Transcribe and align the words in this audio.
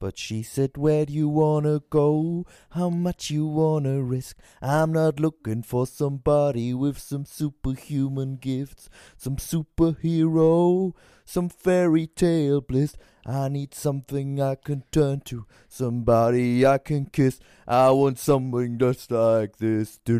But 0.00 0.16
she 0.16 0.42
said, 0.42 0.78
Where 0.78 1.04
do 1.04 1.12
you 1.12 1.28
wanna 1.28 1.82
go? 1.90 2.46
How 2.70 2.88
much 2.88 3.30
you 3.30 3.46
wanna 3.46 4.02
risk? 4.02 4.38
I'm 4.62 4.92
not 4.92 5.20
looking 5.20 5.62
for 5.62 5.86
somebody 5.86 6.72
with 6.72 6.98
some 6.98 7.26
superhuman 7.26 8.36
gifts, 8.36 8.88
some 9.18 9.36
superhero, 9.36 10.94
some 11.26 11.50
fairy 11.50 12.06
tale 12.06 12.62
bliss. 12.62 12.96
I 13.26 13.48
need 13.50 13.74
something 13.74 14.40
I 14.40 14.54
can 14.54 14.84
turn 14.90 15.20
to, 15.26 15.44
somebody 15.68 16.66
I 16.66 16.78
can 16.78 17.04
kiss. 17.04 17.38
I 17.68 17.90
want 17.90 18.18
something 18.18 18.78
just 18.78 19.10
like 19.10 19.58
this. 19.58 20.00
Oh, 20.08 20.12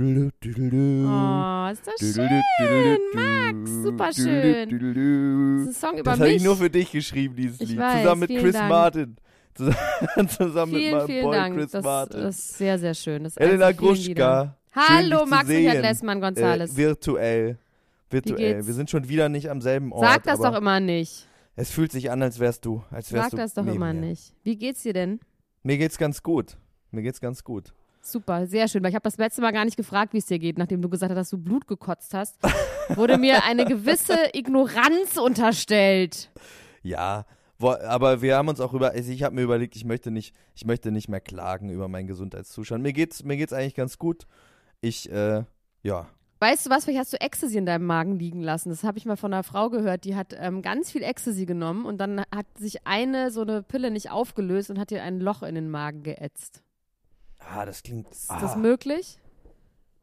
ist 1.72 1.86
das 1.86 1.98
schön, 1.98 2.98
Max, 3.14 3.70
super 3.82 4.12
schön. 4.12 4.68
Das 4.68 5.72
ist 5.72 5.84
ein 5.84 5.90
Song 5.90 5.98
über 5.98 6.10
das 6.10 6.18
mich. 6.18 6.28
habe 6.28 6.36
ich 6.36 6.42
nur 6.44 6.56
für 6.56 6.68
dich 6.68 6.92
geschrieben, 6.92 7.34
dieses 7.34 7.62
Ich 7.62 7.70
Lied, 7.70 7.78
weiß, 7.78 8.02
zusammen 8.02 8.20
mit 8.20 8.38
Chris 8.38 8.52
Dank. 8.52 8.68
Martin. 8.68 9.16
Zusammen, 9.60 10.28
zusammen 10.28 10.72
mit 10.72 10.80
vielen, 10.80 10.96
meinem 10.96 11.06
vielen 11.06 11.24
Boy 11.24 11.36
Dank. 11.36 11.56
Chris 11.56 11.70
das 11.70 11.84
Martin. 11.84 12.20
ist 12.20 12.58
sehr, 12.58 12.78
sehr 12.78 12.94
schön. 12.94 13.24
Das 13.24 13.36
Elena 13.36 13.66
vielen. 13.66 13.76
Gruschka. 13.76 14.56
Hallo, 14.74 15.26
Max 15.26 15.48
Richard. 15.48 15.82
Lessmann 15.82 16.20
Gonzales. 16.20 16.72
Äh, 16.72 16.76
virtuell. 16.76 17.58
Virtuell. 18.08 18.66
Wir 18.66 18.74
sind 18.74 18.88
schon 18.90 19.08
wieder 19.08 19.28
nicht 19.28 19.50
am 19.50 19.60
selben 19.60 19.92
Ort. 19.92 20.04
Sag 20.04 20.22
das 20.24 20.40
doch 20.40 20.56
immer 20.56 20.80
nicht. 20.80 21.26
Es 21.56 21.70
fühlt 21.70 21.92
sich 21.92 22.10
an, 22.10 22.22
als 22.22 22.38
wärst 22.38 22.64
du. 22.64 22.82
Als 22.90 23.12
wärst 23.12 23.24
Sag 23.24 23.30
du 23.32 23.36
das 23.36 23.54
doch 23.54 23.66
immer 23.66 23.92
mir. 23.92 24.00
nicht. 24.08 24.32
Wie 24.42 24.56
geht's 24.56 24.82
dir 24.82 24.94
denn? 24.94 25.20
Mir 25.62 25.76
geht's 25.76 25.98
ganz 25.98 26.22
gut. 26.22 26.56
Mir 26.90 27.02
geht's 27.02 27.20
ganz 27.20 27.44
gut. 27.44 27.74
Super, 28.02 28.46
sehr 28.46 28.66
schön, 28.66 28.82
weil 28.82 28.88
ich 28.90 28.94
habe 28.94 29.02
das 29.02 29.18
letzte 29.18 29.42
Mal 29.42 29.52
gar 29.52 29.66
nicht 29.66 29.76
gefragt, 29.76 30.14
wie 30.14 30.18
es 30.18 30.26
dir 30.26 30.38
geht, 30.38 30.56
nachdem 30.56 30.80
du 30.80 30.88
gesagt 30.88 31.10
hast, 31.10 31.18
dass 31.18 31.30
du 31.30 31.36
Blut 31.36 31.66
gekotzt 31.68 32.14
hast. 32.14 32.36
Wurde 32.88 33.18
mir 33.18 33.44
eine 33.44 33.66
gewisse 33.66 34.16
Ignoranz 34.32 35.18
unterstellt. 35.18 36.30
Ja, 36.82 37.26
aber 37.60 38.22
wir 38.22 38.36
haben 38.36 38.48
uns 38.48 38.60
auch 38.60 38.72
über, 38.72 38.92
also 38.92 39.10
ich 39.12 39.22
habe 39.22 39.34
mir 39.34 39.42
überlegt, 39.42 39.76
ich 39.76 39.84
möchte 39.84 40.10
nicht, 40.10 40.34
ich 40.54 40.64
möchte 40.64 40.90
nicht 40.90 41.08
mehr 41.08 41.20
klagen 41.20 41.70
über 41.70 41.88
meinen 41.88 42.06
Gesundheitszustand. 42.06 42.82
Mir 42.82 42.92
geht's, 42.92 43.22
mir 43.24 43.36
geht's 43.36 43.52
eigentlich 43.52 43.74
ganz 43.74 43.98
gut. 43.98 44.26
Ich, 44.80 45.10
äh, 45.10 45.44
ja, 45.82 46.06
Weißt 46.42 46.64
du 46.64 46.70
was, 46.70 46.84
vielleicht 46.84 47.00
hast 47.00 47.12
du 47.12 47.20
Ecstasy 47.20 47.58
in 47.58 47.66
deinem 47.66 47.84
Magen 47.84 48.18
liegen 48.18 48.40
lassen. 48.40 48.70
Das 48.70 48.82
habe 48.82 48.96
ich 48.96 49.04
mal 49.04 49.18
von 49.18 49.34
einer 49.34 49.42
Frau 49.42 49.68
gehört, 49.68 50.04
die 50.04 50.16
hat 50.16 50.34
ähm, 50.38 50.62
ganz 50.62 50.90
viel 50.90 51.02
Ecstasy 51.02 51.44
genommen 51.44 51.84
und 51.84 51.98
dann 51.98 52.20
hat 52.34 52.46
sich 52.56 52.86
eine 52.86 53.30
so 53.30 53.42
eine 53.42 53.62
Pille 53.62 53.90
nicht 53.90 54.10
aufgelöst 54.10 54.70
und 54.70 54.78
hat 54.78 54.90
ihr 54.90 55.02
ein 55.02 55.20
Loch 55.20 55.42
in 55.42 55.54
den 55.54 55.68
Magen 55.68 56.02
geätzt. 56.02 56.62
ah, 57.40 57.66
das 57.66 57.82
klingt, 57.82 58.10
Ist 58.10 58.30
ah, 58.30 58.40
das 58.40 58.56
möglich? 58.56 59.18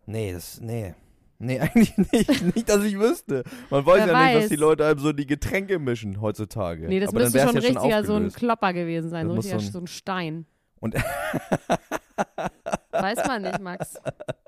nee, 0.06 0.32
das, 0.32 0.62
nee. 0.62 0.94
Nee, 1.40 1.60
eigentlich 1.62 1.96
nicht. 1.98 2.56
Nicht, 2.56 2.68
dass 2.70 2.84
ich 2.84 2.98
wüsste. 2.98 3.44
Man 3.70 3.86
weiß 3.86 4.06
Wer 4.06 4.08
ja 4.08 4.26
nicht, 4.26 4.36
weiß. 4.36 4.44
dass 4.44 4.50
die 4.50 4.56
Leute 4.56 4.86
einem 4.86 5.00
so 5.00 5.14
die 5.14 5.28
Getränke 5.28 5.78
mischen 5.80 6.20
heutzutage. 6.22 6.88
Nee, 6.88 7.00
das 7.00 7.10
Aber 7.10 7.20
müsste 7.20 7.40
schon 7.40 7.48
ja 7.56 7.62
schon 7.62 7.76
richtiger 7.76 8.04
so 8.04 8.16
ein. 8.16 8.32
Klopper 8.32 8.74
gewesen 8.74 9.10
sein, 9.10 9.28
Das 9.28 9.36
so, 9.36 9.40
richtiger, 9.42 9.60
so 9.60 9.68
ein- 9.68 9.72
so 9.74 9.80
ein 9.80 9.88
Stein. 9.88 10.46
Und 10.80 10.96
Weiß 12.92 13.18
man 13.28 13.42
nicht, 13.44 13.60
Max, 13.62 13.96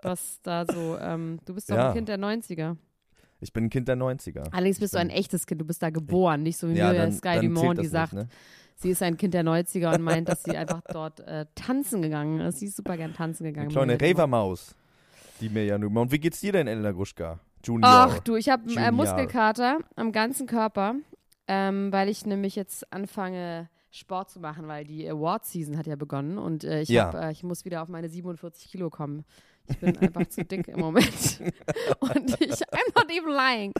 was 0.01 0.39
da 0.43 0.65
so, 0.65 0.97
ähm, 0.99 1.39
du 1.45 1.53
bist 1.53 1.69
doch 1.69 1.75
Ja. 1.75 1.89
ein 1.89 1.93
Kind 1.95 2.09
der 2.09 2.17
90er. 2.17 2.77
ich 3.41 3.53
bin 3.53 3.65
ein 3.65 3.69
Kind 3.69 3.87
der 3.87 3.95
90er. 3.95 4.51
Allerdings 4.51 4.79
bist 4.79 4.93
du 4.95 4.97
ein 4.99 5.09
echtes 5.09 5.45
Kind, 5.45 5.61
du 5.61 5.65
bist 5.65 5.81
da 5.83 5.89
geboren, 5.91 6.43
nicht 6.43 6.57
so 6.57 6.67
wie 6.69 6.73
Ja, 6.77 6.91
dann, 6.93 7.11
Sky 7.11 7.39
Dumont, 7.41 7.79
die 7.79 7.85
sagt, 7.87 8.13
nicht, 8.13 8.23
ne? 8.23 8.29
sie 8.75 8.89
ist 8.89 9.03
ein 9.03 9.17
Kind 9.17 9.33
der 9.33 9.43
90er 9.43 9.93
und 9.95 10.01
meint, 10.01 10.27
dass 10.29 10.43
sie 10.43 10.57
einfach 10.57 10.81
dort 10.91 11.19
äh, 11.21 11.45
tanzen 11.55 12.01
gegangen 12.01 12.39
ist. 12.41 12.59
Sie 12.59 12.65
ist 12.65 12.75
super 12.77 12.97
gern 12.97 13.13
tanzen 13.13 13.43
gegangen. 13.43 13.75
Eine 13.77 13.97
kleine. 13.97 14.13
Ravermaus, 14.13 14.75
die 15.39 15.49
mir 15.49 15.65
ja 15.65 15.77
nur. 15.77 15.89
Und 16.01 16.11
wie 16.11 16.19
geht's 16.19 16.39
dir 16.41 16.51
denn, 16.53 16.67
Elena 16.67 16.91
Gruschka? 16.91 17.39
Junior. 17.63 17.89
Ach 17.91 18.19
du, 18.19 18.35
ich 18.35 18.49
habe 18.49 18.71
äh. 18.73 18.91
Muskelkater 18.91 19.79
am 19.95 20.11
ganzen 20.11 20.47
Körper, 20.47 20.95
ähm, 21.47 21.91
weil 21.91 22.09
ich 22.09 22.25
nämlich 22.25 22.55
jetzt 22.55 22.91
anfange 22.93 23.69
Sport 23.91 24.29
zu 24.29 24.39
machen, 24.39 24.67
weil 24.67 24.85
die 24.85 25.09
Award-Season 25.09 25.77
hat 25.77 25.87
ja 25.87 25.95
begonnen 25.95 26.37
und 26.37 26.63
äh, 26.63 26.81
ich, 26.81 26.89
Ja. 26.89 27.07
hab, 27.07 27.15
äh, 27.15 27.31
ich 27.31 27.43
muss 27.43 27.65
wieder 27.65 27.81
auf 27.81 27.89
meine 27.89 28.07
47 28.07 28.69
Kilo 28.71 28.89
kommen. 28.89 29.25
Ich 29.67 29.77
bin 29.77 29.97
einfach 29.97 30.25
zu 30.27 30.43
dick 30.45 30.67
im 30.67 30.79
Moment. 30.79 31.05
Und 31.99 32.41
ich, 32.41 32.53
I'm 32.53 32.91
not 32.95 33.11
even 33.11 33.31
lying. 33.31 33.71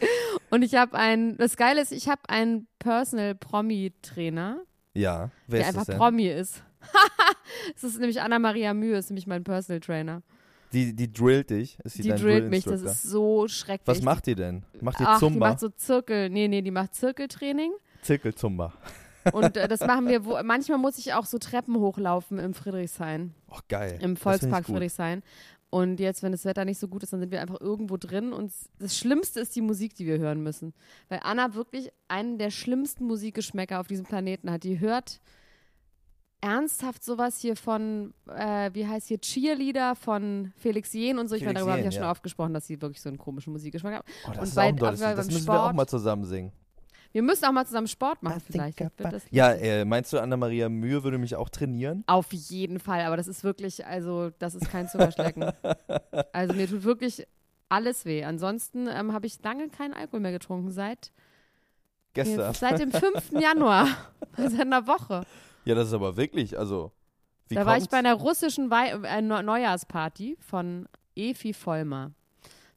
Und 0.50 0.62
ich 0.62 0.76
habe 0.76 0.96
ein, 0.96 1.36
das 1.36 1.56
Geile 1.56 1.80
ist, 1.80 1.90
ich 1.90 2.08
habe 2.08 2.20
einen 2.28 2.68
Personal 2.78 3.34
Promi-Trainer, 3.34 4.62
Ja, 4.94 5.30
wer 5.48 5.58
der 5.60 5.68
ist 5.68 5.76
das 5.76 5.88
einfach? 5.88 5.98
Promi 6.04 6.28
ist. 6.28 6.62
Es 7.74 7.82
ist 7.82 7.98
nämlich 7.98 8.20
Anna-Maria 8.20 8.72
Mühe, 8.72 8.96
ist 8.98 9.10
nämlich 9.10 9.26
mein 9.26 9.42
Personal 9.42 9.80
Trainer. 9.80 10.22
Die, 10.72 10.94
die 10.94 11.12
drillt 11.12 11.50
dich. 11.50 11.78
Ist 11.84 11.98
die, 11.98 12.02
Die 12.02 12.08
dein 12.10 12.20
drillt 12.20 12.50
mich, 12.50 12.64
das 12.64 12.82
ist 12.82 13.02
so 13.02 13.48
schrecklich. 13.48 13.86
Was 13.86 14.02
macht 14.02 14.26
die 14.26 14.34
denn? 14.36 14.62
Macht 14.80 15.00
die 15.00 15.04
Ach, 15.06 15.14
die 15.18 15.20
Zumba? 15.26 15.48
macht 15.50 15.60
so 15.60 15.68
Zirkel, 15.70 16.30
nee, 16.30 16.46
nee, 16.48 16.62
die 16.62 16.70
macht 16.70 16.94
Zirkeltraining. 16.94 17.72
Zirkelzumba. 18.02 18.72
Und 19.32 19.56
äh, 19.56 19.66
das 19.68 19.80
machen 19.80 20.08
wir, 20.08 20.24
wo, 20.24 20.38
manchmal 20.44 20.78
muss 20.78 20.96
ich 20.98 21.12
auch 21.12 21.26
so 21.26 21.38
Treppen 21.38 21.76
hochlaufen 21.76 22.38
im 22.38 22.54
Friedrichshain, 22.54 23.34
Oh, 23.50 23.58
geil. 23.68 23.98
im 24.00 24.16
Volkspark. 24.16 24.66
Friedrichshain. 24.66 25.22
Und 25.72 26.00
jetzt, 26.00 26.22
wenn 26.24 26.32
das 26.32 26.44
Wetter 26.44 26.64
nicht 26.64 26.78
so 26.80 26.88
gut 26.88 27.04
ist, 27.04 27.12
dann 27.12 27.20
sind 27.20 27.30
wir 27.30 27.40
einfach 27.40 27.60
irgendwo 27.60 27.96
drin. 27.96 28.32
Und 28.32 28.52
das 28.80 28.96
Schlimmste 28.98 29.38
ist 29.38 29.54
die 29.54 29.60
Musik, 29.60 29.94
die 29.94 30.04
wir 30.04 30.18
hören 30.18 30.42
müssen. 30.42 30.72
Weil 31.08 31.20
Anna 31.22 31.54
wirklich 31.54 31.92
einen 32.08 32.38
der 32.38 32.50
schlimmsten 32.50 33.04
Musikgeschmäcker 33.04 33.78
auf 33.78 33.86
diesem 33.86 34.04
Planeten 34.04 34.50
hat. 34.50 34.64
Die 34.64 34.80
hört 34.80 35.20
ernsthaft 36.40 37.04
sowas 37.04 37.38
hier 37.40 37.54
von, 37.56 38.14
äh, 38.28 38.70
wie 38.72 38.86
heißt 38.86 39.08
hier, 39.08 39.20
Cheerleader 39.20 39.94
von 39.94 40.52
Felix 40.56 40.92
Jen 40.92 41.18
und 41.18 41.28
so. 41.28 41.34
Ich 41.36 41.42
meine, 41.42 41.54
darüber 41.54 41.72
habe 41.72 41.80
ich 41.80 41.86
ja 41.86 41.92
schon 41.92 42.02
ja. 42.02 42.10
oft 42.10 42.22
gesprochen, 42.22 42.54
dass 42.54 42.66
sie 42.66 42.80
wirklich 42.80 43.00
so 43.02 43.08
einen 43.08 43.18
komischen 43.18 43.52
Musikgeschmack 43.52 43.94
hat. 43.96 44.04
Oh, 44.26 44.28
das 44.30 44.38
Und 44.38 44.44
ist 44.44 44.54
bei- 44.54 44.70
auch. 44.72 44.76
Das 44.76 45.00
beim 45.00 45.16
müssen 45.16 45.46
wir 45.46 45.52
auch 45.52 45.64
Sport- 45.64 45.76
mal 45.76 45.86
zusammen 45.86 46.24
singen. 46.24 46.52
Wir 47.12 47.22
müssen 47.22 47.44
auch 47.44 47.52
mal 47.52 47.66
zusammen 47.66 47.88
Sport 47.88 48.22
machen, 48.22 48.38
I 48.48 48.52
vielleicht. 48.52 48.80
Das 48.80 48.90
das 48.96 49.22
Ja, 49.30 49.50
äh, 49.52 49.84
meinst 49.84 50.12
du, 50.12 50.18
Anna-Maria 50.20 50.68
Mühe 50.68 51.02
würde 51.02 51.18
mich 51.18 51.34
auch 51.34 51.48
trainieren? 51.48 52.04
Auf 52.06 52.32
jeden 52.32 52.78
Fall, 52.78 53.00
aber 53.00 53.16
das 53.16 53.26
ist 53.26 53.42
wirklich, 53.42 53.84
also 53.84 54.30
das 54.38 54.54
ist 54.54 54.70
kein 54.70 54.88
Zuckerschlecken. 54.88 55.50
also 56.32 56.54
mir 56.54 56.68
tut 56.68 56.84
wirklich 56.84 57.26
alles 57.68 58.04
weh. 58.04 58.22
Ansonsten 58.24 58.86
ähm, 58.86 59.12
habe 59.12 59.26
ich 59.26 59.42
lange 59.42 59.68
keinen 59.70 59.92
Alkohol 59.92 60.20
mehr 60.20 60.30
getrunken, 60.30 60.70
seit, 60.70 61.10
Gestern. 62.14 62.54
seit 62.54 62.78
dem 62.78 62.92
5. 62.92 63.32
Januar, 63.40 63.88
seit 64.36 64.60
einer 64.60 64.86
Woche. 64.86 65.22
Ja, 65.64 65.74
das 65.74 65.88
ist 65.88 65.94
aber 65.94 66.16
wirklich, 66.16 66.58
also. 66.58 66.92
Da 67.50 67.66
war 67.66 67.74
ich 67.76 67.80
kommt's? 67.82 67.88
bei 67.90 67.98
einer 67.98 68.14
russischen 68.14 68.70
Wei 68.70 68.90
äh, 68.90 69.20
Neu- 69.22 69.42
Neujahrsparty 69.42 70.36
von 70.40 70.88
Efi 71.16 71.52
Vollmer. 71.52 72.12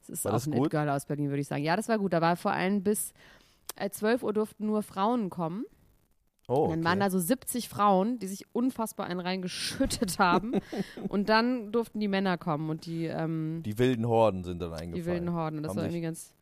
Das 0.00 0.08
ist 0.10 0.24
War 0.24 0.32
auch 0.32 0.36
das 0.36 0.46
ein? 0.48 0.52
It-Girl 0.54 0.88
aus 0.90 1.06
Berlin, 1.06 1.28
würde 1.28 1.40
ich 1.40 1.46
sagen. 1.48 1.62
Ja, 1.62 1.76
das 1.76 1.88
war 1.88 1.98
gut. 1.98 2.12
Da 2.12 2.20
war 2.20 2.36
vor 2.36 2.50
allem 2.52 2.82
bis 2.82 3.12
äh, 3.76 3.88
12 3.88 4.22
Uhr 4.22 4.32
durften 4.32 4.66
nur 4.66 4.82
Frauen 4.82 5.30
kommen. 5.30 5.64
Oh, 6.46 6.64
Und 6.64 6.70
dann 6.70 6.78
okay. 6.80 6.88
waren 6.88 7.00
da 7.00 7.08
so 7.10 7.18
70 7.18 7.70
Frauen, 7.70 8.18
die 8.18 8.26
sich 8.26 8.44
unfassbar 8.52 9.06
einen 9.06 9.20
reingeschüttet 9.20 10.18
haben. 10.18 10.52
und 11.08 11.30
dann 11.30 11.72
durften 11.72 12.00
die 12.00 12.08
Männer 12.08 12.36
kommen 12.36 12.68
und 12.68 12.84
die, 12.84 13.06
ähm, 13.06 13.62
die 13.64 13.78
wilden 13.78 14.06
Horden 14.06 14.44
sind 14.44 14.60
dann 14.60 14.72
eingefallen. 14.72 14.94
die 14.94 15.06
wilden 15.06 15.32
Horden. 15.32 15.56
Und 15.56 15.62
das 15.62 15.70
Haben 15.70 15.76
war 15.78 15.84
irgendwie 15.84 16.02
ganz. 16.02 16.34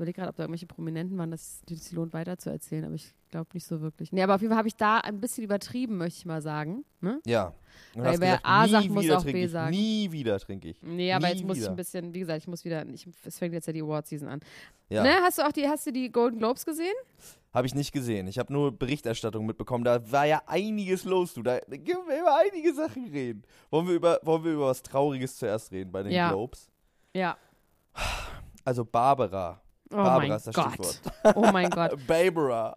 Ich 0.00 0.02
überlege 0.02 0.16
gerade, 0.16 0.30
ob 0.30 0.36
da 0.36 0.44
irgendwelche 0.44 0.66
Prominenten 0.66 1.18
waren, 1.18 1.30
dass 1.30 1.62
es 1.68 1.82
sich 1.82 1.92
lohnt, 1.92 2.14
weiterzuerzählen, 2.14 2.86
aber 2.86 2.94
ich 2.94 3.12
glaube 3.28 3.50
nicht 3.52 3.66
so 3.66 3.82
wirklich. 3.82 4.12
Nee, 4.12 4.22
aber 4.22 4.34
auf 4.34 4.40
jeden 4.40 4.50
Fall 4.50 4.56
habe 4.58 4.68
ich 4.68 4.74
da 4.76 4.96
ein 4.96 5.20
bisschen 5.20 5.44
übertrieben, 5.44 5.98
möchte 5.98 6.20
ich 6.20 6.24
mal 6.24 6.40
sagen. 6.40 6.86
Ne? 7.02 7.20
Ja. 7.26 7.52
Und 7.94 8.04
Weil 8.04 8.18
wer 8.18 8.40
A 8.42 8.66
sagt, 8.66 8.88
muss 8.88 9.10
auch 9.10 9.22
B 9.24 9.44
ich. 9.44 9.50
sagen. 9.50 9.72
Nie 9.72 10.10
wieder 10.10 10.38
trinke 10.38 10.68
ich. 10.70 10.82
Nee, 10.82 11.12
aber 11.12 11.26
Nie 11.26 11.34
jetzt 11.34 11.44
muss 11.44 11.56
ich 11.58 11.62
wieder. 11.64 11.70
ein 11.72 11.76
bisschen, 11.76 12.14
wie 12.14 12.20
gesagt, 12.20 12.38
ich 12.38 12.48
muss 12.48 12.64
wieder, 12.64 12.86
ich, 12.88 13.06
es 13.26 13.38
fängt 13.38 13.52
jetzt 13.52 13.66
ja 13.66 13.74
die 13.74 13.82
Award-Season 13.82 14.26
an. 14.26 14.40
Ja. 14.88 15.02
Ne, 15.02 15.10
hast 15.20 15.36
du 15.36 15.42
auch 15.46 15.52
die, 15.52 15.68
hast 15.68 15.86
du 15.86 15.92
die 15.92 16.10
Golden 16.10 16.38
Globes 16.38 16.64
gesehen? 16.64 16.94
Habe 17.52 17.66
ich 17.66 17.74
nicht 17.74 17.92
gesehen. 17.92 18.26
Ich 18.26 18.38
habe 18.38 18.50
nur 18.50 18.72
Berichterstattung 18.72 19.44
mitbekommen. 19.44 19.84
Da 19.84 20.10
war 20.10 20.24
ja 20.24 20.40
einiges 20.46 21.04
los, 21.04 21.34
du. 21.34 21.42
Da 21.42 21.58
da 21.58 21.76
können 21.76 22.08
wir 22.08 22.20
über 22.20 22.38
einige 22.38 22.72
Sachen 22.72 23.06
reden. 23.10 23.42
Wollen 23.68 23.86
wir 23.86 23.96
über, 23.96 24.18
wollen 24.22 24.44
wir 24.44 24.52
über 24.52 24.66
was 24.68 24.82
Trauriges 24.82 25.36
zuerst 25.36 25.70
reden 25.72 25.92
bei 25.92 26.02
den 26.02 26.12
Ja. 26.12 26.30
Globes? 26.30 26.70
Ja. 27.14 27.36
Also 28.64 28.84
Barbara. 28.84 29.60
Oh 29.92 29.96
Barbara 29.96 30.18
mein 30.18 30.30
ist 30.32 30.46
das 30.46 30.54
Gott. 30.54 30.72
Stichwort. 30.74 31.00
Oh 31.36 31.50
mein 31.52 31.70
Gott. 31.70 31.92
Barbara. 32.06 32.76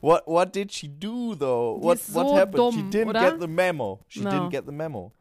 What, 0.00 0.22
what 0.26 0.54
did 0.54 0.72
she 0.72 0.88
do, 0.88 1.34
though? 1.34 1.78
Die 1.80 1.84
What, 1.84 1.96
ist 1.98 2.14
what 2.14 2.28
so 2.28 2.36
happened? 2.36 2.72
she 2.74 2.80
dumm, 2.82 2.90
didn't 2.90 3.08
oder? 3.10 3.30
get 3.32 3.40
the 3.40 3.46
memo. 3.48 3.98
She 4.08 4.20
No. 4.20 4.30
didn't 4.30 4.50
get 4.50 4.64
the 4.66 4.72
memo. 4.72 5.12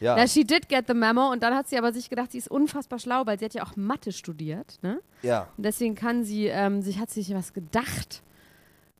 Ja. 0.00 0.14
Na, 0.16 0.26
she 0.26 0.44
did 0.44 0.68
get 0.68 0.86
the 0.88 0.94
memo 0.94 1.30
und 1.32 1.42
dann 1.42 1.54
hat 1.54 1.68
sie 1.68 1.78
aber 1.78 1.92
sich 1.92 2.10
gedacht, 2.10 2.32
sie 2.32 2.38
ist 2.38 2.50
unfassbar 2.50 2.98
schlau, 2.98 3.24
weil 3.24 3.38
sie 3.38 3.46
hat 3.46 3.54
ja 3.54 3.62
auch 3.64 3.76
Mathe 3.76 4.12
studiert, 4.12 4.78
ne? 4.82 5.00
ja. 5.22 5.48
Und 5.56 5.64
deswegen 5.64 5.94
kann 5.94 6.22
sie, 6.24 6.48
ähm, 6.48 6.82
sich 6.82 6.98
hat 6.98 7.08
sich 7.08 7.32
was 7.34 7.54
gedacht 7.54 8.22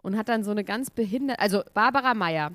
und 0.00 0.16
hat 0.16 0.30
dann 0.30 0.42
so 0.42 0.52
eine 0.52 0.64
ganz 0.64 0.88
behinderte, 0.90 1.38
also 1.38 1.62
Barbara 1.74 2.14
Meyer, 2.14 2.52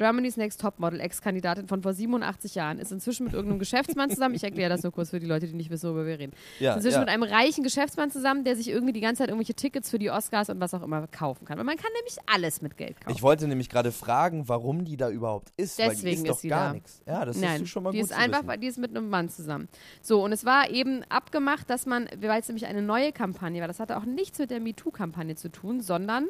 Germany's 0.00 0.38
Next 0.38 0.62
Topmodel, 0.62 0.98
Ex-Kandidatin 0.98 1.68
von 1.68 1.82
vor 1.82 1.92
87 1.92 2.54
Jahren, 2.54 2.78
ist 2.78 2.90
inzwischen 2.90 3.24
mit 3.24 3.34
irgendeinem 3.34 3.58
Geschäftsmann 3.58 4.08
zusammen. 4.08 4.34
Ich 4.34 4.42
erkläre 4.42 4.70
das 4.70 4.82
nur 4.82 4.92
kurz 4.92 5.10
für 5.10 5.20
die 5.20 5.26
Leute, 5.26 5.46
die 5.46 5.52
nicht 5.52 5.68
wissen, 5.68 5.90
worüber 5.90 6.06
wir 6.06 6.18
reden. 6.18 6.32
Ja, 6.58 6.70
ist 6.70 6.76
inzwischen 6.76 6.94
ja. 6.94 7.00
mit 7.00 7.10
einem 7.10 7.22
reichen 7.22 7.62
Geschäftsmann 7.62 8.10
zusammen, 8.10 8.44
der 8.44 8.56
sich 8.56 8.70
irgendwie 8.70 8.94
die 8.94 9.02
ganze 9.02 9.18
Zeit 9.18 9.28
irgendwelche 9.28 9.52
Tickets 9.52 9.90
für 9.90 9.98
die 9.98 10.10
Oscars 10.10 10.48
und 10.48 10.58
was 10.58 10.72
auch 10.72 10.82
immer 10.82 11.06
kaufen 11.08 11.44
kann. 11.44 11.58
Weil 11.58 11.66
man 11.66 11.76
kann 11.76 11.90
nämlich 11.98 12.16
alles 12.24 12.62
mit 12.62 12.78
Geld 12.78 12.98
kaufen. 12.98 13.14
Ich 13.14 13.20
wollte 13.20 13.46
nämlich 13.46 13.68
gerade 13.68 13.92
fragen, 13.92 14.48
warum 14.48 14.86
die 14.86 14.96
da 14.96 15.10
überhaupt 15.10 15.52
ist. 15.58 15.78
die 15.78 15.82
Deswegen 15.82 16.24
ist 16.24 16.30
ist 16.30 16.40
sie 16.40 16.48
gar 16.48 16.68
da. 16.68 16.72
nichts. 16.72 17.02
Ja, 17.06 17.26
das 17.26 17.36
Nein, 17.36 17.64
ist 17.64 17.68
schon 17.68 17.82
mal 17.82 17.90
die 17.90 17.98
gut 17.98 18.04
ist 18.08 18.14
zu 18.14 18.18
einfach, 18.18 18.38
wissen. 18.38 18.48
weil 18.48 18.58
die 18.58 18.68
ist 18.68 18.78
mit 18.78 18.96
einem 18.96 19.10
Mann 19.10 19.28
zusammen. 19.28 19.68
So, 20.00 20.24
und 20.24 20.32
es 20.32 20.46
war 20.46 20.70
eben 20.70 21.04
abgemacht, 21.10 21.68
dass 21.68 21.84
man, 21.84 22.08
weil 22.22 22.40
es 22.40 22.48
nämlich 22.48 22.64
eine 22.64 22.80
neue 22.80 23.12
Kampagne 23.12 23.60
war, 23.60 23.68
das 23.68 23.80
hatte 23.80 23.98
auch 23.98 24.06
nichts 24.06 24.38
mit 24.38 24.50
der 24.50 24.60
MeToo-Kampagne 24.60 25.34
zu 25.34 25.50
tun, 25.50 25.82
sondern 25.82 26.28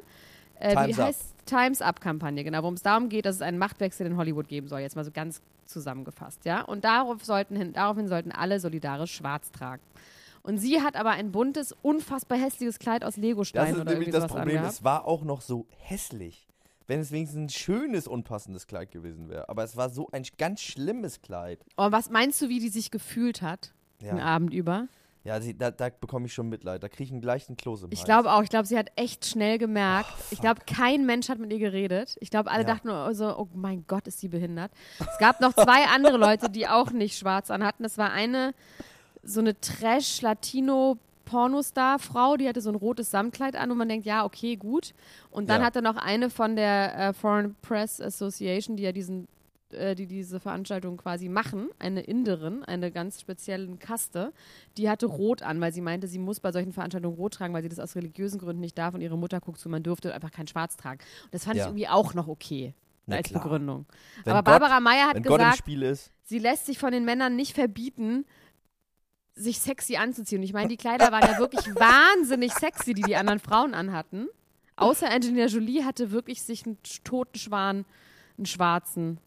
äh, 0.61 0.71
wie 0.71 0.75
Time's 0.93 0.99
Up. 0.99 1.07
heißt 1.07 1.35
Times 1.47 1.83
Up-Kampagne, 1.83 2.45
genau, 2.45 2.63
worum 2.63 2.75
es 2.75 2.83
darum 2.83 3.09
geht, 3.09 3.27
dass 3.27 3.37
es 3.37 3.43
einen 3.43 3.59
Machtwechsel 3.59 4.07
in 4.07 4.17
Hollywood 4.17 4.49
geben 4.49 4.69
soll, 4.69 4.81
jetzt 4.81 4.95
mal 4.97 5.05
so 5.05 5.11
ganz 5.11 5.43
zusammengefasst, 5.67 6.45
ja. 6.45 6.63
Und 6.63 6.85
darauf 6.85 7.25
sollten 7.25 7.57
hin, 7.57 7.73
daraufhin 7.73 8.09
sollten 8.09 8.33
alle 8.33 8.61
solidarisch 8.61 9.13
schwarz 9.15 9.51
tragen. 9.53 9.83
Und 10.43 10.59
sie 10.59 10.81
hat 10.81 10.97
aber 10.97 11.11
ein 11.11 11.33
buntes, 11.33 11.75
unfassbar 11.83 12.39
hässliches 12.39 12.79
Kleid 12.79 13.05
aus 13.05 13.15
Das 13.15 13.23
Legosteinen 13.23 13.75
ist 13.75 13.81
oder 13.81 13.91
nämlich 13.91 14.09
irgendwie 14.09 14.13
das 14.13 14.23
sowas 14.23 14.37
Problem. 14.39 14.57
angehabt. 14.59 14.75
Es 14.79 14.85
war 14.85 15.05
auch 15.05 15.23
noch 15.23 15.41
so 15.43 15.67
hässlich. 15.81 16.47
Wenn 16.87 17.01
es 17.01 17.13
wenigstens 17.13 17.39
ein 17.41 17.49
schönes, 17.51 18.09
unpassendes 18.09 18.67
Kleid 18.67 18.91
gewesen 18.91 19.29
wäre. 19.29 19.49
Aber 19.49 19.63
es 19.63 19.77
war 19.77 19.91
so 19.91 20.09
ein 20.13 20.25
ganz 20.39 20.61
schlimmes 20.61 21.21
Kleid. 21.23 21.61
Und 21.77 21.93
was 21.93 22.11
meinst 22.11 22.41
du, 22.43 22.49
wie 22.49 22.59
die 22.59 22.69
sich 22.71 22.91
gefühlt 22.91 23.43
hat, 23.43 23.73
den 24.01 24.17
Ja, 24.17 24.25
Abend 24.25 24.53
über? 24.55 24.89
Ja 25.25 25.41
sie, 25.41 25.57
da, 25.57 25.71
da 25.71 25.89
bekomme 25.91 26.27
ich 26.27 26.35
schon 26.35 26.49
Mitleid. 26.49 26.83
Da 26.83 26.89
kriege 26.89 27.05
ich 27.05 27.13
einen 27.13 27.21
gleichen 27.21 27.57
Kloß 27.57 27.85
im 27.85 27.91
Ich 27.93 28.05
glaube 28.05 28.33
auch. 28.33 28.43
Ich 28.43 28.51
glaube, 28.51 28.67
sie 28.67 28.79
hat 28.79 28.91
echt 28.97 29.27
schnell 29.27 29.59
gemerkt. 29.59 30.11
ich 30.31 30.41
glaube, 30.41 30.61
kein 30.67 31.07
Mensch 31.07 31.29
hat 31.29 31.39
mit 31.39 31.53
ihr 31.53 31.59
geredet. 31.59 32.17
Ich 32.21 32.31
glaube, 32.31 32.51
alle 32.51 32.63
Ja. 32.63 32.69
dachten 32.69 32.89
nur 32.89 33.15
so, 33.15 33.37
oh 33.37 33.49
mein 33.55 33.85
Gott, 33.87 34.07
ist 34.07 34.21
sie 34.21 34.29
behindert. 34.29 34.71
Es 34.99 35.19
gab 35.19 35.41
noch 35.41 35.53
zwei 35.55 35.85
andere 35.95 36.17
Leute, 36.17 36.49
die 36.51 36.67
auch 36.69 36.91
nicht 36.91 37.19
schwarz 37.19 37.51
anhatten. 37.51 37.83
Das 37.83 37.99
war 37.99 38.13
eine, 38.13 38.55
so 39.23 39.41
eine 39.41 39.59
Trash-Latino-Pornostar-Frau, 39.61 42.37
die 42.37 42.49
hatte 42.49 42.61
so 42.61 42.71
ein 42.71 42.75
rotes 42.77 43.11
Samtkleid 43.11 43.57
an 43.57 43.71
und 43.71 43.79
man 43.79 43.89
denkt, 43.89 44.07
ja, 44.07 44.25
okay, 44.25 44.57
gut. 44.57 44.95
Und 45.31 45.49
dann 45.49 45.61
Ja. 45.61 45.67
hatte 45.67 45.83
noch 45.83 45.97
eine 45.97 46.31
von 46.31 46.57
der 46.57 46.97
äh, 46.99 47.13
Foreign 47.13 47.57
Press 47.63 48.01
Association, 48.01 48.77
die 48.77 48.83
ja 48.85 48.93
diesen 48.93 49.29
äh, 49.73 49.95
die 49.95 50.07
diese 50.07 50.41
Veranstaltung 50.41 50.97
quasi 50.97 51.29
machen, 51.29 51.69
eine 51.79 52.01
Inderin, 52.03 52.63
eine 52.65 52.91
ganz 52.91 53.21
speziellen 53.21 53.79
Kaste, 53.79 54.33
die 54.77 54.89
hatte 54.91 55.07
rot 55.07 55.43
an, 55.43 55.61
weil 55.61 55.73
sie 55.73 55.81
meinte, 55.81 56.07
sie 56.09 56.19
muss 56.19 56.41
bei 56.41 56.53
solchen 56.53 56.73
Veranstaltungen 56.73 57.17
rot 57.17 57.35
tragen, 57.35 57.55
weil 57.55 57.63
sie 57.63 57.69
das 57.69 57.79
aus 57.79 57.97
religiösen 57.97 58.39
Gründen 58.39 58.61
nicht 58.61 58.77
darf 58.79 58.95
und 58.95 59.01
ihre 59.01 59.17
Mutter 59.19 59.41
guckt 59.41 59.59
zu, 59.59 59.69
man 59.69 59.83
dürfte 59.83 60.15
einfach 60.15 60.31
kein 60.31 60.47
Schwarz 60.47 60.77
tragen. 60.77 61.01
Und 61.25 61.35
das 61.35 61.45
fand 61.45 61.57
Ja. 61.57 61.65
ich 61.65 61.69
irgendwie 61.69 61.89
auch 61.89 62.15
noch 62.15 62.29
okay 62.29 62.75
Na 63.07 63.17
als 63.17 63.29
klar. 63.29 63.43
Begründung. 63.43 63.87
Wenn 64.25 64.33
Aber 64.35 64.51
Gott- 64.53 64.61
Barbara 64.61 65.07
hat 65.09 65.17
Gott 65.17 65.17
im 65.17 65.23
gesagt, 65.25 65.57
Spiel 65.59 65.83
ist. 65.83 66.13
sie 66.25 66.39
lässt 66.39 66.67
sich 66.67 66.79
von 66.79 66.93
den 66.93 67.05
Männern 67.05 67.37
nicht 67.37 67.55
verbieten, 67.55 68.25
sich 69.35 69.59
sexy 69.61 69.97
anzuziehen. 69.97 70.39
Und 70.41 70.45
ich 70.45 70.53
meine, 70.53 70.69
die 70.69 70.77
Kleider 70.79 71.13
waren 71.13 71.23
ja 71.23 71.39
wirklich 71.39 71.65
wahnsinnig 71.75 72.53
sexy, 72.53 72.95
die 72.95 73.03
die 73.03 73.17
anderen 73.17 73.39
Frauen 73.39 73.75
anhatten. 73.75 74.29
Außer 74.77 75.11
Angelina 75.11 75.47
Jolie 75.47 75.85
hatte 75.85 76.11
wirklich 76.11 76.43
sich 76.43 76.65
einen 76.67 76.79
toten 77.05 77.39
Schwan, 77.39 77.85
einen 78.39 78.47
schwarzen. 78.47 79.19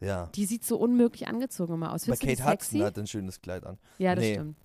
Ja. 0.00 0.26
Die 0.34 0.46
sieht 0.46 0.64
so 0.64 0.76
unmöglich 0.78 1.28
angezogen 1.28 1.74
immer 1.74 1.92
aus. 1.92 2.06
Bei 2.06 2.16
Findest 2.16 2.22
die 2.40 2.42
Kate? 2.42 2.52
Hudson 2.52 2.82
hat 2.82 2.98
ein 2.98 3.06
schönes 3.06 3.40
Kleid 3.40 3.64
an. 3.66 3.78
Ja, 3.98 4.14
das 4.14 4.24
Nee. 4.24 4.34
stimmt. 4.34 4.56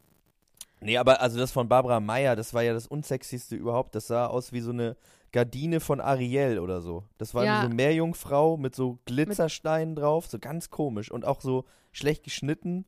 Nee, 0.82 0.98
aber 0.98 1.22
also 1.22 1.38
das 1.38 1.52
von 1.52 1.68
Barbara 1.68 2.00
Meyer, 2.00 2.36
das 2.36 2.54
war 2.54 2.62
ja 2.62 2.74
das 2.74 2.88
unsexyste 2.88 3.56
überhaupt. 3.56 3.96
Das 3.96 4.08
sah 4.08 4.28
aus 4.28 4.52
wie 4.54 4.60
so 4.62 4.72
eine 4.72 4.96
Gardine 5.32 5.80
von 5.80 6.00
Ariel 6.00 6.60
oder 6.60 6.82
so. 6.82 7.04
Das 7.18 7.34
war 7.34 7.44
Ja. 7.44 7.62
so 7.62 7.66
eine 7.66 7.76
Meerjungfrau 7.76 8.58
mit 8.58 8.76
so 8.76 9.00
Glitzersteinen 9.06 9.96
drauf, 9.96 10.28
so 10.28 10.40
ganz 10.40 10.70
komisch 10.70 11.12
und 11.12 11.26
auch 11.26 11.42
so 11.42 11.66
schlecht 11.92 12.24
geschnitten. 12.24 12.86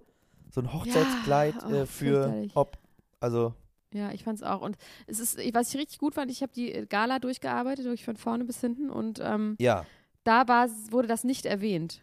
So 0.52 0.62
ein 0.62 0.74
Hochzeitskleid 0.74 1.56
oh, 1.68 1.74
äh, 1.74 1.86
für. 1.86 2.48
Hop. 2.56 2.78
Also, 3.20 3.54
Ja, 3.94 4.12
ich 4.12 4.24
fand's 4.24 4.44
auch. 4.44 4.62
Und 4.62 4.78
es 5.08 5.20
ist, 5.20 5.38
was 5.54 5.74
ich 5.74 5.80
richtig 5.80 5.98
gut 5.98 6.14
fand, 6.16 6.30
ich 6.32 6.42
habe 6.42 6.52
die 6.54 6.72
äh, 6.72 6.86
Gala 6.86 7.20
durchgearbeitet, 7.20 7.86
durch 7.86 8.06
von 8.06 8.16
vorne 8.16 8.46
bis 8.46 8.62
hinten 8.62 8.90
und 8.90 9.20
ähm, 9.24 9.56
ja, 9.60 9.86
da 10.24 10.48
war, 10.48 10.68
wurde 10.92 11.08
das 11.08 11.24
nicht 11.24 11.46
erwähnt. 11.46 12.02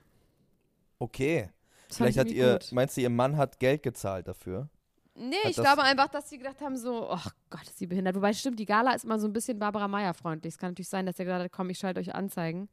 Okay. 0.98 1.50
Das 1.88 1.98
Vielleicht 1.98 2.16
ich 2.16 2.20
hat 2.20 2.30
ihr, 2.30 2.52
gut. 2.54 2.72
meinst 2.72 2.96
du, 2.96 3.00
ihr 3.02 3.10
Mann 3.10 3.36
hat 3.36 3.58
Geld 3.60 3.82
gezahlt 3.82 4.26
dafür? 4.28 4.68
Nee, 5.16 5.36
Hat 5.44 5.50
ich 5.50 5.56
glaube 5.56 5.82
einfach, 5.82 6.08
dass 6.08 6.28
sie 6.28 6.38
gedacht 6.38 6.60
haben, 6.60 6.76
so, 6.76 7.08
ach 7.08 7.30
Gott, 7.50 7.62
ist 7.62 7.78
sie 7.78 7.86
behindert. 7.86 8.16
Wobei, 8.16 8.32
stimmt, 8.32 8.58
die 8.58 8.64
Gala 8.64 8.94
ist 8.94 9.04
immer 9.04 9.18
so 9.20 9.28
ein 9.28 9.32
bisschen 9.32 9.58
Barbara 9.60 9.86
Meyer 9.86 10.12
freundlich. 10.12 10.54
Es 10.54 10.58
kann 10.58 10.70
natürlich 10.70 10.88
sein, 10.88 11.06
dass 11.06 11.18
er 11.18 11.24
gesagt 11.24 11.44
hat, 11.44 11.52
komm, 11.52 11.70
ich 11.70 11.78
schalte 11.78 12.00
euch 12.00 12.14
Anzeigen. 12.14 12.68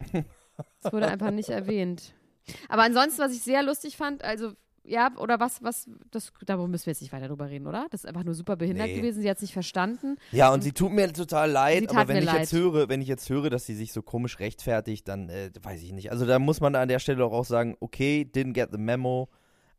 Das 0.82 0.92
wurde 0.92 1.08
einfach 1.08 1.30
nicht 1.30 1.48
erwähnt. 1.48 2.12
Aber 2.68 2.82
ansonsten, 2.82 3.22
was 3.22 3.32
ich 3.32 3.42
sehr 3.42 3.62
lustig 3.62 3.96
fand, 3.96 4.22
also, 4.22 4.52
ja, 4.84 5.10
oder 5.18 5.38
was, 5.40 5.62
was, 5.62 5.88
das, 6.10 6.32
darüber 6.44 6.68
müssen 6.68 6.86
wir 6.86 6.92
jetzt 6.92 7.02
nicht 7.02 7.12
weiter 7.12 7.28
drüber 7.28 7.48
reden, 7.48 7.66
oder? 7.66 7.86
Das 7.90 8.02
ist 8.02 8.06
einfach 8.06 8.24
nur 8.24 8.34
super 8.34 8.56
behindert 8.56 8.88
Nee. 8.88 8.96
gewesen, 8.96 9.22
sie 9.22 9.30
hat 9.30 9.36
es 9.36 9.42
nicht 9.42 9.52
verstanden. 9.52 10.16
Ja, 10.32 10.52
und 10.52 10.62
sie 10.62 10.72
tut 10.72 10.92
mir 10.92 11.12
total 11.12 11.50
leid, 11.50 11.88
aber 11.90 12.08
wenn 12.08 12.16
ich 12.18 12.32
jetzt 12.32 12.52
leid. 12.52 12.60
höre, 12.60 12.88
wenn 12.88 13.00
ich 13.00 13.08
jetzt 13.08 13.28
höre, 13.30 13.48
dass 13.50 13.66
sie 13.66 13.74
sich 13.74 13.92
so 13.92 14.02
komisch 14.02 14.40
rechtfertigt, 14.40 15.06
dann 15.08 15.28
äh, 15.28 15.50
weiß 15.62 15.82
ich 15.82 15.92
nicht. 15.92 16.10
Also 16.10 16.26
da 16.26 16.38
muss 16.38 16.60
man 16.60 16.74
an 16.74 16.88
der 16.88 16.98
Stelle 16.98 17.24
auch 17.24 17.44
sagen, 17.44 17.76
okay, 17.80 18.28
didn't 18.30 18.54
get 18.54 18.70
the 18.72 18.78
memo, 18.78 19.28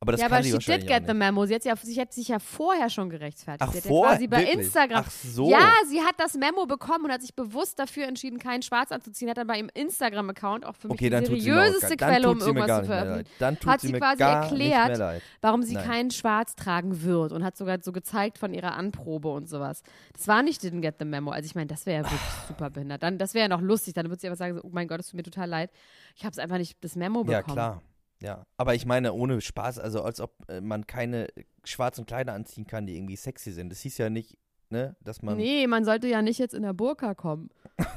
aber 0.03 0.11
das 0.11 0.21
ja, 0.21 0.27
kann 0.27 0.37
aber 0.39 0.43
sie 0.43 0.61
she 0.61 0.77
did 0.77 0.87
get 0.87 1.07
the 1.07 1.13
memo. 1.13 1.45
Sie 1.45 1.55
hat, 1.55 1.63
ja, 1.63 1.75
sie 1.81 1.99
hat 1.99 2.11
sich 2.13 2.27
ja 2.27 2.39
vorher 2.39 2.89
schon 2.89 3.09
gerechtfertigt. 3.09 3.61
Ach, 3.61 3.71
sie 3.71 3.77
hat 3.77 3.85
vor? 3.85 4.05
ja 4.05 4.11
quasi 4.11 4.27
bei 4.27 4.37
Wirklich? 4.39 4.59
Instagram. 4.59 5.03
Ach 5.07 5.09
so. 5.11 5.49
Ja, 5.49 5.71
sie 5.87 6.01
hat 6.01 6.15
das 6.17 6.33
Memo 6.33 6.65
bekommen 6.65 7.05
und 7.05 7.11
hat 7.11 7.21
sich 7.21 7.33
bewusst 7.33 7.79
dafür 7.79 8.07
entschieden, 8.07 8.37
keinen 8.37 8.61
Schwarz 8.61 8.91
anzuziehen. 8.91 9.29
Hat 9.29 9.37
dann 9.37 9.47
bei 9.47 9.57
ihrem 9.57 9.69
Instagram-Account 9.73 10.65
auch 10.65 10.75
für 10.75 10.87
mich 10.89 10.95
Okay, 10.95 11.05
die 11.05 11.09
dann 11.09 11.23
tut 11.23 11.41
sie 11.41 11.49
mir 11.49 11.55
auch 11.57 11.63
seriöseste 11.63 11.95
Quelle, 11.97 12.21
dann 12.21 12.31
um 12.31 12.37
tut 12.39 12.43
sie 12.43 12.53
mir 12.53 12.59
irgendwas 12.59 12.79
zu 12.81 12.85
veröffentlichen. 12.85 13.29
Dann 13.39 13.59
tut 13.59 13.71
Hat 13.71 13.81
sie 13.81 13.87
sie 13.87 13.93
mir 13.93 13.99
quasi 13.99 14.23
erklärt, 14.23 15.21
warum 15.41 15.63
sie 15.63 15.73
Nein. 15.75 15.85
keinen 15.87 16.11
Schwarz 16.11 16.55
tragen 16.55 17.01
wird 17.03 17.31
und 17.31 17.43
hat 17.43 17.55
sogar 17.55 17.79
so 17.81 17.91
gezeigt 17.93 18.37
von 18.37 18.53
ihrer 18.53 18.73
Anprobe 18.73 19.29
und 19.29 19.47
sowas. 19.47 19.83
Das 20.13 20.27
war 20.27 20.43
nicht 20.43 20.61
Didn't 20.61 20.81
Get 20.81 20.95
the 20.99 21.05
Memo. 21.05 21.31
Also 21.31 21.45
ich 21.45 21.55
meine, 21.55 21.67
das 21.67 21.85
wäre 21.85 22.03
ja 22.03 22.11
wirklich 22.11 22.21
super 22.47 22.69
behindert. 22.69 23.03
Dann, 23.03 23.17
das 23.17 23.33
wäre 23.33 23.43
ja 23.43 23.49
noch 23.49 23.61
lustig. 23.61 23.93
Dann 23.93 24.09
würde 24.09 24.19
sie 24.19 24.27
einfach 24.27 24.37
sagen, 24.39 24.59
oh 24.61 24.69
mein 24.71 24.87
Gott, 24.87 24.99
es 24.99 25.07
tut 25.07 25.15
mir 25.15 25.23
total 25.23 25.49
leid. 25.49 25.71
Ich 26.15 26.23
habe 26.25 26.31
es 26.31 26.39
einfach 26.39 26.57
nicht 26.57 26.77
das 26.83 26.95
Memo 26.95 27.23
Ja, 27.27 27.39
bekommen. 27.39 27.55
klar. 27.55 27.81
Ja, 28.23 28.45
aber 28.55 28.73
ich 28.73 28.85
meine, 28.85 29.11
ohne 29.11 29.41
Spaß, 29.41 29.79
also 29.79 30.01
als 30.01 30.21
ob 30.21 30.31
äh, 30.47 30.61
man 30.61 30.87
keine 30.87 31.27
schwarzen 31.65 32.05
Kleider 32.05 32.33
anziehen 32.33 32.65
kann, 32.65 32.85
die 32.85 32.95
irgendwie 32.95 33.17
sexy 33.17 33.51
sind. 33.51 33.69
Das 33.69 33.81
hieß 33.81 33.97
ja 33.97 34.09
nicht, 34.09 34.37
ne, 34.69 34.95
dass 35.01 35.21
man. 35.21 35.35
Nee, 35.35 35.67
man 35.67 35.83
sollte 35.83 36.07
ja 36.07 36.21
nicht 36.21 36.39
jetzt 36.39 36.53
in 36.53 36.63
der 36.63 36.71
Burka 36.73 37.15
kommen. 37.15 37.49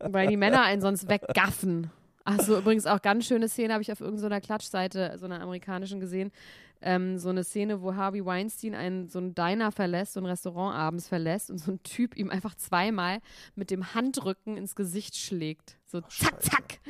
Weil 0.00 0.28
die 0.28 0.38
Männer 0.38 0.62
einen 0.62 0.80
sonst 0.80 1.06
weggaffen. 1.10 1.90
Achso, 2.24 2.58
übrigens 2.58 2.86
auch 2.86 3.02
ganz 3.02 3.26
schöne 3.26 3.48
Szene 3.48 3.74
habe 3.74 3.82
ich 3.82 3.92
auf 3.92 4.00
irgendeiner 4.00 4.40
Klatschseite, 4.40 5.16
so 5.18 5.26
einer 5.26 5.42
amerikanischen 5.42 6.00
gesehen. 6.00 6.32
Ähm, 6.80 7.18
so 7.18 7.28
eine 7.28 7.44
Szene, 7.44 7.82
wo 7.82 7.94
Harvey 7.94 8.24
Weinstein 8.24 8.74
einen, 8.74 9.08
so 9.08 9.18
einen 9.18 9.34
Diner 9.34 9.70
verlässt, 9.70 10.14
so 10.14 10.20
ein 10.20 10.26
Restaurant 10.26 10.74
abends 10.74 11.08
verlässt 11.08 11.50
und 11.50 11.58
so 11.58 11.72
ein 11.72 11.82
Typ 11.82 12.16
ihm 12.16 12.30
einfach 12.30 12.54
zweimal 12.54 13.18
mit 13.54 13.70
dem 13.70 13.94
Handrücken 13.94 14.56
ins 14.56 14.74
Gesicht 14.74 15.16
schlägt. 15.16 15.76
So 15.84 16.00
zack, 16.00 16.42
zack. 16.42 16.80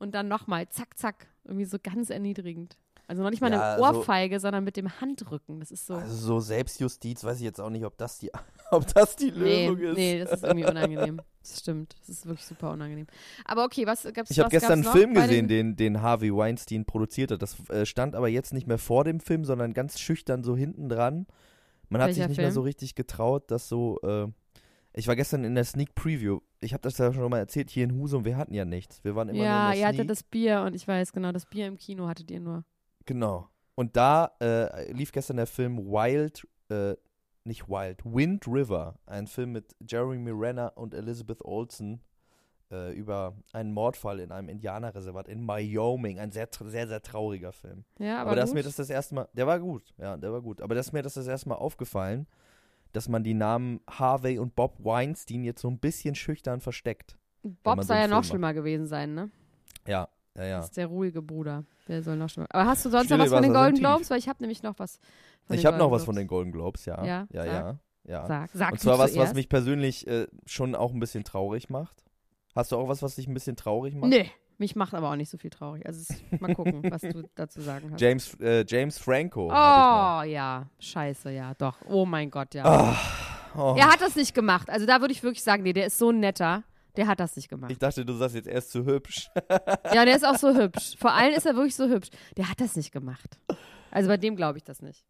Und 0.00 0.14
dann 0.16 0.26
nochmal 0.26 0.68
zack, 0.70 0.98
zack. 0.98 1.28
Irgendwie 1.44 1.64
so 1.66 1.78
ganz 1.80 2.10
erniedrigend. 2.10 2.76
Also 3.06 3.22
noch 3.22 3.30
nicht 3.30 3.40
mal 3.40 3.50
Ja, 3.52 3.74
eine 3.74 3.82
Ohrfeige, 3.82 4.38
sondern 4.40 4.62
mit 4.64 4.76
dem 4.76 5.00
Handrücken. 5.00 5.58
Das 5.60 5.70
ist 5.70 5.86
so. 5.86 5.94
Also 5.94 6.14
so 6.14 6.40
Selbstjustiz 6.40 7.22
weiß 7.24 7.36
ich 7.38 7.42
jetzt 7.42 7.60
auch 7.60 7.70
nicht, 7.70 7.84
ob 7.84 7.96
das 7.98 8.18
die, 8.18 8.30
ob 8.70 8.86
das 8.94 9.16
die 9.16 9.30
Nee, 9.32 9.66
Lösung 9.68 9.78
ist. 9.78 9.96
nee, 9.96 10.18
das 10.20 10.32
ist 10.32 10.44
irgendwie 10.44 10.64
unangenehm. 10.70 11.20
Das 11.42 11.58
stimmt. 11.60 11.96
Das 12.00 12.08
ist 12.08 12.26
wirklich 12.26 12.46
super 12.46 12.70
unangenehm. 12.70 13.06
Aber 13.44 13.64
okay, 13.64 13.84
was 13.86 14.04
gab's 14.12 14.30
Ich 14.30 14.38
habe 14.38 14.50
gestern 14.50 14.72
einen 14.72 14.84
Film 14.84 15.14
gesehen, 15.14 15.48
den- 15.48 15.74
den, 15.76 16.02
Harvey 16.02 16.34
Weinstein 16.34 16.84
produziert 16.84 17.32
hat. 17.32 17.42
Das 17.42 17.56
äh, 17.70 17.84
stand 17.84 18.14
aber 18.14 18.28
jetzt 18.28 18.52
nicht 18.52 18.66
mehr 18.66 18.78
vor 18.78 19.04
dem 19.04 19.20
Film, 19.20 19.44
sondern 19.44 19.72
ganz 19.74 19.98
schüchtern 19.98 20.44
so 20.44 20.56
hinten 20.56 20.88
dran 20.88 21.26
Man 21.88 22.00
hat 22.00 22.14
sich 22.14 22.18
nicht 22.26 22.36
mehr 22.36 22.46
Film? 22.46 22.54
so 22.54 22.60
richtig 22.62 22.94
getraut, 22.94 23.50
dass 23.50 23.68
so. 23.68 23.98
Äh, 24.02 24.28
ich 24.92 25.06
war 25.06 25.16
gestern 25.16 25.44
in 25.44 25.54
der 25.54 25.64
Sneak 25.64 25.94
Preview. 25.94 26.40
Ich 26.60 26.72
habe 26.72 26.82
das 26.82 26.98
ja 26.98 27.12
schon 27.12 27.30
mal 27.30 27.38
erzählt 27.38 27.70
hier 27.70 27.84
in 27.84 27.94
Husum. 27.94 28.24
Wir 28.24 28.36
hatten 28.36 28.54
ja 28.54 28.64
nichts. 28.64 29.02
Wir 29.04 29.14
waren 29.14 29.28
immer 29.28 29.42
ja, 29.42 29.64
nur 29.64 29.72
in 29.72 29.74
ihr 29.74 29.78
der 29.78 29.86
hattet 29.88 29.96
Sneak. 29.98 30.08
das 30.08 30.22
Bier 30.24 30.62
und 30.62 30.74
ich 30.74 30.86
weiß 30.86 31.12
genau, 31.12 31.32
das 31.32 31.46
Bier 31.46 31.66
im 31.66 31.76
Kino 31.76 32.08
hattet 32.08 32.30
ihr 32.30 32.40
nur. 32.40 32.64
Genau. 33.06 33.48
Und 33.74 33.96
da 33.96 34.32
äh, 34.40 34.92
lief 34.92 35.12
gestern 35.12 35.36
der 35.36 35.46
Film 35.46 35.78
Wild, 35.78 36.46
äh, 36.68 36.96
nicht 37.44 37.68
Wild, 37.68 38.04
Wind 38.04 38.46
River, 38.46 38.98
ein 39.06 39.26
Film 39.26 39.52
mit 39.52 39.74
Jeremy 39.88 40.30
Renner 40.32 40.72
und 40.76 40.92
Elizabeth 40.92 41.42
Olsen 41.44 42.02
äh, 42.70 42.92
über 42.92 43.34
einen 43.52 43.72
Mordfall 43.72 44.20
in 44.20 44.32
einem 44.32 44.48
Indianerreservat 44.48 45.28
in 45.28 45.46
Wyoming. 45.46 46.18
Ein 46.18 46.30
sehr, 46.30 46.48
sehr, 46.52 46.88
sehr 46.88 47.02
trauriger 47.02 47.52
Film. 47.52 47.84
Ja, 47.98 48.20
aber, 48.20 48.30
Aber, 48.30 48.36
da 48.36 48.42
ist 48.44 48.54
mir 48.54 48.62
das 48.62 48.76
das 48.76 48.90
erste 48.90 49.14
Mal, 49.14 49.28
der 49.32 49.46
war 49.46 49.58
gut, 49.58 49.94
ja, 49.98 50.16
der 50.16 50.32
war 50.32 50.42
gut. 50.42 50.60
Aber 50.60 50.74
das 50.74 50.88
ist 50.88 50.92
mir 50.92 51.02
das 51.02 51.14
das 51.14 51.26
erste 51.26 51.48
Mal 51.48 51.56
aufgefallen, 51.56 52.26
dass 52.92 53.08
man 53.08 53.24
die 53.24 53.34
Namen 53.34 53.80
Harvey 53.88 54.38
und 54.38 54.54
Bob 54.54 54.76
Weinstein 54.84 55.44
jetzt 55.44 55.60
so 55.62 55.68
ein 55.68 55.78
bisschen 55.78 56.14
schüchtern 56.14 56.60
versteckt. 56.60 57.16
Bob 57.42 57.82
soll 57.84 57.96
ja 57.96 58.08
noch 58.08 58.24
schlimmer 58.24 58.52
gewesen 58.54 58.86
sein, 58.86 59.14
ne? 59.14 59.30
Ja, 59.86 60.08
ja, 60.36 60.42
Das 60.42 60.46
ja. 60.48 60.60
ist 60.60 60.76
der 60.76 60.86
ruhige 60.86 61.22
Bruder. 61.22 61.64
Der 61.88 62.02
soll 62.02 62.16
noch 62.16 62.28
schlimmer. 62.28 62.48
Aber 62.50 62.66
hast 62.66 62.84
du 62.84 62.90
sonst 62.90 63.06
Stille 63.06 63.18
noch 63.18 63.24
was 63.26 63.32
von 63.32 63.42
den 63.42 63.52
Golden 63.52 63.74
tief. 63.76 63.84
Globes? 63.84 64.10
Weil 64.10 64.18
ich 64.18 64.28
habe 64.28 64.42
nämlich 64.42 64.62
noch 64.62 64.78
was. 64.78 65.00
Von 65.44 65.56
Ich 65.56 65.66
habe 65.66 65.78
noch 65.78 65.90
was 65.90 66.04
von 66.04 66.14
den 66.14 66.26
Golden 66.26 66.52
Globes, 66.52 66.84
ja. 66.84 67.04
Ja, 67.04 67.26
ja, 67.32 67.44
ja. 67.44 67.78
ja. 68.04 68.26
Sag, 68.26 68.50
sag 68.52 68.72
Und 68.72 68.80
zwar 68.80 68.98
was, 68.98 69.06
was 69.06 69.12
zuerst. 69.14 69.34
mich 69.34 69.48
persönlich 69.48 70.06
äh, 70.06 70.26
schon 70.46 70.74
auch 70.74 70.92
ein 70.92 71.00
bisschen 71.00 71.24
traurig 71.24 71.70
macht. 71.70 72.04
Hast 72.54 72.72
du 72.72 72.76
auch 72.76 72.88
was, 72.88 73.02
was 73.02 73.16
dich 73.16 73.26
ein 73.26 73.34
bisschen 73.34 73.56
traurig 73.56 73.94
macht? 73.94 74.10
Nee, 74.10 74.30
mich 74.60 74.76
macht 74.76 74.94
aber 74.94 75.10
auch 75.10 75.16
nicht 75.16 75.30
so 75.30 75.38
viel 75.38 75.50
traurig. 75.50 75.84
Also 75.86 76.00
es, 76.00 76.40
mal 76.40 76.54
gucken, 76.54 76.82
was 76.90 77.02
du 77.02 77.28
dazu 77.34 77.60
sagen 77.60 77.90
hast. 77.92 78.00
James, 78.00 78.34
äh, 78.40 78.64
James 78.66 78.98
Franco. 78.98 79.46
Oh, 79.46 80.22
ja. 80.22 80.68
Scheiße, 80.78 81.30
ja, 81.32 81.54
doch. 81.54 81.78
Oh 81.88 82.06
mein 82.06 82.30
Gott, 82.30 82.54
ja. 82.54 82.64
noch. 82.64 82.96
Oh. 83.56 83.74
Er 83.76 83.90
hat 83.90 84.00
das 84.00 84.14
nicht 84.16 84.34
gemacht. 84.34 84.70
Also 84.70 84.86
da 84.86 85.00
würde 85.00 85.12
ich 85.12 85.22
wirklich 85.22 85.42
sagen, 85.42 85.62
nee, 85.62 85.72
der 85.72 85.86
ist 85.86 85.98
so 85.98 86.10
ein 86.10 86.20
netter. 86.20 86.62
Der 86.96 87.06
hat 87.06 87.20
das 87.20 87.36
nicht 87.36 87.48
gemacht. 87.48 87.70
Ich 87.70 87.78
dachte, 87.78 88.04
du 88.04 88.12
sagst 88.14 88.34
jetzt, 88.34 88.48
er 88.48 88.58
ist 88.58 88.70
zu 88.70 88.84
hübsch. 88.84 89.28
Ja, 89.92 90.04
der 90.04 90.14
ist 90.14 90.24
auch 90.24 90.36
so 90.36 90.54
hübsch. 90.54 90.96
Vor 90.98 91.12
allem 91.12 91.34
ist 91.34 91.46
er 91.46 91.54
wirklich 91.54 91.74
so 91.74 91.88
hübsch. 91.88 92.10
Der 92.36 92.48
hat 92.48 92.60
das 92.60 92.76
nicht 92.76 92.92
gemacht. 92.92 93.38
Also 93.90 94.08
bei 94.08 94.16
dem 94.16 94.36
glaube 94.36 94.58
ich 94.58 94.64
das 94.64 94.82
nicht. 94.82 95.04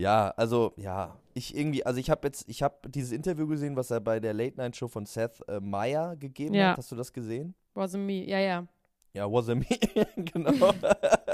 Ja, 0.00 0.30
also, 0.36 0.72
ja. 0.76 1.16
Ich 1.34 1.56
irgendwie, 1.56 1.84
also 1.86 2.00
ich 2.00 2.10
habe 2.10 2.26
jetzt, 2.26 2.48
ich 2.48 2.62
habe 2.62 2.88
dieses 2.88 3.12
Interview 3.12 3.46
gesehen, 3.46 3.76
was 3.76 3.90
er 3.90 4.00
bei 4.00 4.18
der 4.18 4.34
Late 4.34 4.56
Night 4.56 4.76
Show 4.76 4.88
von 4.88 5.06
Seth 5.06 5.40
äh, 5.48 5.60
Meyer 5.60 6.16
gegeben 6.16 6.54
Ja. 6.54 6.70
hat. 6.70 6.78
Hast 6.78 6.90
du 6.90 6.96
das 6.96 7.12
gesehen? 7.12 7.54
Wasn't 7.74 7.98
me. 7.98 8.24
Ja, 8.24 8.38
ja. 8.38 8.66
Ja, 9.12 9.30
was 9.30 9.48
a 9.48 9.54
me. 9.54 9.64
genau. 10.16 10.50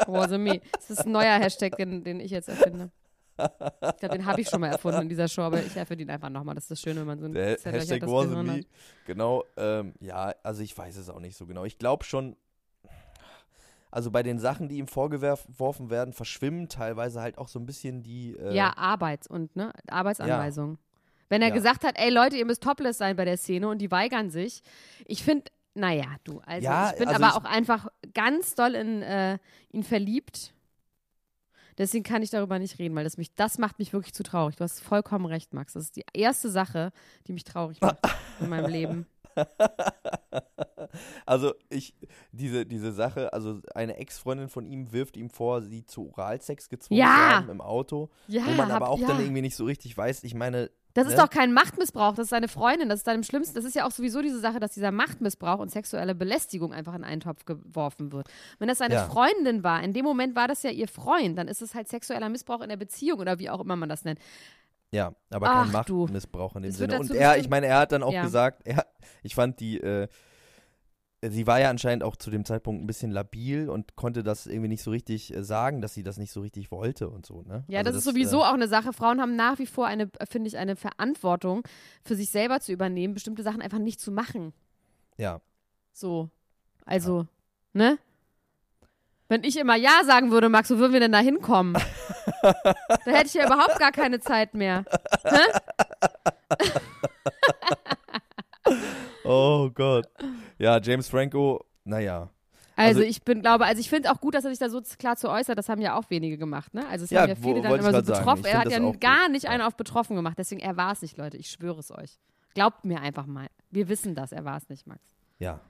Wasn't 0.06 0.38
me. 0.38 0.60
Das 0.72 0.90
ist 0.90 1.06
ein 1.06 1.12
neuer 1.12 1.38
Hashtag, 1.38 1.76
den, 1.76 2.04
den 2.04 2.20
ich 2.20 2.30
jetzt 2.30 2.48
erfinde. 2.48 2.90
Ich 3.38 3.96
glaube, 3.98 4.16
den 4.16 4.24
habe 4.24 4.40
ich 4.40 4.48
schon 4.48 4.60
mal 4.60 4.68
erfunden 4.68 5.02
in 5.02 5.08
dieser 5.10 5.28
Show, 5.28 5.42
aber 5.42 5.62
ich 5.62 5.76
erfinde 5.76 6.04
ihn 6.04 6.10
einfach 6.10 6.30
nochmal. 6.30 6.54
Das 6.54 6.64
ist 6.64 6.70
das 6.70 6.80
Schöne, 6.80 7.00
wenn 7.00 7.06
man 7.06 7.18
so 7.20 7.26
ein 7.26 7.34
Hashtag 7.34 8.00
das 8.00 8.10
was 8.10 8.26
a 8.26 8.28
Gehirn 8.28 8.46
me. 8.46 8.52
hat. 8.52 8.60
Genau. 9.06 9.44
Ähm, 9.58 9.92
ja, 10.00 10.34
also 10.42 10.62
ich 10.62 10.76
weiß 10.76 10.96
es 10.96 11.10
auch 11.10 11.20
nicht 11.20 11.36
so 11.36 11.46
genau. 11.46 11.64
Ich 11.64 11.76
glaube 11.78 12.04
schon, 12.04 12.36
also 13.96 14.10
bei 14.10 14.22
den 14.22 14.38
Sachen, 14.38 14.68
die 14.68 14.76
ihm 14.76 14.88
vorgeworfen 14.88 15.88
werden, 15.88 16.12
verschwimmen 16.12 16.68
teilweise 16.68 17.22
halt 17.22 17.38
auch 17.38 17.48
so 17.48 17.58
ein 17.58 17.64
bisschen 17.64 18.02
die. 18.02 18.36
Äh, 18.36 18.54
Ja, 18.54 18.76
Arbeits- 18.76 19.26
und 19.26 19.56
ne, 19.56 19.72
Arbeitsanweisungen. 19.88 20.76
Wenn 21.30 21.40
er 21.40 21.48
Ja. 21.48 21.54
gesagt 21.54 21.82
hat, 21.82 21.94
ey 21.98 22.10
Leute, 22.10 22.36
ihr 22.36 22.44
müsst 22.44 22.62
topless 22.62 22.98
sein 22.98 23.16
bei 23.16 23.24
der 23.24 23.38
Szene 23.38 23.68
und 23.68 23.78
die 23.78 23.90
weigern 23.90 24.28
sich. 24.28 24.62
Ich 25.06 25.24
finde, 25.24 25.44
naja, 25.74 26.04
du, 26.24 26.40
also 26.44 26.62
Ja, 26.64 26.90
ich 26.92 26.98
bin 26.98 27.08
also 27.08 27.24
aber 27.24 27.32
ich- 27.32 27.40
auch 27.42 27.50
einfach 27.50 27.88
ganz 28.12 28.54
doll 28.54 28.74
in 28.74 29.00
äh, 29.00 29.38
ihn 29.72 29.82
verliebt. 29.82 30.52
Deswegen 31.78 32.04
kann 32.04 32.22
ich 32.22 32.30
darüber 32.30 32.58
nicht 32.58 32.78
reden, 32.78 32.94
weil 32.96 33.04
das 33.04 33.16
mich, 33.18 33.34
das 33.34 33.58
macht 33.58 33.78
mich 33.78 33.92
wirklich 33.92 34.14
zu 34.14 34.22
traurig. 34.22 34.56
Du 34.56 34.64
hast 34.64 34.80
vollkommen 34.80 35.26
recht, 35.26 35.52
Max. 35.52 35.74
Das 35.74 35.84
ist 35.84 35.96
die 35.96 36.04
erste 36.14 36.48
Sache, 36.50 36.90
die 37.26 37.32
mich 37.32 37.44
traurig 37.44 37.80
macht 37.80 37.98
in 38.40 38.48
meinem 38.48 38.70
Leben. 38.70 39.06
Also 41.26 41.52
ich, 41.68 41.94
diese, 42.32 42.64
diese 42.64 42.92
Sache, 42.92 43.32
also 43.32 43.60
eine 43.74 43.96
Ex-Freundin 43.96 44.48
von 44.48 44.64
ihm 44.66 44.92
wirft 44.92 45.16
ihm 45.16 45.28
vor, 45.30 45.60
sie 45.62 45.84
zu 45.84 46.08
Oralsex 46.10 46.68
gezwungen 46.68 47.00
Ja. 47.00 47.06
zu 47.06 47.12
haben 47.36 47.50
im 47.50 47.60
Auto. 47.60 48.08
Ja, 48.28 48.46
wo 48.46 48.52
man 48.52 48.68
hab- 48.68 48.76
aber 48.82 48.88
auch 48.90 48.98
ja. 49.00 49.08
dann 49.08 49.20
irgendwie 49.20 49.42
nicht 49.42 49.56
so 49.56 49.64
richtig 49.64 49.96
weiß. 49.96 50.24
Ich 50.24 50.34
meine, 50.34 50.70
Das 50.94 51.06
ist 51.06 51.16
ne? 51.16 51.22
doch 51.22 51.28
kein 51.30 51.52
Machtmissbrauch, 51.52 52.12
das 52.14 52.24
ist 52.26 52.30
seine 52.30 52.48
Freundin, 52.48 52.88
das 52.88 53.00
ist 53.00 53.06
deinem 53.06 53.24
Schlimmsten. 53.24 53.54
Das 53.56 53.64
ist 53.64 53.74
ja 53.74 53.86
auch 53.86 53.90
sowieso 53.90 54.22
diese 54.22 54.38
Sache, 54.40 54.60
dass 54.60 54.72
dieser 54.72 54.92
Machtmissbrauch 54.92 55.58
und 55.58 55.70
sexuelle 55.70 56.14
Belästigung 56.14 56.72
einfach 56.72 56.94
in 56.94 57.04
einen 57.04 57.20
Topf 57.20 57.44
geworfen 57.44 58.12
wird. 58.12 58.28
Wenn 58.58 58.68
das 58.68 58.78
seine 58.78 58.94
Ja. 58.94 59.04
Freundin 59.08 59.62
war, 59.64 59.82
in 59.82 59.92
dem 59.92 60.04
Moment 60.04 60.34
war 60.36 60.48
das 60.48 60.62
ja 60.62 60.70
ihr 60.70 60.88
Freund, 60.88 61.36
dann 61.36 61.48
ist 61.48 61.60
es 61.62 61.74
halt 61.74 61.88
sexueller 61.88 62.28
Missbrauch 62.28 62.60
in 62.62 62.68
der 62.68 62.76
Beziehung 62.78 63.18
oder 63.20 63.38
wie 63.38 63.50
auch 63.50 63.60
immer 63.60 63.76
man 63.76 63.88
das 63.88 64.04
nennt. 64.04 64.18
Ja, 64.92 65.14
aber 65.30 65.48
Ach, 65.50 65.52
kein. 65.64 65.72
Machtmissbrauch 65.72 66.56
in 66.56 66.62
dem 66.62 66.72
Sinne. 66.72 66.98
Und 66.98 67.10
er, 67.14 67.38
ich 67.38 67.48
meine, 67.48 67.66
er 67.66 67.78
hat 67.80 67.92
dann 67.92 68.02
auch 68.02 68.12
Ja. 68.12 68.22
gesagt, 68.22 68.62
er, 68.64 68.86
ich 69.22 69.34
fand 69.34 69.60
die, 69.60 69.80
äh, 69.80 70.08
sie 71.22 71.46
war 71.46 71.58
ja 71.60 71.70
anscheinend 71.70 72.04
auch 72.04 72.14
zu 72.16 72.30
dem 72.30 72.44
Zeitpunkt 72.44 72.82
ein 72.82 72.86
bisschen 72.86 73.10
labil 73.10 73.68
und 73.68 73.96
konnte 73.96 74.22
das 74.22 74.46
irgendwie 74.46 74.68
nicht 74.68 74.82
so 74.82 74.90
richtig 74.90 75.34
äh, 75.34 75.42
sagen, 75.42 75.80
dass 75.80 75.94
sie 75.94 76.02
das 76.02 76.18
nicht 76.18 76.30
so 76.30 76.40
richtig 76.40 76.70
wollte 76.70 77.08
und 77.08 77.26
so, 77.26 77.42
ne? 77.42 77.64
Ja, 77.68 77.80
Also 77.80 77.90
das, 77.90 77.98
ist 77.98 78.04
sowieso 78.04 78.38
Äh, 78.38 78.44
auch 78.44 78.54
eine 78.54 78.68
Sache. 78.68 78.92
Frauen 78.92 79.20
haben 79.20 79.34
nach 79.34 79.58
wie 79.58 79.66
vor 79.66 79.86
eine, 79.86 80.08
finde 80.30 80.48
ich, 80.48 80.56
eine 80.56 80.76
Verantwortung 80.76 81.62
für 82.04 82.14
sich 82.14 82.30
selber 82.30 82.60
zu 82.60 82.72
übernehmen, 82.72 83.14
bestimmte 83.14 83.42
Sachen 83.42 83.60
einfach 83.62 83.78
nicht 83.78 84.00
zu 84.00 84.12
machen. 84.12 84.52
ja. 85.16 85.40
So. 85.92 86.28
Also, 86.84 87.26
ne? 87.72 87.98
Wenn 89.28 89.42
ich 89.44 89.58
immer 89.58 89.74
Ja 89.76 90.02
sagen 90.04 90.30
würde, 90.30 90.48
Max, 90.48 90.70
wo 90.70 90.78
würden 90.78 90.92
wir 90.92 91.00
denn 91.00 91.12
da 91.12 91.18
hinkommen? 91.18 91.74
da 92.42 93.10
hätte 93.10 93.26
ich 93.26 93.34
ja 93.34 93.46
überhaupt 93.46 93.78
gar 93.78 93.92
keine 93.92 94.20
Zeit 94.20 94.54
mehr. 94.54 94.84
Oh 99.24 99.70
Gott. 99.74 100.06
Ja, 100.58 100.80
James 100.80 101.08
Franco, 101.08 101.64
naja. 101.84 102.30
Also, 102.76 103.00
Also- 103.00 103.02
ich 103.02 103.22
bin, 103.22 103.40
glaube, 103.42 103.64
also 103.64 103.80
ich 103.80 103.88
finde 103.88 104.10
auch 104.12 104.20
gut, 104.20 104.34
dass 104.34 104.44
er 104.44 104.50
sich 104.50 104.58
da 104.58 104.68
so 104.68 104.80
klar 104.98 105.16
zu 105.16 105.28
äußert. 105.30 105.56
Das 105.58 105.68
haben 105.68 105.80
ja 105.80 105.96
auch 105.96 106.10
wenige 106.10 106.36
gemacht, 106.36 106.74
ne? 106.74 106.86
Also 106.88 107.04
es 107.04 107.10
Ja, 107.10 107.22
haben 107.22 107.30
ja 107.30 107.36
wo- 107.38 107.48
viele 107.48 107.62
dann 107.62 107.70
wollte 107.70 107.84
ich 107.84 107.90
immer 107.90 108.04
so 108.04 108.12
betroffen. 108.12 108.44
Er 108.44 108.58
hat 108.58 108.70
ja 108.70 108.78
auch 108.80 108.92
gut. 108.92 109.00
gar 109.00 109.28
nicht 109.28 109.48
einen 109.48 109.62
auf 109.62 109.76
betroffen 109.76 110.14
gemacht. 110.14 110.36
Deswegen, 110.38 110.60
er 110.60 110.76
war 110.76 110.92
es 110.92 111.00
nicht, 111.02 111.16
Leute. 111.16 111.36
Ich 111.38 111.48
schwöre 111.50 111.80
es 111.80 111.90
euch. 111.90 112.18
Glaubt 112.54 112.84
mir 112.84 113.00
einfach 113.00 113.26
mal. 113.26 113.46
Wir 113.70 113.88
wissen 113.88 114.14
das, 114.14 114.32
er 114.32 114.44
war 114.44 114.58
es 114.58 114.68
nicht, 114.68 114.86
Max. 114.86 115.00
Ja. 115.38 115.60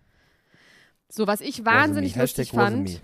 So, 1.08 1.26
was 1.26 1.40
ich 1.40 1.64
wahnsinnig 1.64 2.16
lustig 2.16 2.50
fand. 2.50 3.00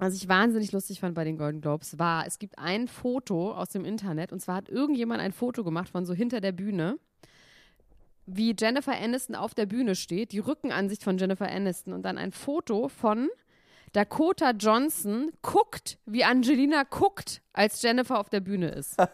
Was 0.00 0.14
ich 0.14 0.28
wahnsinnig 0.28 0.72
lustig 0.72 1.00
fand 1.00 1.14
bei 1.14 1.24
den 1.24 1.36
Golden 1.36 1.60
Globes, 1.60 1.98
war, 1.98 2.26
es 2.26 2.38
gibt 2.38 2.58
ein 2.58 2.88
Foto 2.88 3.52
aus 3.52 3.68
dem 3.68 3.84
Internet 3.84 4.32
und 4.32 4.40
zwar 4.40 4.56
hat 4.56 4.68
irgendjemand 4.70 5.20
ein 5.20 5.32
Foto 5.32 5.62
gemacht 5.62 5.90
von 5.90 6.06
so 6.06 6.14
hinter 6.14 6.40
der 6.40 6.52
Bühne, 6.52 6.98
wie 8.24 8.54
Jennifer 8.58 8.96
Aniston 8.96 9.36
auf 9.36 9.54
der 9.54 9.66
Bühne 9.66 9.94
steht, 9.94 10.32
die 10.32 10.38
Rückenansicht 10.38 11.04
von 11.04 11.18
Jennifer 11.18 11.48
Aniston 11.50 11.92
und 11.92 12.02
dann 12.02 12.16
ein 12.16 12.32
Foto 12.32 12.88
von 12.88 13.28
Dakota 13.92 14.52
Johnson 14.52 15.32
guckt, 15.42 15.98
wie 16.06 16.24
Angelina 16.24 16.84
guckt, 16.84 17.42
als 17.52 17.82
Jennifer 17.82 18.18
auf 18.18 18.30
der 18.30 18.40
Bühne 18.40 18.70
ist. 18.70 18.96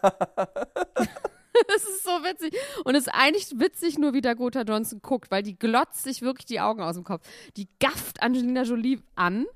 Das 1.67 1.83
ist 1.83 2.03
so 2.03 2.11
witzig. 2.11 2.55
Und 2.85 2.93
es 2.93 3.07
ist 3.07 3.13
eigentlich 3.13 3.59
witzig 3.59 3.97
nur, 3.97 4.13
wie 4.13 4.21
Dakota 4.21 4.61
Johnson 4.61 5.01
guckt, 5.01 5.31
weil 5.31 5.41
die 5.41 5.57
glotzt 5.57 6.03
sich 6.03 6.21
wirklich 6.21 6.45
die 6.45 6.59
Augen 6.59 6.83
aus 6.83 6.93
dem 6.93 7.03
Kopf. 7.03 7.27
Die 7.55 7.67
gafft 7.79 8.21
Angelina 8.21 8.61
Jolie 8.61 9.01
an 9.15 9.47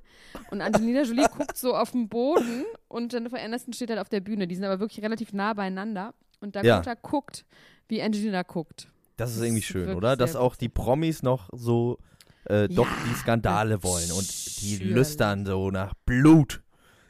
und 0.50 0.62
Angelina 0.62 1.04
Jolie 1.04 1.28
guckt 1.30 1.58
so 1.58 1.76
auf 1.76 1.92
den 1.92 2.10
Boden 2.10 2.64
und 2.88 3.14
Jennifer 3.14 3.40
Aniston 3.40 3.74
steht 3.74 3.90
halt 3.90 4.00
auf 4.00 4.10
der 4.10 4.20
Bühne. 4.22 4.48
Die 4.48 4.56
sind 4.56 4.64
aber 4.66 4.80
wirklich 4.80 5.04
relativ 5.04 5.34
nah 5.34 5.54
beieinander. 5.54 6.14
Und 6.40 6.56
Dakota 6.56 6.92
Ja. 6.92 6.96
guckt, 7.02 7.46
wie 7.88 8.02
Angelina 8.02 8.44
guckt. 8.44 8.90
Das 9.18 9.36
ist 9.36 9.42
irgendwie 9.42 9.62
schön, 9.62 9.94
oder? 9.94 10.18
Dass 10.18 10.36
auch 10.36 10.56
die 10.56 10.70
Promis 10.70 11.22
noch 11.22 11.50
so 11.54 12.00
äh, 12.46 12.68
doch 12.68 12.88
Ja, 12.88 12.94
die 13.08 13.16
Skandale 13.20 13.84
wollen 13.84 14.12
und 14.12 14.28
die 14.62 14.74
natürlich. 14.74 14.96
lüstern 14.96 15.46
so 15.46 15.70
nach 15.70 15.94
Blut. 16.06 16.64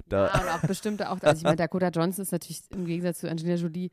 Da, 0.10 0.28
Ja, 0.28 0.42
und 0.42 0.50
auch 0.50 0.68
bestimmte 0.68 1.10
auch. 1.10 1.22
Also 1.22 1.38
ich 1.38 1.44
meine, 1.44 1.56
Dakota 1.56 1.88
Johnson 1.88 2.24
ist 2.24 2.32
natürlich 2.34 2.64
im 2.72 2.86
Gegensatz 2.86 3.20
zu 3.20 3.30
Angelina 3.30 3.56
Jolie. 3.56 3.90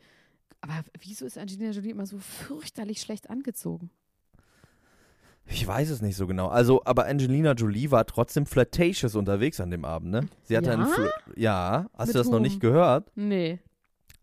Aber 0.61 0.83
wieso 1.01 1.27
ist 1.27 1.39
Angelina 1.39 1.71
Jolie 1.71 1.91
immer 1.93 2.07
so 2.07 2.19
fürchterlich 2.19 3.01
schlecht 3.01 3.31
angezogen? 3.31 3.91
Ich 5.51 5.67
weiß 5.67 5.89
es 5.91 6.03
nicht 6.03 6.17
so 6.17 6.27
genau. 6.27 6.49
Also, 6.49 6.83
aber 6.85 7.07
Angelina 7.07 7.53
Jolie 7.53 7.91
war 7.91 8.05
trotzdem 8.07 8.45
flirtatious 8.47 9.15
unterwegs 9.15 9.61
an 9.61 9.71
dem 9.71 9.85
Abend, 9.85 10.11
ne? 10.11 10.29
Sie 10.45 10.57
hatte 10.57 10.69
Ja? 10.69 10.75
einen 10.75 10.87
Fl 10.87 11.09
Ja, 11.37 11.87
hast 11.97 12.09
Mit 12.09 12.15
du 12.15 12.19
das 12.19 12.27
noch 12.29 12.35
whom? 12.35 12.43
nicht 12.43 12.61
gehört? 12.61 13.11
Nee. 13.15 13.59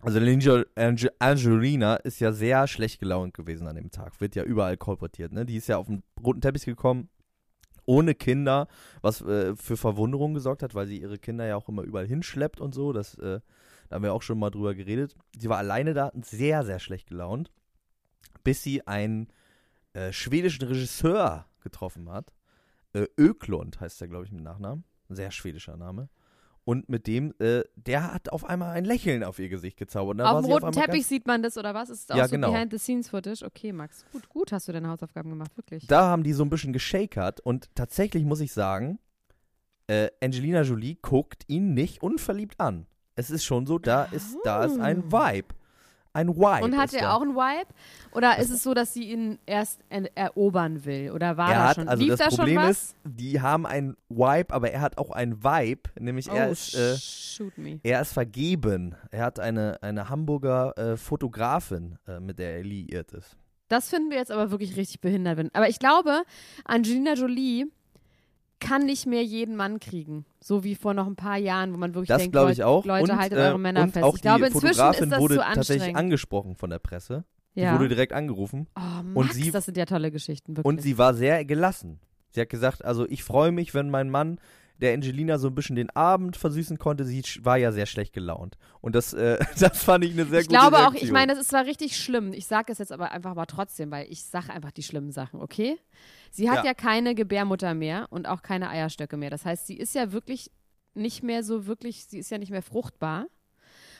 Also 0.01 0.19
Linge- 0.19 0.65
Ange 0.75 1.09
Angelina 1.17 1.95
ist 1.95 2.19
ja 2.19 2.31
sehr 2.31 2.67
schlecht 2.67 2.99
gelaunt 2.99 3.33
gewesen 3.33 3.67
an 3.67 3.75
dem 3.75 3.89
Tag. 3.89 4.21
Wird 4.21 4.35
ja 4.35 4.43
überall 4.43 4.77
kolportiert, 4.77 5.31
ne? 5.31 5.45
Die 5.47 5.55
ist 5.55 5.67
ja 5.67 5.77
auf 5.77 5.87
den 5.87 6.03
roten 6.23 6.41
Teppich 6.41 6.65
gekommen, 6.65 7.09
ohne 7.85 8.13
Kinder, 8.13 8.67
was 9.01 9.21
äh, 9.21 9.55
für 9.55 9.77
Verwunderung 9.77 10.35
gesorgt 10.35 10.61
hat, 10.61 10.75
weil 10.75 10.85
sie 10.85 11.01
ihre 11.01 11.17
Kinder 11.17 11.45
ja 11.47 11.55
auch 11.55 11.69
immer 11.69 11.81
überall 11.81 12.05
hinschleppt 12.07 12.61
und 12.61 12.75
so. 12.75 12.93
Das, 12.93 13.15
äh, 13.15 13.39
da 13.89 13.95
haben 13.95 14.03
wir 14.03 14.13
auch 14.13 14.21
schon 14.21 14.37
mal 14.37 14.51
drüber 14.51 14.75
geredet. 14.75 15.15
Sie 15.39 15.49
war 15.49 15.57
alleine 15.57 15.95
da, 15.95 16.11
sehr, 16.21 16.63
sehr 16.65 16.79
schlecht 16.79 17.07
gelaunt, 17.07 17.51
bis 18.43 18.61
sie 18.61 18.85
einen 18.85 19.27
äh, 19.95 20.11
schwedischen 20.11 20.63
Regisseur 20.67 21.45
getroffen 21.61 22.09
hat. 22.09 22.33
Äh, 22.93 23.07
Öklund 23.17 23.79
heißt 23.79 24.01
er, 24.01 24.07
glaube 24.07 24.25
ich, 24.25 24.31
mit 24.31 24.43
Nachnamen. 24.43 24.83
Sehr 25.09 25.31
schwedischer 25.31 25.77
Name. 25.77 26.09
Und 26.63 26.89
mit 26.89 27.05
dem, 27.05 27.33
äh, 27.39 27.63
der 27.75 28.11
hat 28.11 28.29
auf 28.29 28.43
einmal 28.43 28.71
ein 28.71 28.85
Lächeln 28.85 29.23
auf 29.23 29.37
ihr 29.37 29.49
Gesicht 29.49 29.77
gezaubert. 29.77 30.19
Auf 30.19 30.41
dem 30.41 30.51
roten 30.51 30.65
einmal 30.65 30.85
Teppich 30.85 31.05
sieht 31.05 31.27
man 31.27 31.43
das 31.43 31.57
oder 31.57 31.75
was? 31.75 31.89
Ist 31.89 32.11
auch 32.11 32.17
Ja, 32.17 32.27
so 32.27 32.31
genau. 32.31 32.51
Behind-the-Scenes-Footage? 32.51 33.45
Okay, 33.45 33.71
Max. 33.71 34.03
Gut, 34.11 34.27
gut 34.29 34.51
hast 34.51 34.67
du 34.67 34.71
deine 34.71 34.89
Hausaufgaben 34.89 35.29
gemacht, 35.29 35.55
wirklich. 35.55 35.85
Da 35.85 36.07
haben 36.07 36.23
die 36.23 36.33
so 36.33 36.43
ein 36.43 36.49
bisschen 36.49 36.73
geschakert 36.73 37.39
und 37.39 37.69
tatsächlich 37.75 38.25
muss 38.25 38.39
ich 38.39 38.51
sagen, 38.51 38.97
äh, 39.87 40.09
Angelina 40.23 40.63
Jolie 40.63 40.95
guckt 40.95 41.43
ihn 41.47 41.75
nicht 41.75 42.01
unverliebt 42.01 42.59
an. 42.59 42.87
Es 43.13 43.29
ist 43.29 43.45
schon 43.45 43.67
so, 43.67 43.77
da 43.77 44.05
ist, 44.05 44.35
da 44.43 44.65
ist 44.65 44.79
ein 44.79 45.11
Vibe. 45.11 45.53
Ein 46.15 46.29
Vibe. 46.29 46.63
Und 46.63 46.77
hat 46.77 46.93
er 46.93 47.13
auch 47.13 47.21
einen 47.21 47.35
Vibe? 47.35 47.67
Oder 48.13 48.37
ist 48.37 48.49
es 48.49 48.63
so, 48.63 48.73
dass 48.73 48.93
sie 48.93 49.11
ihn 49.11 49.37
erst 49.45 49.81
er 49.89 50.09
erobern 50.15 50.85
will? 50.85 51.11
Oder 51.11 51.35
war 51.35 51.49
er 51.49 51.55
da 51.55 51.67
hat, 51.67 51.75
schon? 51.75 51.89
also 51.89 52.03
Lief 52.03 52.15
das 52.15 52.19
da 52.19 52.27
Problem 52.37 52.55
schon 52.55 52.69
was? 52.69 52.71
ist, 52.71 52.95
die 53.03 53.41
haben 53.41 53.65
einen 53.65 53.97
Vibe, 54.07 54.53
aber 54.53 54.71
er 54.71 54.79
hat 54.79 54.97
auch 54.97 55.11
einen 55.11 55.43
Vibe, 55.43 55.89
nämlich 55.99 56.29
er 56.29 56.47
oh, 56.47 56.51
ist, 56.53 56.73
äh, 56.73 56.95
shoot 56.95 57.57
me. 57.57 57.81
er 57.83 57.99
ist 57.99 58.13
vergeben. 58.13 58.95
Er 59.11 59.25
hat 59.25 59.41
eine, 59.41 59.77
eine 59.83 60.07
Hamburger 60.07 60.77
äh, 60.77 60.95
Fotografin, 60.95 61.97
äh, 62.07 62.21
mit 62.21 62.39
der 62.39 62.55
er 62.55 62.63
liiert 62.63 63.11
ist. 63.11 63.35
Das 63.67 63.89
finden 63.89 64.09
wir 64.09 64.17
jetzt 64.17 64.31
aber 64.31 64.51
wirklich 64.51 64.77
richtig 64.77 65.01
behindert. 65.01 65.49
Aber 65.51 65.67
ich 65.67 65.79
glaube, 65.79 66.23
Angelina 66.63 67.15
Jolie 67.15 67.65
kann 68.59 68.85
nicht 68.85 69.05
mehr 69.05 69.23
jeden 69.23 69.55
Mann 69.55 69.79
kriegen. 69.79 70.25
So 70.39 70.63
wie 70.63 70.75
vor 70.75 70.93
noch 70.93 71.07
ein 71.07 71.15
paar 71.15 71.37
Jahren, 71.37 71.73
wo 71.73 71.77
man 71.77 71.93
wirklich 71.93 72.07
Das 72.07 72.19
denkt, 72.19 72.33
glaube 72.33 72.47
Leute, 72.47 72.61
ich 72.61 72.63
auch. 72.63 72.85
Leute 72.85 73.11
und, 73.11 73.17
haltet 73.19 73.37
äh, 73.37 73.41
eure 73.41 73.59
Männer 73.59 73.83
und 73.83 73.91
fest. 73.91 74.03
auch 74.03 74.15
ich 74.15 74.21
glaube, 74.21 74.39
die 74.41 74.45
inzwischen 74.53 74.67
Fotografin 74.75 75.03
ist 75.03 75.11
das 75.11 75.19
wurde 75.19 75.35
zu 75.35 75.41
tatsächlich 75.41 75.95
angesprochen 75.95 76.55
von 76.55 76.69
der 76.69 76.79
Presse. 76.79 77.25
Die 77.55 77.61
ja. 77.61 77.73
wurde 77.73 77.87
direkt 77.87 78.11
angerufen. 78.13 78.67
oh, 78.75 78.99
und 78.99 79.25
Max, 79.27 79.35
sie- 79.35 79.51
das 79.51 79.65
sind 79.65 79.77
ja 79.77 79.85
tolle 79.85 80.11
Geschichten, 80.11 80.57
wirklich. 80.57 80.65
Und 80.65 80.81
sie 80.81 80.97
war 80.97 81.13
sehr 81.13 81.45
gelassen. 81.45 81.99
Sie 82.31 82.41
hat 82.41 82.49
gesagt, 82.49 82.83
also 82.83 83.07
ich 83.07 83.23
freue 83.23 83.51
mich, 83.51 83.73
wenn 83.73 83.89
mein 83.89 84.09
Mann 84.09 84.39
der 84.81 84.93
Angelina 84.93 85.37
so 85.37 85.47
ein 85.47 85.55
bisschen 85.55 85.75
den 85.75 85.89
Abend 85.91 86.35
versüßen 86.37 86.77
konnte. 86.77 87.05
Sie 87.05 87.23
war 87.43 87.57
ja 87.57 87.71
sehr 87.71 87.85
schlecht 87.85 88.13
gelaunt. 88.13 88.57
Und 88.81 88.95
das, 88.95 89.13
äh, 89.13 89.37
das 89.59 89.83
fand 89.83 90.03
ich 90.05 90.11
eine 90.13 90.25
sehr 90.25 90.41
ich 90.41 90.47
gute 90.47 90.59
glaube 90.59 90.77
auch, 90.77 90.91
Reaktion. 90.91 91.05
ich 91.05 91.11
meine, 91.11 91.31
das 91.33 91.41
ist 91.41 91.49
zwar 91.49 91.65
richtig 91.65 91.97
schlimm. 91.97 92.33
Ich 92.33 92.45
sage 92.47 92.71
es 92.71 92.77
jetzt 92.79 92.91
aber 92.91 93.11
einfach 93.11 93.35
mal 93.35 93.45
trotzdem, 93.45 93.91
weil 93.91 94.07
ich 94.11 94.23
sage 94.23 94.51
einfach 94.51 94.71
die 94.71 94.83
schlimmen 94.83 95.11
Sachen, 95.11 95.41
okay? 95.41 95.77
Sie 96.31 96.49
hat 96.49 96.57
Ja. 96.59 96.65
ja. 96.65 96.73
keine 96.73 97.15
Gebärmutter 97.15 97.73
mehr 97.73 98.07
und 98.09 98.27
auch 98.27 98.41
keine 98.41 98.69
Eierstöcke 98.69 99.17
mehr. 99.17 99.29
Das 99.29 99.45
heißt, 99.45 99.67
sie 99.67 99.77
ist 99.77 99.95
ja 99.95 100.11
wirklich 100.11 100.51
nicht 100.93 101.23
mehr 101.23 101.43
so 101.43 101.65
wirklich, 101.67 102.05
sie 102.05 102.19
ist 102.19 102.29
ja 102.31 102.37
nicht 102.37 102.51
mehr 102.51 102.61
fruchtbar. 102.61 103.27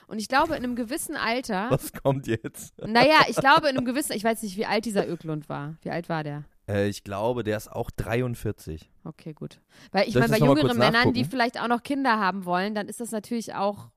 Und 0.08 0.20
ich 0.20 0.27
glaube, 0.27 0.55
in 0.55 0.63
einem 0.63 0.75
gewissen 0.75 1.15
Alter, 1.15 1.67
Was 1.72 1.91
kommt 1.94 2.27
jetzt? 2.27 2.77
naja, 2.86 3.22
ich 3.27 3.38
glaube, 3.38 3.70
in 3.70 3.77
einem 3.77 3.86
gewissen, 3.86 4.12
ich 4.13 4.24
weiß 4.24 4.44
nicht, 4.44 4.55
wie 4.55 4.65
alt 4.65 4.86
dieser 4.86 5.08
Öklund 5.10 5.50
war. 5.50 5.77
Wie 5.82 5.89
alt 5.89 6.10
war 6.10 6.24
der? 6.24 6.44
Äh, 6.67 6.88
ich 6.88 7.03
glaube, 7.03 7.43
der 7.43 7.57
ist 7.57 7.72
auch 7.72 7.91
43. 7.91 8.89
Okay, 9.03 9.34
gut. 9.34 9.60
Weil 9.91 10.07
ich 10.07 10.15
meine, 10.15 10.29
bei 10.29 10.38
jüngeren 10.39 10.77
Männern, 10.77 11.13
die 11.13 11.22
nachgucken? 11.22 11.25
vielleicht 11.31 11.62
auch 11.62 11.67
noch 11.67 11.84
Kinder 11.84 12.19
haben 12.19 12.45
wollen, 12.45 12.74
dann 12.75 12.88
ist 12.88 13.00
das 13.01 13.12
natürlich 13.12 13.53
auch 13.53 13.89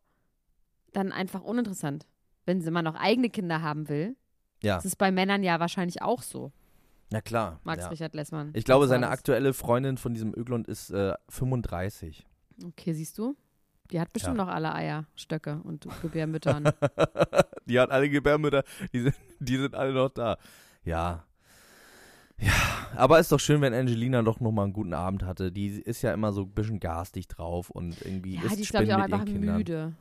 dann 0.93 1.13
einfach 1.13 1.43
uninteressant. 1.43 2.07
Wenn 2.47 2.61
sie 2.63 2.71
mal 2.71 2.83
noch 2.83 2.95
eigene 2.95 3.31
Kinder 3.31 3.63
haben 3.63 3.89
will. 3.89 4.17
Ja, 4.63 4.77
Das 4.77 4.85
ist 4.87 4.97
bei 4.97 5.11
Männern 5.13 5.43
ja 5.43 5.61
wahrscheinlich 5.61 6.03
auch 6.03 6.23
so, 6.23 6.51
na 7.11 7.21
klar. 7.21 7.61
Max 7.63 7.85
ja. 7.85 7.89
Richard 7.91 8.15
Lessmann. 8.15 8.51
Ich 8.55 8.65
glaube, 8.65 8.87
seine 8.89 9.09
aktuelle 9.09 9.55
Freundin 9.55 9.97
von 9.99 10.13
diesem 10.15 10.35
Öglund 10.35 10.67
ist 10.67 10.91
äh, 10.91 11.15
35. 11.29 12.27
Okay, 12.65 12.93
siehst 12.93 13.17
du? 13.19 13.37
Die 13.91 14.01
hat 14.01 14.13
bestimmt 14.13 14.37
Ja. 14.37 14.45
noch 14.45 14.53
alle 14.53 14.75
Eierstöcke 14.75 15.61
und 15.63 15.87
Gebärmüttern. 16.03 16.71
die 17.67 17.79
hat 17.81 17.91
alle 17.91 18.11
Gebärmütter, 18.11 18.65
die 18.93 19.01
sind, 19.01 19.15
die 19.39 19.57
sind 19.57 19.75
alle 19.75 19.93
noch 19.95 20.11
da. 20.11 20.37
Ja. 20.85 21.25
Ja, 22.41 22.53
aber 22.95 23.19
ist 23.19 23.33
doch 23.33 23.41
schön, 23.41 23.61
wenn 23.61 23.75
Angelina 23.75 24.23
doch 24.23 24.39
nochmal 24.41 24.65
einen 24.65 24.73
guten 24.73 24.95
Abend 24.95 25.25
hatte. 25.25 25.51
Die 25.51 25.67
ist 25.69 26.03
ja 26.03 26.13
immer 26.15 26.33
so 26.33 26.43
ein 26.43 26.51
bisschen 26.51 26.79
garstig 26.81 27.27
drauf 27.29 27.71
und 27.71 28.01
irgendwie 28.03 28.37
ja, 28.37 28.43
isst 28.43 28.59
die 28.59 28.63
ist, 28.63 28.71
glaube 28.71 28.87
ich, 28.87 28.95
auch 28.95 28.99
einfach 28.99 29.25
müde. 29.27 29.95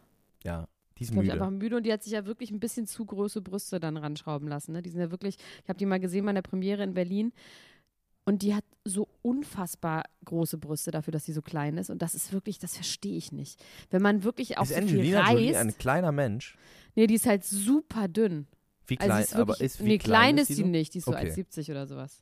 Ja, 0.44 0.68
die 0.98 1.04
ist 1.04 1.10
Ich 1.10 1.12
glaube, 1.12 1.26
ich 1.26 1.32
müde. 1.32 1.44
einfach 1.44 1.52
müde 1.52 1.78
und 1.78 1.84
die 1.86 1.92
hat 1.94 2.04
sich 2.04 2.14
ja 2.14 2.26
wirklich 2.26 2.52
ein 2.52 2.60
bisschen 2.60 2.86
zu 2.86 3.06
große 3.06 3.42
Brüste 3.42 3.80
dann 3.80 3.98
ranschrauben 3.98 4.48
lassen. 4.48 4.72
Ne? 4.74 4.82
Die 4.84 4.90
sind 4.90 5.00
ja 5.02 5.10
wirklich, 5.12 5.38
ich 5.64 5.70
habe 5.70 5.80
die 5.80 5.86
mal 5.88 6.00
gesehen 6.00 6.26
bei 6.26 6.30
einer 6.32 6.42
Premiere 6.44 6.84
in 6.84 6.94
Berlin 6.94 7.34
und 8.26 8.42
die 8.44 8.54
hat 8.54 8.66
so 8.84 9.08
unfassbar 9.24 10.04
große 10.26 10.58
Brüste 10.60 10.92
dafür, 10.92 11.12
dass 11.12 11.26
sie 11.26 11.34
so 11.34 11.42
klein 11.42 11.78
ist 11.78 11.90
und 11.90 12.02
das 12.04 12.14
ist 12.14 12.34
wirklich, 12.34 12.60
das 12.60 12.76
verstehe 12.76 13.18
ich 13.18 13.32
nicht. 13.32 13.60
Wenn 13.90 14.02
man 14.04 14.24
wirklich 14.24 14.58
auch 14.60 14.64
ist 14.64 14.70
so 14.70 14.76
viel 14.76 14.84
Angelina 14.84 15.32
Jolie 15.32 15.48
reist, 15.56 15.60
ein 15.60 15.78
kleiner 15.78 16.12
Mensch? 16.12 16.56
nee, 16.96 17.08
die 17.08 17.16
ist 17.16 17.26
halt 17.26 17.44
super 17.46 18.08
dünn. 18.08 18.48
Wie 18.86 18.96
klein, 18.98 19.12
Also 19.12 19.24
ist 19.24 19.32
wirklich, 19.38 19.42
aber 19.58 19.62
ist 19.66 19.80
wie 19.80 19.88
nee, 19.88 19.98
klein 19.98 20.38
ist 20.38 20.50
die 20.50 20.54
sie 20.56 20.62
so? 20.62 20.68
nicht, 20.68 20.94
die 20.94 21.00
ist 21.00 21.06
so 21.06 21.12
Okay. 21.12 21.32
1,70 21.32 21.72
oder 21.72 21.88
sowas. 21.88 22.22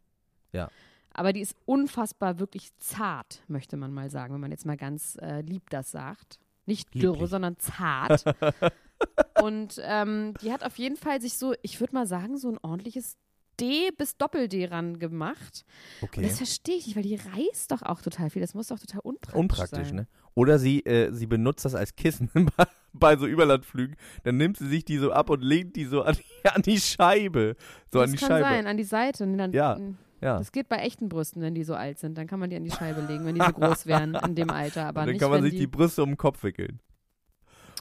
Ja. 0.55 0.69
Aber 1.13 1.31
die 1.31 1.41
ist 1.41 1.55
unfassbar 1.65 2.39
wirklich 2.39 2.69
zart, 2.77 3.41
möchte 3.47 3.77
man 3.77 3.93
mal 3.93 4.09
sagen, 4.09 4.33
wenn 4.33 4.41
man 4.41 4.51
jetzt 4.51 4.65
mal 4.65 4.75
ganz 4.77 5.17
äh, 5.21 5.41
lieb 5.41 5.69
das 5.69 5.91
sagt. 5.91 6.39
Nicht 6.65 6.93
dürre, 6.95 7.27
sondern 7.27 7.57
zart. 7.59 8.25
Und 9.41 9.79
ähm, 9.83 10.33
die 10.41 10.51
hat 10.51 10.63
auf 10.63 10.77
jeden 10.77 10.95
Fall 10.97 11.21
sich 11.21 11.37
so, 11.37 11.53
ich 11.61 11.79
würde 11.79 11.93
mal 11.93 12.07
sagen, 12.07 12.37
so 12.37 12.49
ein 12.49 12.57
ordentliches 12.61 13.17
D 13.59 13.91
bis 13.97 14.17
Doppel-D 14.17 14.65
ran 14.65 14.99
gemacht. 14.99 15.63
Und 16.01 16.09
Okay. 16.09 16.23
das 16.23 16.37
verstehe 16.37 16.75
ich 16.75 16.87
nicht, 16.87 16.95
weil 16.95 17.03
die 17.03 17.15
reißt 17.15 17.71
doch 17.71 17.81
auch 17.83 18.01
total 18.01 18.29
viel. 18.29 18.41
Das 18.41 18.53
muss 18.53 18.67
doch 18.67 18.79
total 18.79 19.01
unpraktisch, 19.01 19.39
Unpraktisch, 19.39 19.87
sein. 19.87 19.95
ne? 19.95 20.07
Oder 20.33 20.59
sie, 20.59 20.81
äh, 20.85 21.11
sie 21.13 21.27
benutzt 21.27 21.63
das 21.63 21.75
als 21.75 21.95
Kissen 21.95 22.29
bei, 22.57 22.65
bei 22.91 23.15
so 23.17 23.25
Überlandflügen. 23.27 23.95
Dann 24.23 24.35
nimmt 24.37 24.57
sie 24.57 24.67
sich 24.67 24.83
die 24.83 24.97
so 24.97 25.11
ab 25.13 25.29
und 25.29 25.41
legt 25.41 25.75
die 25.77 25.85
so 25.85 26.01
an 26.01 26.15
die, 26.15 26.49
an 26.49 26.61
die 26.61 26.79
Scheibe. 26.79 27.55
So 27.91 27.99
das 27.99 28.09
an 28.09 28.11
die 28.13 28.17
kann 28.17 28.27
Scheibe. 28.29 28.43
sein, 28.49 28.67
an 28.67 28.77
die 28.77 28.83
Seite. 28.83 29.23
Und 29.23 29.37
dann, 29.37 29.53
Ja. 29.53 29.77
Ja. 30.25 30.39
Das 30.39 30.51
geht 30.51 30.67
bei 30.69 30.77
echten 30.77 31.07
Brüsten, 31.07 31.39
wenn 31.43 31.53
die 31.53 31.63
so 31.63 31.75
alt 31.75 31.99
sind. 31.99 32.17
Dann 32.17 32.25
kann 32.25 32.39
man 32.39 32.49
die 32.49 32.55
an 32.55 32.63
die 32.63 32.71
Scheibe 32.71 33.01
legen, 33.01 33.25
wenn 33.25 33.35
die 33.35 33.41
so 33.45 33.51
groß 33.53 33.85
wären 33.85 34.15
in 34.15 34.33
dem 34.33 34.49
Alter. 34.49 34.87
Aber 34.87 35.01
dann 35.01 35.11
nicht, 35.11 35.21
kann 35.21 35.29
man 35.29 35.43
sich 35.43 35.51
die 35.51 35.59
die 35.59 35.67
Brüste 35.67 36.01
um 36.01 36.09
den 36.09 36.17
Kopf 36.17 36.41
wickeln. 36.43 36.79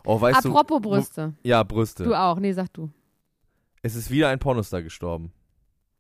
Oh, 0.05 0.21
weißt 0.21 0.45
Apropos 0.45 0.83
du. 0.83 0.89
Brüste. 0.91 1.35
Ja, 1.43 1.63
Brüste. 1.63 2.05
Du 2.05 2.15
auch. 2.15 2.39
Nee, 2.39 2.53
sag 2.53 2.71
du. 2.75 2.91
Es 3.81 3.95
ist 3.95 4.11
wieder 4.11 4.29
ein 4.29 4.39
Pornostar 4.39 4.83
gestorben. 4.83 5.33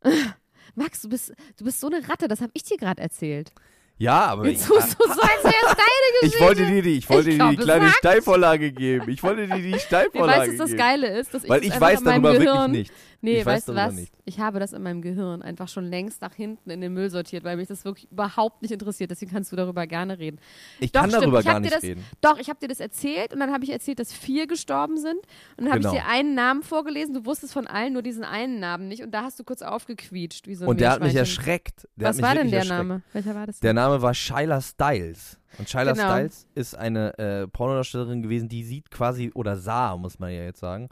Max, 0.74 1.00
du 1.00 1.08
bist, 1.08 1.32
du 1.56 1.64
bist 1.64 1.80
so 1.80 1.86
eine 1.86 2.06
Ratte, 2.06 2.28
das 2.28 2.42
habe 2.42 2.50
ich 2.52 2.62
dir 2.64 2.76
gerade 2.76 3.00
erzählt. 3.00 3.50
Ja, 3.96 4.26
aber 4.26 4.46
Jetzt 4.48 4.62
ich, 4.62 4.68
tust 4.68 4.96
du 5.00 5.04
so, 5.06 5.20
als 5.20 5.44
wäre 5.44 5.54
es 5.62 5.76
deine 5.76 5.78
ich 6.22 6.32
Geschichte. 6.32 6.44
wollte 6.44 6.66
dir 6.66 6.82
die, 6.82 6.98
ich 6.98 7.08
wollte 7.08 7.30
Ich 7.30 7.38
dir 7.38 7.50
die 7.50 7.56
glaub, 7.56 7.66
kleine 7.66 7.90
Steilvorlage 7.90 8.72
geben. 8.72 9.08
Ich 9.08 9.22
wollte 9.22 9.46
dir 9.46 9.62
die 9.62 9.78
Steilvorlage 9.78 10.40
weißt 10.40 10.48
du, 10.48 10.52
was 10.54 10.58
das 10.58 10.70
geben. 10.70 10.78
Geile 10.78 11.18
ist? 11.18 11.32
Dass 11.32 11.44
ich 11.44 11.50
Weil 11.50 11.64
ich 11.64 11.80
weiß 11.80 12.02
darüber 12.02 12.32
Gehirn, 12.32 12.72
wirklich 12.72 12.90
nichts. 12.90 12.94
Nee, 13.24 13.40
Ich 13.40 13.46
weiß 13.46 13.66
weißt 13.66 13.68
du 13.68 13.74
was? 13.74 13.94
Ich 14.26 14.38
habe 14.40 14.60
das 14.60 14.72
in 14.72 14.82
meinem 14.82 15.02
Gehirn 15.02 15.42
einfach 15.42 15.68
schon 15.68 15.84
längst 15.84 16.20
nach 16.22 16.34
hinten 16.34 16.70
in 16.70 16.80
den 16.80 16.92
Müll 16.92 17.10
sortiert, 17.10 17.42
weil 17.44 17.56
mich 17.56 17.68
das 17.68 17.84
wirklich 17.84 18.10
überhaupt 18.10 18.62
nicht 18.62 18.70
interessiert. 18.70 19.10
Deswegen 19.10 19.30
kannst 19.32 19.50
du 19.50 19.56
darüber 19.56 19.86
gerne 19.86 20.18
reden. 20.18 20.38
Ich 20.80 20.92
Doch, 20.92 21.00
kann 21.00 21.10
stimmt. 21.10 21.24
darüber 21.24 21.40
Ich 21.40 21.44
gar 21.46 21.54
dir 21.54 21.60
nicht 21.60 21.74
das- 21.74 21.82
reden. 21.82 22.04
Doch, 22.20 22.38
ich 22.38 22.48
habe 22.48 22.58
dir 22.60 22.68
das 22.68 22.80
erzählt 22.80 23.32
und 23.32 23.40
dann 23.40 23.52
habe 23.52 23.64
ich 23.64 23.70
erzählt, 23.70 23.98
dass 23.98 24.12
vier 24.12 24.46
gestorben 24.46 24.96
sind. 24.98 25.16
Und 25.56 25.64
dann 25.64 25.68
habe 25.70 25.80
Genau. 25.80 25.92
ich 25.94 26.00
dir 26.00 26.06
einen 26.06 26.34
Namen 26.34 26.62
vorgelesen. 26.62 27.14
Du 27.14 27.24
wusstest 27.26 27.52
von 27.52 27.66
allen 27.66 27.92
nur 27.94 28.02
diesen 28.02 28.24
einen 28.24 28.60
Namen 28.60 28.88
nicht. 28.88 29.02
Und 29.02 29.10
da 29.12 29.22
hast 29.22 29.38
du 29.38 29.44
kurz 29.44 29.62
aufgequietscht, 29.62 30.46
wie 30.46 30.54
so 30.54 30.64
ein 30.64 30.68
Und 30.68 30.80
der 30.80 30.90
hat 30.90 31.02
mich 31.02 31.14
erschreckt. 31.14 31.88
Der 31.96 32.08
Was 32.08 32.16
mich 32.16 32.24
war 32.24 32.34
denn 32.34 32.50
der. 32.50 32.64
Name? 32.64 33.02
Welcher 33.12 33.34
war 33.34 33.46
das? 33.46 33.60
Der 33.60 33.72
Name 33.74 34.00
war 34.02 34.14
Shyla 34.14 34.60
Styles. 34.60 35.38
Und 35.58 35.68
Shyla 35.70 35.92
Genau. 35.92 36.04
Styles 36.10 36.46
ist 36.54 36.74
eine 36.76 37.16
äh, 37.18 37.46
Pornodarstellerin 37.46 38.22
gewesen, 38.22 38.48
die 38.48 38.64
sieht 38.64 38.90
quasi, 38.90 39.30
oder 39.34 39.56
sah, 39.56 39.96
muss 39.96 40.18
man 40.18 40.30
ja 40.32 40.42
jetzt 40.42 40.58
sagen, 40.60 40.88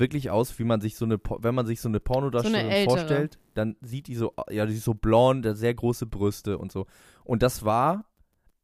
wirklich 0.00 0.30
aus, 0.30 0.58
wie 0.58 0.64
man 0.64 0.80
sich 0.80 0.96
so 0.96 1.04
eine, 1.04 1.18
wenn 1.38 1.54
man 1.54 1.66
sich 1.66 1.80
so 1.80 1.88
eine 1.88 2.00
Pornodarstellerin 2.00 2.70
So 2.70 2.76
eine 2.76 2.84
vorstellt, 2.84 3.38
dann 3.54 3.76
sieht 3.80 4.08
die 4.08 4.16
so, 4.16 4.34
ja, 4.50 4.66
die 4.66 4.74
ist 4.74 4.84
so 4.84 4.94
blond, 4.94 5.46
sehr 5.52 5.74
große 5.74 6.06
Brüste 6.06 6.58
und 6.58 6.72
so. 6.72 6.86
Und 7.24 7.42
das 7.42 7.64
war 7.64 8.06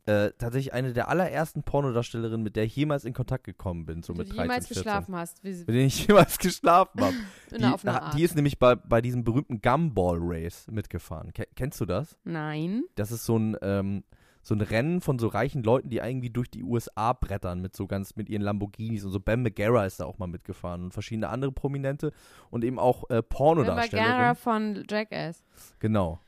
äh, 0.07 0.31
tatsächlich 0.38 0.72
eine 0.72 0.92
der 0.92 1.09
allerersten 1.09 1.64
Pornodarstellerinnen, 1.64 2.42
mit 2.42 2.55
der 2.55 2.64
ich 2.64 2.77
jemals 2.77 3.05
in 3.05 3.12
Kontakt 3.12 3.44
gekommen 3.44 3.87
bin, 3.87 4.03
so 4.03 4.12
mit 4.14 4.29
du 4.31 4.35
13, 4.35 4.42
jemals 4.42 4.66
14. 4.68 4.83
geschlafen 4.83 5.16
hast. 5.16 5.44
Wie, 5.44 5.51
Mit 5.51 5.68
denen 5.68 5.87
ich 5.87 6.07
jemals 6.07 6.38
geschlafen 6.38 7.01
habe. 7.01 7.16
Die, 7.51 8.16
die 8.16 8.22
ist 8.22 8.35
nämlich 8.35 8.59
bei, 8.59 8.75
bei 8.75 9.01
diesem 9.01 9.25
berühmten 9.25 9.61
Gumball 9.61 10.18
Race 10.20 10.66
mitgefahren. 10.70 11.33
Ke 11.33 11.46
kennst 11.55 11.81
du 11.81 11.87
das? 11.87 12.16
Nein. 12.25 12.85
Das 12.96 13.12
ist 13.12 13.25
so 13.25 13.37
ein, 13.37 13.57
ähm, 13.62 14.05
so 14.46 14.54
ein 14.54 14.61
Rennen 14.61 15.00
von 15.00 15.18
so 15.18 15.26
reichen 15.26 15.64
Leuten, 15.64 15.88
die 15.88 15.96
irgendwie 15.96 16.30
durch 16.30 16.48
die 16.48 16.62
USA 16.62 17.12
brettern 17.14 17.61
mit 17.61 17.74
so 17.74 17.88
ganz, 17.88 18.14
mit 18.14 18.28
ihren 18.28 18.42
Lamborghinis 18.42 19.04
und 19.04 19.11
so. 19.11 19.18
Ben 19.18 19.42
McGarra 19.42 19.85
ist 19.87 19.98
da 19.98 20.04
auch 20.04 20.18
mal 20.18 20.28
mitgefahren 20.28 20.85
und 20.85 20.92
verschiedene 20.92 21.30
andere 21.30 21.50
Prominente 21.50 22.12
und 22.50 22.62
eben 22.62 22.78
auch 22.78 23.11
äh, 23.11 23.16
Wenn 23.16 23.22
Pornodarstellerinnen. 23.24 24.16
Bagara 24.16 24.35
von 24.37 24.85
Jackass. 24.88 25.42
Genau. 25.80 26.20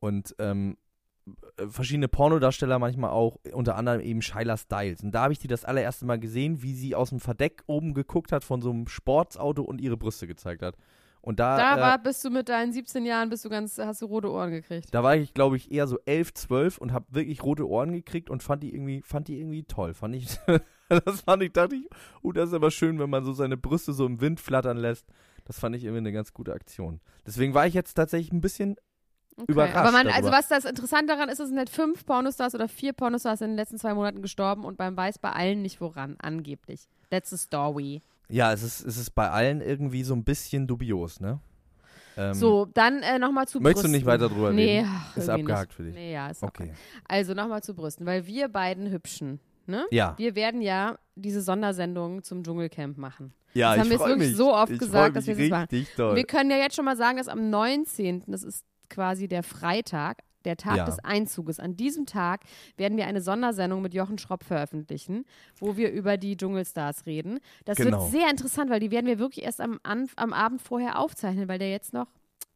Und 0.00 0.34
ähm, 0.40 0.78
äh, 1.58 1.68
verschiedene 1.68 2.08
Pornodarsteller 2.08 2.80
manchmal 2.80 3.10
auch, 3.10 3.38
unter 3.52 3.76
anderem 3.76 4.00
eben 4.00 4.20
Shyla 4.20 4.56
Styles. 4.56 5.04
Und 5.04 5.12
da 5.12 5.22
habe 5.22 5.32
ich 5.32 5.38
die 5.38 5.46
das 5.46 5.64
allererste 5.64 6.06
Mal 6.06 6.18
gesehen, 6.18 6.62
wie 6.64 6.74
sie 6.74 6.96
aus 6.96 7.10
dem 7.10 7.20
Verdeck 7.20 7.62
oben 7.68 7.94
geguckt 7.94 8.32
hat 8.32 8.42
von 8.42 8.62
so 8.62 8.70
einem 8.70 8.88
Sportsauto 8.88 9.62
und 9.62 9.80
ihre 9.80 9.96
Brüste 9.96 10.26
gezeigt 10.26 10.62
hat. 10.62 10.74
Und 11.22 11.38
da, 11.38 11.56
Da 11.56 11.76
äh, 11.76 11.80
war, 11.80 11.98
bist 11.98 12.24
du 12.24 12.30
mit 12.30 12.48
deinen 12.48 12.72
17 12.72 13.04
Jahren, 13.04 13.28
bist 13.28 13.44
du 13.44 13.50
ganz, 13.50 13.78
hast 13.78 14.00
du 14.00 14.06
rote 14.06 14.30
Ohren 14.30 14.50
gekriegt. 14.50 14.88
da 14.92 15.02
war 15.02 15.16
ich, 15.16 15.34
glaube 15.34 15.56
ich, 15.56 15.70
eher 15.70 15.86
so 15.86 15.98
11, 16.06 16.34
12 16.34 16.78
und 16.78 16.92
habe 16.92 17.06
wirklich 17.10 17.42
rote 17.42 17.68
Ohren 17.68 17.92
gekriegt 17.92 18.30
und 18.30 18.42
fand 18.42 18.62
die 18.62 18.74
irgendwie, 18.74 19.02
fand 19.02 19.28
die 19.28 19.38
irgendwie 19.38 19.64
toll. 19.64 19.92
Fand 19.92 20.14
ich, 20.16 20.28
das 20.88 21.22
fand 21.22 21.42
ich, 21.42 21.52
dachte 21.52 21.76
ich, 21.76 21.88
oh, 22.22 22.32
das 22.32 22.48
ist 22.48 22.54
aber 22.54 22.70
schön, 22.70 22.98
wenn 22.98 23.10
man 23.10 23.24
so 23.24 23.32
seine 23.32 23.56
Brüste 23.56 23.92
so 23.92 24.06
im 24.06 24.20
Wind 24.20 24.40
flattern 24.40 24.78
lässt. 24.78 25.06
Das 25.44 25.58
fand 25.58 25.76
ich 25.76 25.84
irgendwie 25.84 25.98
eine 25.98 26.12
ganz 26.12 26.32
gute 26.32 26.52
Aktion. 26.52 27.00
Deswegen 27.26 27.54
war 27.54 27.66
ich 27.66 27.74
jetzt 27.74 27.94
tatsächlich 27.94 28.32
ein 28.32 28.40
bisschen 28.40 28.76
überrascht. 29.46 29.76
Aber 29.76 29.92
man, 29.92 30.08
also 30.08 30.30
was 30.30 30.48
das 30.48 30.64
Interessante 30.64 31.12
daran 31.14 31.28
ist, 31.28 31.40
es 31.40 31.48
sind 31.48 31.58
halt 31.58 31.70
fünf 31.70 32.06
Pornostars 32.06 32.54
oder 32.54 32.68
vier 32.68 32.92
Pornostars 32.92 33.40
in 33.40 33.48
den 33.48 33.56
letzten 33.56 33.78
zwei 33.78 33.94
Monaten 33.94 34.22
gestorben 34.22 34.64
und 34.64 34.78
man 34.78 34.96
weiß 34.96 35.18
bei 35.18 35.32
allen 35.32 35.62
nicht 35.62 35.80
woran, 35.80 36.16
angeblich. 36.20 36.88
The 37.10 37.36
story. 37.36 38.02
Ja, 38.30 38.52
es 38.52 38.62
ist, 38.62 38.80
es 38.84 38.96
ist 38.96 39.10
bei 39.14 39.28
allen 39.30 39.60
irgendwie 39.60 40.02
so 40.04 40.14
ein 40.14 40.24
bisschen 40.24 40.66
dubios, 40.66 41.20
ne? 41.20 41.40
Ähm, 42.16 42.34
So, 42.34 42.66
dann 42.66 43.02
äh, 43.02 43.18
nochmal 43.18 43.46
zu 43.46 43.60
Möchtest 43.60 43.84
du 43.84 43.88
Brüsten. 43.88 43.90
nicht 43.92 44.06
weiter 44.06 44.28
drüber 44.28 44.52
nee, 44.52 44.78
reden? 44.80 44.90
ach, 44.92 45.16
Ist 45.16 45.28
abgehakt 45.28 45.68
nicht. 45.70 45.76
für 45.76 45.82
dich. 45.84 45.94
Nee, 45.94 46.12
ja, 46.12 46.28
ist 46.28 46.42
Okay. 46.42 46.64
okay. 46.64 46.72
Also 47.08 47.34
nochmal 47.34 47.62
zu 47.62 47.74
Brüsten, 47.74 48.04
weil 48.06 48.26
wir 48.26 48.48
beiden 48.48 48.90
Hübschen, 48.90 49.40
ne? 49.66 49.86
Ja. 49.90 50.14
Wir 50.18 50.34
werden 50.34 50.60
ja 50.60 50.98
diese 51.14 51.40
Sondersendung 51.42 52.22
zum 52.22 52.42
Dschungelcamp 52.42 52.98
machen. 52.98 53.32
Ja, 53.54 53.70
Das 53.70 53.80
haben 53.80 53.90
wir 53.90 53.96
jetzt 53.98 54.06
wirklich 54.06 54.28
mich. 54.28 54.36
so 54.36 54.54
oft 54.54 54.72
ich 54.72 54.78
gesagt, 54.78 55.16
dass 55.16 55.26
wir 55.26 55.36
das 55.36 55.48
machen. 55.48 55.86
toll. 55.96 56.16
Wir 56.16 56.24
können 56.24 56.50
ja 56.50 56.56
jetzt 56.56 56.76
schon 56.76 56.84
mal 56.84 56.96
sagen, 56.96 57.18
dass 57.18 57.28
am 57.28 57.50
19., 57.50 58.24
das 58.26 58.42
ist 58.42 58.64
quasi 58.88 59.26
der 59.28 59.42
Freitag, 59.42 60.18
der 60.44 60.56
Tag 60.56 60.76
Ja. 60.76 60.84
des 60.84 60.98
Einzuges. 61.00 61.60
An 61.60 61.76
diesem 61.76 62.06
Tag 62.06 62.42
werden 62.76 62.96
wir 62.96 63.06
eine 63.06 63.20
Sondersendung 63.20 63.82
mit 63.82 63.94
Jochen 63.94 64.18
Schropp 64.18 64.44
veröffentlichen, 64.44 65.24
wo 65.58 65.76
wir 65.76 65.90
über 65.92 66.16
die 66.16 66.36
Dschungelstars 66.36 67.06
reden. 67.06 67.40
Das 67.64 67.76
Genau. 67.78 68.00
wird 68.02 68.10
sehr 68.12 68.30
interessant, 68.30 68.70
weil 68.70 68.80
die 68.80 68.90
werden 68.90 69.06
wir 69.06 69.18
wirklich 69.18 69.44
erst 69.44 69.60
am, 69.60 69.78
am 69.82 70.32
Abend 70.32 70.62
vorher 70.62 70.98
aufzeichnen, 70.98 71.48
weil 71.48 71.58
der 71.58 71.70
jetzt 71.70 71.92
noch 71.92 72.06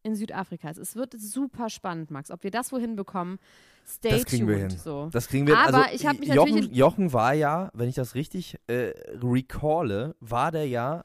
in 0.03 0.15
Südafrika 0.15 0.69
ist. 0.69 0.77
Es 0.77 0.95
wird 0.95 1.13
super 1.19 1.69
spannend, 1.69 2.11
Max. 2.11 2.29
Ob 2.29 2.43
wir 2.43 2.51
das 2.51 2.71
wohin 2.71 2.95
bekommen, 2.95 3.39
stay 3.87 4.09
das 4.11 4.25
kriegen 4.25 4.47
wir 4.47 4.57
tuned. 4.59 4.71
hin. 4.73 4.79
So. 4.79 5.09
Das 5.11 5.27
kriegen 5.27 5.47
wir 5.47 5.57
Aber 5.57 5.77
also, 5.85 5.95
ich 5.95 6.05
hab 6.05 6.19
mich 6.19 6.29
Jochen, 6.29 6.71
Jochen 6.73 7.11
war 7.13 7.33
ja, 7.33 7.71
wenn 7.73 7.89
ich 7.89 7.95
das 7.95 8.13
richtig 8.13 8.55
äh, 8.67 8.93
recalle, 9.23 10.15
war 10.19 10.51
der 10.51 10.67
ja 10.67 11.03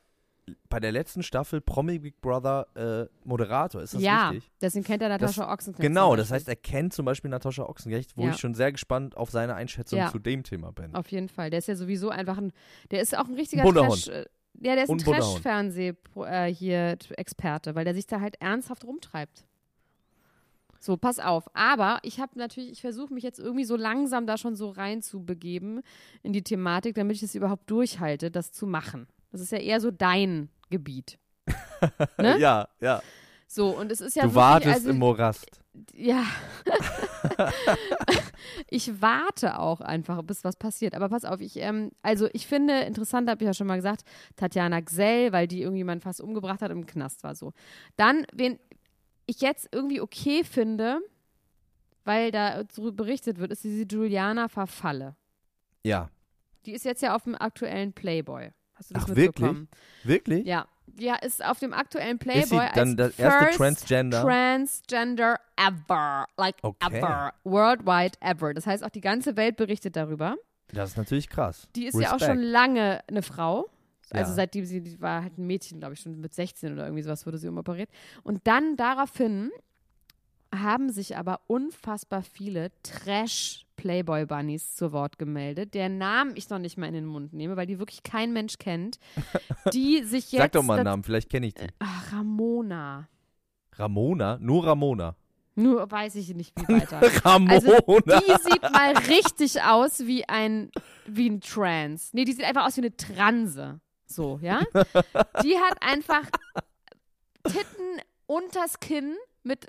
bei 0.68 0.80
der 0.80 0.92
letzten 0.92 1.22
Staffel 1.22 1.60
Promi 1.60 1.98
Big 1.98 2.20
Brother 2.20 2.66
äh, 2.74 3.06
Moderator. 3.26 3.82
Ist 3.82 3.94
das 3.94 4.02
ja, 4.02 4.30
richtig? 4.30 4.50
deswegen 4.60 4.84
kennt 4.84 5.02
er 5.02 5.08
Natascha 5.08 5.52
Ochsenknecht. 5.52 5.86
Genau, 5.86 6.16
das 6.16 6.30
heißt, 6.30 6.48
er 6.48 6.56
kennt 6.56 6.92
zum 6.92 7.04
Beispiel 7.04 7.30
Natascha 7.30 7.62
Ochsenknecht, 7.64 8.16
wo 8.16 8.24
Ja. 8.24 8.30
ich 8.30 8.36
schon 8.38 8.54
sehr 8.54 8.72
gespannt 8.72 9.16
auf 9.16 9.30
seine 9.30 9.54
Einschätzung 9.54 9.98
Ja. 9.98 10.10
zu 10.10 10.18
dem 10.18 10.42
Thema 10.42 10.72
bin. 10.72 10.94
Auf 10.94 11.08
jeden 11.10 11.28
Fall. 11.28 11.50
Der 11.50 11.58
ist 11.58 11.68
ja 11.68 11.76
sowieso 11.76 12.10
einfach 12.10 12.38
ein, 12.38 12.52
der 12.90 13.00
ist 13.02 13.16
auch 13.16 13.26
ein 13.28 13.34
richtiger 13.34 13.62
Trash. 13.64 14.08
äh, 14.08 14.24
Ja, 14.62 14.74
der 14.74 14.84
ist 14.84 14.90
ein 14.90 14.92
Und 14.94 15.04
bunter 15.04 15.20
Hund. 15.24 15.32
Trash-Fernseh 15.42 15.94
äh, 16.16 16.46
hier 16.52 16.98
t- 16.98 17.14
Experte, 17.14 17.74
weil 17.74 17.84
der 17.84 17.94
sich 17.94 18.06
da 18.06 18.20
halt 18.20 18.34
ernsthaft 18.40 18.84
rumtreibt. 18.84 19.44
So, 20.82 20.96
pass 20.96 21.18
auf. 21.18 21.44
Aber 21.54 21.98
ich 22.02 22.20
habe 22.20 22.38
natürlich, 22.38 22.70
ich 22.72 22.80
versuche 22.80 23.12
mich 23.12 23.22
jetzt 23.22 23.38
irgendwie 23.38 23.64
so 23.64 23.76
langsam 23.76 24.26
da 24.26 24.38
schon 24.38 24.56
so 24.56 24.70
rein 24.70 25.02
zu 25.02 25.22
begeben 25.24 25.82
in 26.22 26.32
die 26.32 26.42
Thematik, 26.42 26.94
damit 26.94 27.16
ich 27.16 27.22
es 27.22 27.34
überhaupt 27.34 27.70
durchhalte, 27.70 28.30
das 28.30 28.50
zu 28.52 28.66
machen. 28.66 29.06
Das 29.30 29.40
ist 29.40 29.52
ja 29.52 29.58
eher 29.58 29.80
so 29.80 29.90
dein 29.90 30.48
Gebiet. 30.70 31.18
ne? 32.18 32.38
Ja, 32.38 32.68
ja. 32.80 33.02
So, 33.46 33.76
und 33.76 33.90
es 33.90 34.00
ist 34.00 34.14
ja 34.14 34.22
du 34.22 34.28
wirklich, 34.28 34.36
wartest 34.36 34.74
also, 34.74 34.90
im 34.90 34.98
Morast. 34.98 35.60
ja. 35.92 36.24
ich 38.68 39.02
warte 39.02 39.58
auch 39.58 39.80
einfach, 39.80 40.22
bis 40.22 40.44
was 40.44 40.54
passiert. 40.56 40.94
Aber 40.94 41.08
pass 41.08 41.24
auf, 41.24 41.40
ich, 41.40 41.56
ähm, 41.56 41.90
also 42.00 42.28
ich 42.32 42.46
finde, 42.46 42.82
interessant 42.82 43.28
habe 43.28 43.42
ich 43.42 43.46
ja 43.46 43.54
schon 43.54 43.66
mal 43.66 43.74
gesagt, 43.74 44.02
Tatjana 44.36 44.80
Gsell, 44.80 45.32
weil 45.32 45.48
die 45.48 45.62
irgendjemand 45.62 46.04
fast 46.04 46.20
umgebracht 46.20 46.62
hat, 46.62 46.70
im 46.70 46.86
Knast 46.86 47.24
war 47.24 47.34
so. 47.34 47.52
Dann, 47.96 48.24
wen 48.32 48.60
ich 49.26 49.40
jetzt 49.40 49.68
irgendwie 49.72 50.00
okay 50.00 50.44
finde, 50.44 51.00
weil 52.04 52.30
da 52.30 52.62
berichtet 52.92 53.38
wird, 53.38 53.52
ist 53.52 53.64
diese 53.64 53.84
Juliana 53.84 54.48
Verfalle. 54.48 55.16
Ja. 55.84 56.08
Die 56.66 56.72
ist 56.72 56.84
jetzt 56.84 57.02
ja 57.02 57.14
auf 57.16 57.24
dem 57.24 57.34
aktuellen 57.34 57.92
Playboy. 57.92 58.52
Hast 58.80 58.90
du 58.90 58.94
das 58.94 59.04
Ach, 59.04 59.08
wirklich? 59.08 59.26
mitbekommen? 59.26 59.68
Wirklich? 60.04 60.46
Ja. 60.46 60.66
Die 60.86 61.12
ist 61.22 61.44
auf 61.44 61.58
dem 61.58 61.72
aktuellen 61.74 62.16
Ist 62.18 62.24
sie 62.24 62.30
Playboy 62.56 62.66
dann 62.74 62.88
als 62.98 63.14
das 63.14 63.18
erste 63.18 63.56
Transgender? 63.56 64.22
Transgender 64.22 65.38
ever. 65.56 66.26
Like 66.38 66.56
Okay. 66.62 66.98
ever. 66.98 67.34
Worldwide 67.44 68.18
ever. 68.20 68.54
Das 68.54 68.66
heißt, 68.66 68.82
auch 68.82 68.88
die 68.88 69.02
ganze 69.02 69.36
Welt 69.36 69.56
berichtet 69.56 69.96
darüber. 69.96 70.36
Das 70.72 70.90
ist 70.90 70.96
natürlich 70.96 71.28
krass. 71.28 71.68
Die 71.76 71.84
ist 71.86 71.94
ja 71.94 72.08
auch 72.08 72.14
Respekt. 72.14 72.32
schon 72.32 72.42
lange 72.42 73.02
eine 73.06 73.22
Frau. 73.22 73.68
Also 74.12 74.30
Ja. 74.30 74.36
seitdem 74.36 74.64
sie, 74.64 74.80
die 74.80 74.98
war 75.00 75.22
halt 75.24 75.36
ein 75.36 75.46
Mädchen, 75.46 75.78
glaube 75.78 75.92
ich, 75.94 76.00
schon 76.00 76.18
mit 76.18 76.32
16 76.34 76.72
oder 76.72 76.84
irgendwie 76.84 77.02
sowas 77.02 77.26
wurde 77.26 77.36
sie 77.36 77.48
umoperiert. 77.48 77.90
Und 78.22 78.46
dann 78.46 78.76
daraufhin 78.76 79.50
haben 80.54 80.90
sich 80.90 81.18
aber 81.18 81.42
unfassbar 81.46 82.22
viele 82.22 82.70
Trash-Playboy-Bunnies 83.80 84.74
zu 84.76 84.92
Wort 84.92 85.18
gemeldet, 85.18 85.74
deren 85.74 85.98
Namen 85.98 86.32
ich 86.36 86.48
noch 86.50 86.58
nicht 86.58 86.76
mal 86.78 86.86
in 86.86 86.94
den 86.94 87.06
Mund 87.06 87.32
nehme, 87.32 87.56
weil 87.56 87.66
die 87.66 87.78
wirklich 87.78 88.02
kein 88.02 88.32
Mensch 88.32 88.58
kennt, 88.58 88.98
die 89.72 90.02
sich 90.02 90.32
jetzt... 90.32 90.42
Sag 90.42 90.52
doch 90.52 90.62
mal 90.62 90.74
einen 90.74 90.84
Namen, 90.84 91.04
vielleicht 91.04 91.30
kenne 91.30 91.46
ich 91.46 91.54
die. 91.54 91.66
Ach, 91.78 92.12
Ramona. 92.12 93.08
Ramona? 93.72 94.38
Nur 94.40 94.66
Ramona. 94.66 95.16
Nur 95.56 95.90
weiß 95.90 96.14
ich 96.14 96.34
nicht, 96.34 96.54
wie 96.56 96.72
weiter. 96.72 97.00
Ramona! 97.24 97.52
Also 97.52 98.00
die 98.00 98.50
sieht 98.50 98.62
mal 98.62 98.96
richtig 99.08 99.62
aus 99.62 100.00
wie 100.06 100.28
ein 100.28 100.70
wie 101.06 101.28
ein 101.28 101.40
Trans. 101.40 102.12
Nee, 102.12 102.24
die 102.24 102.32
sieht 102.32 102.44
einfach 102.44 102.66
aus 102.66 102.76
wie 102.76 102.82
eine 102.82 102.96
Transe. 102.96 103.80
So, 104.06 104.40
ja? 104.42 104.60
Die 105.44 105.56
hat 105.56 105.80
einfach 105.80 106.22
Titten 107.44 108.00
unters 108.26 108.80
Kinn 108.80 109.16
mit 109.44 109.68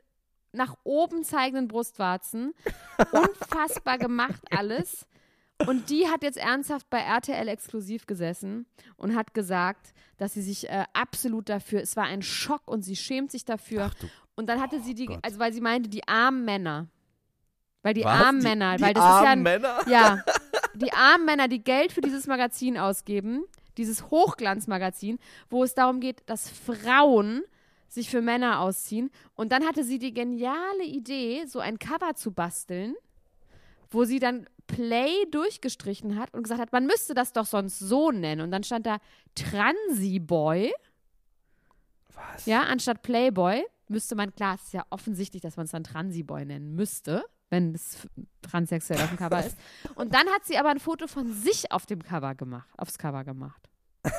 nach 0.53 0.75
oben 0.83 1.23
zeigenden 1.23 1.67
Brustwarzen. 1.67 2.53
Unfassbar 3.11 3.97
gemacht 3.97 4.41
alles. 4.51 5.05
Und 5.67 5.89
die 5.91 6.07
hat 6.07 6.23
jetzt 6.23 6.37
ernsthaft 6.39 6.89
bei 6.89 6.99
RTL 6.99 7.47
exklusiv 7.47 8.07
gesessen 8.07 8.65
und 8.97 9.15
hat 9.15 9.33
gesagt, 9.35 9.93
dass 10.17 10.33
sie 10.33 10.41
sich 10.41 10.67
äh, 10.69 10.85
absolut 10.93 11.49
dafür, 11.49 11.81
es 11.81 11.95
war 11.95 12.05
ein 12.05 12.23
Schock 12.23 12.67
und 12.67 12.81
sie 12.81 12.95
schämt 12.95 13.29
sich 13.31 13.45
dafür. 13.45 13.91
Du 13.99 14.07
Und 14.35 14.47
dann 14.47 14.59
hatte 14.59 14.79
sie 14.81 14.95
die, 14.95 15.05
Gott. 15.05 15.19
also 15.21 15.37
weil 15.39 15.53
sie 15.53 15.61
meinte, 15.61 15.87
die 15.89 16.07
armen 16.07 16.45
Männer. 16.45 16.87
Weil 17.83 17.93
die 17.93 18.03
Was? 18.03 18.21
armen 18.21 18.39
Die- 18.41 18.47
Männer, 18.47 18.77
die 18.77 18.83
weil 18.83 18.93
das 18.95 19.03
ist 19.03 19.23
ja 19.23 19.29
ein, 19.31 19.43
Männer? 19.43 19.79
ja, 19.87 20.23
die 20.73 20.93
armen 20.93 21.25
Männer, 21.25 21.47
die 21.47 21.63
Geld 21.63 21.91
für 21.91 22.01
dieses 22.01 22.25
Magazin 22.25 22.77
ausgeben, 22.79 23.43
dieses 23.77 24.09
Hochglanzmagazin, 24.09 25.19
wo 25.49 25.63
es 25.63 25.75
darum 25.75 25.99
geht, 25.99 26.23
dass 26.27 26.49
Frauen 26.49 27.43
sich 27.91 28.09
für 28.09 28.21
Männer 28.21 28.61
ausziehen. 28.61 29.11
Und 29.35 29.51
dann 29.51 29.65
hatte 29.65 29.83
sie 29.83 29.99
die 29.99 30.13
geniale 30.13 30.85
Idee, 30.85 31.45
so 31.45 31.59
ein 31.59 31.77
Cover 31.77 32.15
zu 32.15 32.31
basteln, 32.31 32.95
wo 33.89 34.05
sie 34.05 34.19
dann 34.19 34.47
Play 34.67 35.25
durchgestrichen 35.29 36.17
hat 36.17 36.33
und 36.33 36.43
gesagt 36.43 36.61
hat, 36.61 36.71
man 36.71 36.85
müsste 36.85 37.13
das 37.13 37.33
doch 37.33 37.45
sonst 37.45 37.79
so 37.79 38.11
nennen. 38.11 38.41
Und 38.41 38.51
dann 38.51 38.63
stand 38.63 38.85
da 38.85 38.99
Transi-Boy. 39.35 40.71
Was? 42.13 42.45
Ja, 42.45 42.61
anstatt 42.63 43.01
Playboy 43.01 43.65
müsste 43.89 44.15
man, 44.15 44.33
klar, 44.33 44.55
es 44.55 44.63
ist 44.63 44.73
ja 44.73 44.85
offensichtlich, 44.89 45.41
dass 45.41 45.57
man 45.57 45.65
es 45.65 45.71
dann 45.71 45.83
Transi-Boy 45.83 46.45
nennen 46.45 46.73
müsste, 46.73 47.25
wenn 47.49 47.75
es 47.75 48.07
transsexuell 48.41 49.01
auf 49.01 49.09
dem 49.09 49.17
Cover 49.17 49.45
ist. 49.45 49.57
Und 49.95 50.13
dann 50.13 50.29
hat 50.29 50.45
sie 50.45 50.57
aber 50.57 50.69
ein 50.69 50.79
Foto 50.79 51.07
von 51.07 51.33
sich 51.33 51.69
auf 51.73 51.85
dem 51.85 52.01
Cover 52.01 52.35
gemacht, 52.35 52.69
aufs 52.77 52.97
Cover 52.97 53.25
gemacht. 53.25 53.69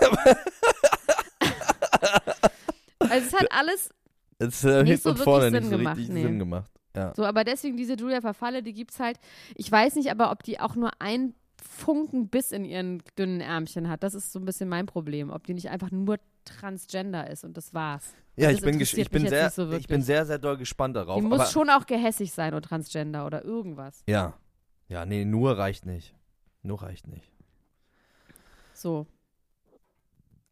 also 3.12 3.27
es 3.27 3.35
hat 3.35 3.46
alles 3.51 3.90
Es 4.38 4.64
äh, 4.64 4.83
Nicht 4.83 5.03
so 5.03 5.11
und 5.11 5.18
wirklich 5.18 5.25
vorne 5.25 5.44
Sinn 5.44 5.53
nicht 5.55 5.64
so 5.64 5.77
gemacht, 5.79 5.96
richtig 5.98 6.14
nee. 6.14 6.22
Sinn 6.22 6.38
gemacht. 6.38 6.70
Ja. 6.94 7.12
so, 7.16 7.25
aber 7.25 7.44
deswegen 7.44 7.77
diese 7.77 7.94
Julia 7.94 8.20
Verfalle, 8.20 8.62
die 8.62 8.75
gibt's 8.75 9.01
halt. 9.01 9.18
Ich 9.55 9.70
weiß 9.70 9.94
nicht 9.96 10.11
aber, 10.11 10.31
ob 10.31 10.42
die 10.42 10.61
auch 10.61 10.75
nur 10.75 10.90
ein 10.98 11.35
Funken 11.62 12.29
Biss 12.29 12.53
in 12.53 12.64
ihren 12.64 13.03
dünnen 13.16 13.40
Ärmchen 13.40 13.88
hat. 13.88 14.03
Das 14.03 14.14
ist 14.14 14.33
so 14.33 14.38
ein 14.38 14.44
bisschen 14.44 14.68
mein 14.68 14.87
Problem, 14.87 15.31
ob 15.31 15.46
die 15.46 15.55
nicht 15.55 15.70
einfach 15.70 15.90
nur 15.90 16.18
Transgender 16.44 17.31
ist 17.31 17.44
und 17.44 17.57
das 17.57 17.72
war's. 17.72 18.12
Ja, 18.37 18.48
Das 18.48 18.59
ich 18.59 18.64
bin, 18.64 18.81
ich, 18.81 19.11
bin 19.11 19.29
sehr, 19.29 19.51
so 19.51 19.70
ich 19.72 19.87
bin 19.87 20.03
sehr, 20.03 20.27
sehr 20.27 20.38
doll 20.38 20.57
gespannt 20.57 20.96
darauf. 20.96 21.20
Die 21.20 21.27
muss 21.27 21.53
schon 21.53 21.70
auch 21.70 21.87
gehässig 21.87 22.33
sein 22.33 22.55
und 22.55 22.64
Transgender 22.64 23.27
oder 23.27 23.44
irgendwas. 23.44 24.03
Ja. 24.07 24.35
Ja, 24.88 25.07
nee, 25.07 25.25
nur 25.25 25.57
reicht 25.57 25.87
nicht. 25.87 26.14
Nur 26.62 26.83
reicht 26.83 27.07
nicht. 27.09 27.31
So. 28.75 29.07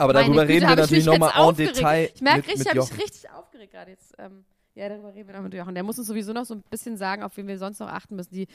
Aber 0.00 0.14
Meine 0.14 0.26
darüber 0.28 0.46
Güte, 0.46 0.54
reden 0.54 0.68
wir 0.68 0.76
natürlich 0.76 1.04
nochmal 1.04 1.32
en. 1.36 1.56
Detail. 1.56 2.10
Ich 2.14 2.22
merke 2.22 2.38
mit, 2.38 2.48
richtig, 2.48 2.62
ich 2.62 2.68
habe 2.70 2.80
mich 2.80 2.98
richtig 3.02 3.30
aufgeregt 3.30 3.72
gerade 3.72 3.90
jetzt. 3.90 4.14
Ähm, 4.18 4.44
ja, 4.74 4.88
darüber 4.88 5.12
reden 5.12 5.28
wir 5.28 5.34
noch 5.36 5.42
mit 5.42 5.52
Jochen. 5.52 5.74
Der 5.74 5.82
muss 5.84 5.98
uns 5.98 6.06
sowieso 6.06 6.32
noch 6.32 6.46
so 6.46 6.54
ein 6.54 6.62
bisschen 6.70 6.96
sagen, 6.96 7.22
auf 7.22 7.36
wen 7.36 7.46
wir 7.46 7.58
sonst 7.58 7.80
noch 7.80 7.88
achten 7.88 8.16
müssen. 8.16 8.32
Die, 8.32 8.46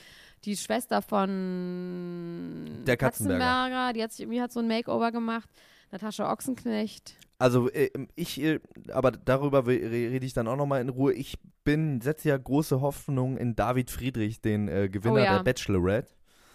die 0.43 0.57
Schwester 0.57 1.03
von 1.03 2.65
Der 2.87 2.97
Katzenberger. 2.97 3.93
die 3.93 4.01
hat 4.01 4.11
sich 4.11 4.21
irgendwie 4.21 4.41
hat 4.41 4.51
so 4.51 4.59
ein 4.59 4.67
Makeover 4.67 5.11
gemacht. 5.11 5.47
Natascha 5.91 6.31
Ochsenknecht. 6.31 7.15
Also 7.37 7.69
äh, 7.69 7.91
ich, 8.15 8.41
äh, 8.41 8.59
aber 8.91 9.11
darüber 9.11 9.67
rede 9.67 10.25
ich 10.25 10.33
dann 10.33 10.47
auch 10.47 10.55
nochmal 10.55 10.81
in 10.81 10.89
Ruhe. 10.89 11.13
Ich 11.13 11.37
bin, 11.63 12.01
setze 12.01 12.29
ja 12.29 12.37
große 12.37 12.81
Hoffnung 12.81 13.37
in 13.37 13.55
David 13.55 13.91
Friedrich, 13.91 14.41
den 14.41 14.67
äh, 14.67 14.89
Gewinner 14.89 15.13
Oh 15.13 15.17
ja. 15.23 15.37
der 15.37 15.43
Bachelorette. 15.43 16.09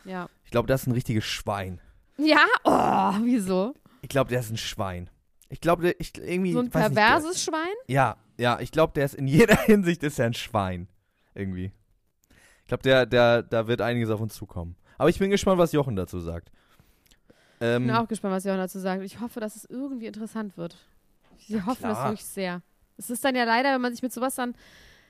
Ja. 0.04 0.28
Ich 0.44 0.50
glaube, 0.50 0.66
das 0.66 0.80
ist 0.82 0.86
ein 0.88 0.92
richtiges 0.94 1.24
Schwein. 1.24 1.80
Ja? 2.16 2.44
Oh, 2.64 3.14
wieso? 3.24 3.74
Ich 4.02 4.08
glaube, 4.08 4.30
der 4.30 4.40
ist 4.40 4.50
ein 4.50 4.56
Schwein. 4.56 5.10
Ich 5.48 5.60
glaube, 5.60 5.82
der- 5.82 6.00
ich 6.00 6.16
irgendwie. 6.16 6.52
So 6.52 6.60
ein 6.60 6.72
weiß 6.72 6.88
nicht, 6.90 6.96
perverses 6.96 7.42
Schwein? 7.42 7.74
Ja, 7.88 8.16
ja, 8.38 8.58
ich 8.60 8.70
glaube, 8.72 8.92
der 8.94 9.04
ist 9.04 9.14
in 9.14 9.26
jeder 9.26 9.56
Hinsicht 9.56 10.02
ist 10.02 10.18
er 10.18 10.26
ein 10.26 10.34
Schwein. 10.34 10.88
Irgendwie. 11.34 11.72
Ich 12.62 12.66
glaube, 12.66 12.82
der, 12.82 13.06
der, 13.06 13.42
da 13.42 13.66
wird 13.66 13.80
einiges 13.80 14.10
auf 14.10 14.20
uns 14.20 14.34
zukommen. 14.34 14.76
Aber 14.98 15.08
ich 15.08 15.18
bin 15.18 15.30
gespannt, 15.30 15.58
was 15.58 15.72
Jochen 15.72 15.96
dazu 15.96 16.20
sagt. 16.20 16.50
Ich 17.58 17.66
Ähm, 17.66 17.86
bin 17.86 17.96
auch 17.96 18.08
gespannt, 18.08 18.34
was 18.34 18.44
Jochen 18.44 18.58
dazu 18.58 18.78
sagt. 18.78 19.02
Ich 19.02 19.20
hoffe, 19.20 19.40
dass 19.40 19.56
es 19.56 19.64
irgendwie 19.64 20.06
interessant 20.06 20.56
wird. 20.56 20.76
Ich 21.38 21.54
hoffe 21.54 21.82
das 21.82 21.98
klar. 21.98 22.04
wirklich 22.10 22.24
sehr. 22.24 22.62
Es 22.96 23.10
ist 23.10 23.24
dann 23.24 23.34
ja 23.34 23.44
leider, 23.44 23.72
wenn 23.74 23.80
man 23.80 23.92
sich 23.92 24.02
mit 24.02 24.12
sowas 24.12 24.34
dann 24.34 24.54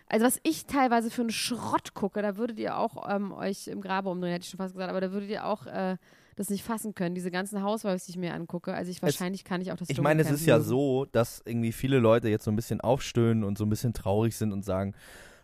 Also 0.09 0.25
was 0.27 0.41
ich 0.43 0.67
teilweise 0.67 1.11
für 1.11 1.21
einen 1.23 1.31
Schrott 1.31 1.93
gucke, 1.95 2.23
da 2.23 2.37
würdet 2.37 2.59
ihr 2.59 2.77
auch 2.77 3.09
ähm, 3.09 3.33
euch 3.33 3.67
im 3.69 3.81
Grabe 3.81 4.09
umdrehen, 4.09 4.33
hätte 4.33 4.45
ich 4.45 4.51
schon 4.51 4.59
fast 4.59 4.75
gesagt, 4.75 4.91
aber 4.91 5.01
da 5.01 5.13
würdet 5.13 5.29
ihr 5.31 5.45
auch 5.45 5.67
äh, 5.67 5.97
das 6.37 6.51
nicht 6.51 6.65
fassen 6.65 6.95
können. 6.95 7.15
Diese 7.15 7.31
ganzen 7.31 7.63
Housewives, 7.63 8.05
die 8.05 8.13
ich 8.13 8.17
mir 8.17 8.35
angucke. 8.35 8.75
Also 8.75 8.91
ich 8.91 9.03
wahrscheinlich 9.03 9.45
kann 9.45 9.61
ich 9.61 9.73
auch 9.73 9.77
das 9.77 9.91
Ich 9.91 10.01
meine, 10.01 10.23
es 10.23 10.31
ist 10.31 10.47
ja 10.47 10.61
so, 10.61 11.07
dass 11.07 11.43
irgendwie 11.45 11.73
viele 11.73 11.99
Leute 11.99 12.29
jetzt 12.29 12.45
so 12.45 12.51
ein 12.51 12.57
bisschen 12.57 12.81
aufstöhnen 12.81 13.45
und 13.45 13.59
so 13.59 13.65
ein 13.65 13.71
bisschen 13.71 13.93
traurig 13.93 14.37
sind 14.37 14.53
und 14.53 14.65
sagen, 14.65 14.95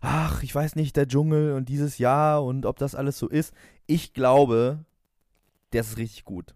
ach, 0.00 0.42
ich 0.42 0.54
weiß 0.54 0.76
nicht, 0.76 0.96
der 0.96 1.08
Dschungel 1.08 1.52
und 1.52 1.68
dieses 1.68 1.98
Jahr 1.98 2.44
und 2.44 2.66
ob 2.66 2.78
das 2.78 2.94
alles 2.94 3.18
so 3.18 3.28
ist. 3.28 3.52
Ich 3.86 4.14
glaube, 4.14 4.84
der 5.72 5.80
ist 5.80 5.96
richtig 5.96 6.24
gut. 6.24 6.54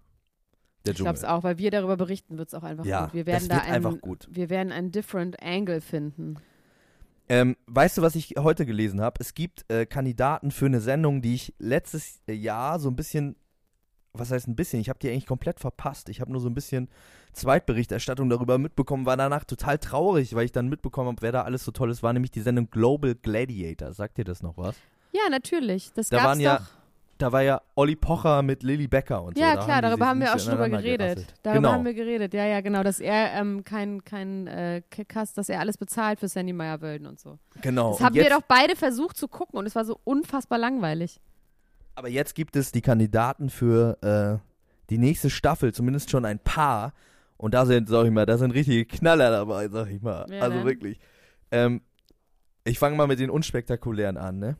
Der 0.86 0.92
Ich 0.92 0.98
glaube 0.98 1.16
es 1.16 1.24
auch, 1.24 1.42
weil 1.42 1.58
wir 1.58 1.70
darüber 1.70 1.96
berichten, 1.96 2.38
wird 2.38 2.48
es 2.48 2.54
auch 2.54 2.62
einfach 2.62 2.84
ja, 2.84 3.04
gut. 3.04 3.14
Wir 3.14 3.26
werden 3.26 3.48
das 3.48 3.58
da 3.58 3.64
wird 3.64 3.74
einfach 3.74 3.90
einen, 3.90 4.00
gut. 4.00 4.28
wir 4.30 4.48
werden 4.48 4.72
einen 4.72 4.92
different 4.92 5.42
angle 5.42 5.80
finden. 5.80 6.36
Ähm, 7.28 7.56
weißt 7.66 7.98
du, 7.98 8.02
was 8.02 8.16
ich 8.16 8.34
heute 8.38 8.66
gelesen 8.66 9.00
habe? 9.00 9.20
Es 9.20 9.34
gibt 9.34 9.70
äh, 9.70 9.86
Kandidaten 9.86 10.50
für 10.50 10.66
eine 10.66 10.80
Sendung, 10.80 11.22
die 11.22 11.34
ich 11.34 11.54
letztes 11.58 12.20
Jahr 12.26 12.80
so 12.80 12.88
ein 12.88 12.96
bisschen, 12.96 13.36
was 14.12 14.30
heißt 14.30 14.48
ein 14.48 14.56
bisschen, 14.56 14.80
ich 14.80 14.88
habe 14.88 14.98
die 14.98 15.08
eigentlich 15.08 15.26
komplett 15.26 15.60
verpasst. 15.60 16.08
Ich 16.08 16.20
habe 16.20 16.32
nur 16.32 16.40
so 16.40 16.48
ein 16.48 16.54
bisschen 16.54 16.88
Zweitberichterstattung 17.32 18.28
darüber 18.28 18.58
mitbekommen, 18.58 19.06
war 19.06 19.16
danach 19.16 19.44
total 19.44 19.78
traurig, 19.78 20.34
weil 20.34 20.44
ich 20.44 20.52
dann 20.52 20.68
mitbekommen 20.68 21.08
habe, 21.08 21.22
wer 21.22 21.32
da 21.32 21.42
alles 21.42 21.64
so 21.64 21.70
toll 21.70 21.90
ist, 21.90 22.02
war 22.02 22.12
nämlich 22.12 22.30
die 22.30 22.40
Sendung 22.40 22.68
Global 22.70 23.14
Gladiator. 23.14 23.92
Sagt 23.92 24.18
dir 24.18 24.24
das 24.24 24.42
noch 24.42 24.56
was? 24.56 24.76
Ja, 25.12 25.22
natürlich. 25.30 25.92
Das 25.92 26.08
Da 26.08 26.16
gab's 26.16 26.26
waren 26.28 26.40
ja 26.40 26.58
doch. 26.58 26.64
Da 27.18 27.30
war 27.32 27.42
ja 27.42 27.60
Olli 27.74 27.96
Pocher 27.96 28.40
mit 28.40 28.62
Lilly 28.62 28.88
Becker 28.88 29.22
und 29.22 29.36
so. 29.36 29.42
Ja, 29.42 29.54
Da 29.54 29.62
klar, 29.64 29.82
darüber 29.82 30.06
haben 30.06 30.20
wir 30.20 30.34
auch 30.34 30.38
schon 30.38 30.52
drüber 30.52 30.70
geredet. 30.70 30.98
gerasselt. 31.16 31.34
Darüber 31.42 31.60
genau. 31.60 31.72
haben 31.72 31.84
wir 31.84 31.92
geredet, 31.92 32.32
ja, 32.32 32.46
ja, 32.46 32.62
genau, 32.62 32.82
dass 32.82 32.98
er 32.98 33.34
ähm, 33.34 33.62
kein, 33.62 34.02
kein 34.04 34.46
äh, 34.46 34.80
Kick 34.90 35.14
hast, 35.14 35.36
dass 35.36 35.50
er 35.50 35.60
alles 35.60 35.76
bezahlt 35.76 36.18
für 36.18 36.28
Sandy 36.28 36.54
Meyer-Wölden 36.54 37.06
und 37.06 37.20
so. 37.20 37.38
genau. 37.60 37.90
Das 37.90 38.00
Und 38.00 38.06
haben 38.06 38.14
wir 38.14 38.30
doch 38.30 38.40
beide 38.48 38.74
versucht 38.74 39.18
zu 39.18 39.28
gucken 39.28 39.58
und 39.58 39.66
es 39.66 39.74
war 39.74 39.84
so 39.84 40.00
unfassbar 40.04 40.58
langweilig. 40.58 41.20
Aber 41.94 42.08
jetzt 42.08 42.34
gibt 42.34 42.56
es 42.56 42.72
die 42.72 42.80
Kandidaten 42.80 43.50
für 43.50 43.98
äh, 44.02 44.46
die 44.90 44.98
nächste 44.98 45.30
Staffel, 45.30 45.72
zumindest 45.72 46.10
schon 46.10 46.24
ein 46.24 46.38
paar. 46.38 46.92
Und 47.36 47.54
da 47.54 47.64
sind, 47.66 47.88
sag 47.88 48.04
ich 48.04 48.10
mal, 48.10 48.26
da 48.26 48.38
sind 48.38 48.52
richtige 48.52 48.84
Knaller 48.84 49.30
dabei, 49.30 49.68
sag 49.68 49.88
ich 49.88 50.02
mal. 50.02 50.26
Ja, 50.30 50.42
also 50.42 50.58
ne? 50.58 50.64
wirklich. 50.64 50.98
Ähm, 51.50 51.82
ich 52.64 52.78
fange 52.78 52.96
mal 52.96 53.06
mit 53.06 53.18
den 53.18 53.30
unspektakulären 53.30 54.16
an, 54.16 54.38
ne? 54.38 54.56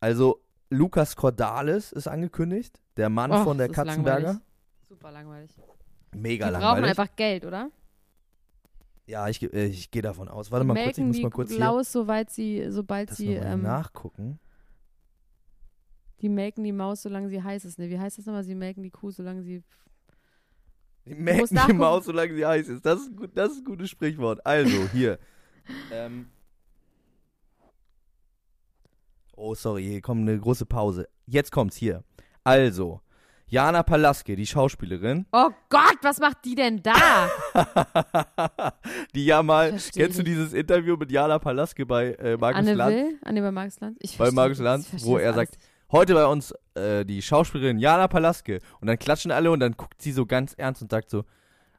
Also, 0.00 0.42
Lukas 0.68 1.16
Cordalis 1.16 1.92
ist 1.92 2.08
angekündigt, 2.08 2.80
der 2.96 3.08
Mann 3.08 3.30
Och, 3.30 3.44
von 3.44 3.58
der 3.58 3.68
Langberger. 3.68 4.20
langweilig. 4.20 4.42
Super 4.88 5.12
langweilig. 5.12 5.50
Mega 6.14 6.46
Die 6.46 6.52
brauchen 6.52 6.62
langweilig. 6.62 6.90
einfach 6.98 7.16
Geld, 7.16 7.46
oder? 7.46 7.70
Ja, 9.06 9.28
ich, 9.28 9.42
äh, 9.42 9.66
ich 9.66 9.90
gehe 9.90 10.02
davon 10.02 10.28
aus. 10.28 10.50
Warte 10.50 10.64
mal 10.64 10.74
kurz, 10.74 10.98
ich 10.98 11.04
Melken 11.04 11.08
muss 11.08 11.22
mal 11.22 11.30
kurz 11.30 11.50
hier 11.50 11.60
Laus, 11.60 11.92
soweit 11.92 12.30
sie, 12.30 12.66
sobald 12.68 13.10
das 13.10 13.16
sie, 13.16 13.34
ähm, 13.34 13.62
nachgucken. 13.62 14.38
Die 16.22 16.28
melken 16.28 16.62
die 16.62 16.72
Maus, 16.72 17.02
solange 17.02 17.28
sie 17.28 17.42
heiß 17.42 17.64
ist. 17.64 17.78
Ne, 17.78 17.90
wie 17.90 17.98
heißt 17.98 18.16
das 18.16 18.26
nochmal? 18.26 18.44
Sie 18.44 18.54
melken 18.54 18.82
die 18.82 18.90
Kuh, 18.90 19.10
solange 19.10 19.42
sie. 19.42 19.62
Die 21.04 21.14
melken 21.14 21.58
die. 21.66 21.72
Maus, 21.72 22.04
solange 22.04 22.34
sie 22.34 22.46
heiß 22.46 22.68
ist. 22.68 22.86
Das 22.86 23.00
ist, 23.00 23.16
gut, 23.16 23.30
das 23.34 23.52
ist 23.52 23.58
ein 23.58 23.64
gutes 23.64 23.90
Sprichwort. 23.90 24.44
Also, 24.46 24.88
hier. 24.92 25.18
ähm. 25.92 26.26
Oh, 29.34 29.54
sorry, 29.54 29.82
hier 29.82 30.00
kommt 30.00 30.28
eine 30.28 30.38
große 30.38 30.64
Pause. 30.64 31.08
Jetzt 31.26 31.50
kommt's 31.50 31.76
hier. 31.76 32.04
Also, 32.44 33.00
Jana 33.46 33.82
Palaske, 33.82 34.36
die 34.36 34.46
Schauspielerin, 34.46 35.26
Oh 35.32 35.50
Gott, 35.68 35.98
was 36.02 36.20
macht 36.20 36.44
die 36.44 36.54
denn 36.54 36.82
da? 36.82 37.28
die 39.14 39.26
ja 39.26 39.42
mal, 39.42 39.70
Versteh 39.70 40.00
kennst 40.00 40.18
du 40.18 40.22
dieses 40.22 40.52
Interview 40.52 40.96
mit 40.96 41.10
Jana 41.10 41.38
Palaske 41.38 41.84
bei 41.84 42.12
äh, 42.14 42.36
Markus 42.36 42.60
Anne 42.60 42.74
Lanz? 42.74 42.94
Will? 42.94 43.18
Anne 43.22 43.42
bei 43.42 43.50
Markus 43.50 43.80
Lanz? 43.80 43.98
Ich 44.00 44.16
Bei 44.16 44.30
Markus 44.30 44.58
das, 44.58 44.64
Lanz, 44.64 45.04
wo 45.04 45.18
er 45.18 45.34
alles. 45.34 45.50
Heute 45.92 46.14
bei 46.14 46.26
uns 46.26 46.54
äh, 46.74 47.04
die 47.04 47.22
Schauspielerin 47.22 47.78
Jana 47.78 48.08
Palaske. 48.08 48.60
Und 48.80 48.88
dann 48.88 48.98
klatschen 48.98 49.30
alle 49.30 49.50
und 49.50 49.60
dann 49.60 49.72
guckt 49.72 50.00
sie 50.02 50.12
so 50.12 50.26
ganz 50.26 50.54
ernst 50.54 50.82
und 50.82 50.90
sagt 50.90 51.10
so, 51.10 51.24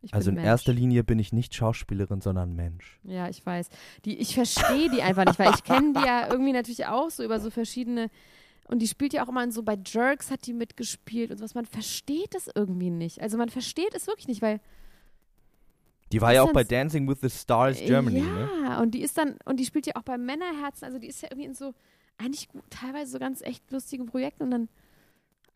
Ich 0.02 0.14
also 0.14 0.30
in 0.30 0.36
Mensch. 0.36 0.46
erster 0.46 0.74
Linie 0.74 1.04
bin 1.04 1.20
ich 1.20 1.34
nicht 1.34 1.54
Schauspielerin, 1.56 2.22
sondern 2.22 2.56
Mensch. 2.56 3.00
Ja, 3.04 3.28
ich 3.28 3.46
weiß. 3.46 3.70
Die, 4.06 4.18
ich 4.18 4.36
verstehe 4.36 4.90
die 4.90 5.02
einfach 5.02 5.26
nicht, 5.26 5.40
weil 5.40 5.54
ich 5.54 5.64
kenne 5.64 5.94
die 5.94 6.06
ja 6.06 6.32
irgendwie 6.32 6.54
natürlich 6.54 6.86
auch 6.86 7.10
so 7.10 7.24
über 7.24 7.40
so 7.40 7.50
verschiedene. 7.50 8.10
Und 8.68 8.82
die 8.82 8.88
spielt 8.88 9.14
ja 9.14 9.24
auch 9.24 9.30
immer 9.30 9.44
in 9.44 9.52
so 9.52 9.64
bei 9.64 9.78
Jerks 9.86 10.32
hat 10.32 10.46
die 10.46 10.54
mitgespielt 10.54 11.32
und 11.32 11.38
sowas. 11.38 11.56
Man 11.56 11.66
versteht 11.66 12.34
das 12.34 12.50
irgendwie 12.54 12.90
nicht. 12.90 13.22
Also 13.22 13.38
man 13.38 13.50
versteht 13.50 13.94
es 13.94 14.08
wirklich 14.08 14.28
nicht, 14.28 14.42
weil. 14.42 14.60
Die 16.12 16.22
war 16.22 16.32
ja 16.32 16.44
auch 16.44 16.54
bei 16.54 16.64
Dancing 16.64 17.08
with 17.08 17.22
the 17.22 17.30
Stars 17.30 17.80
Germany, 17.80 18.20
ja, 18.20 18.76
ne? 18.76 18.82
und 18.84 18.92
die 18.92 19.02
ist 19.02 19.18
dann, 19.18 19.36
und 19.46 19.60
die 19.60 19.66
spielt 19.66 19.88
ja 19.88 19.94
auch 19.96 20.04
bei 20.04 20.16
Männerherzen, 20.16 20.86
also 20.86 21.00
die 21.00 21.08
ist 21.08 21.24
ja 21.24 21.30
irgendwie 21.32 21.48
in 21.48 21.56
so, 21.56 21.74
eigentlich 22.18 22.48
gut, 22.50 22.64
teilweise 22.70 23.12
so 23.12 23.20
ganz 23.20 23.42
echt 23.42 23.70
lustigen 23.72 24.06
Projekten 24.06 24.44
und 24.44 24.52
dann, 24.52 24.70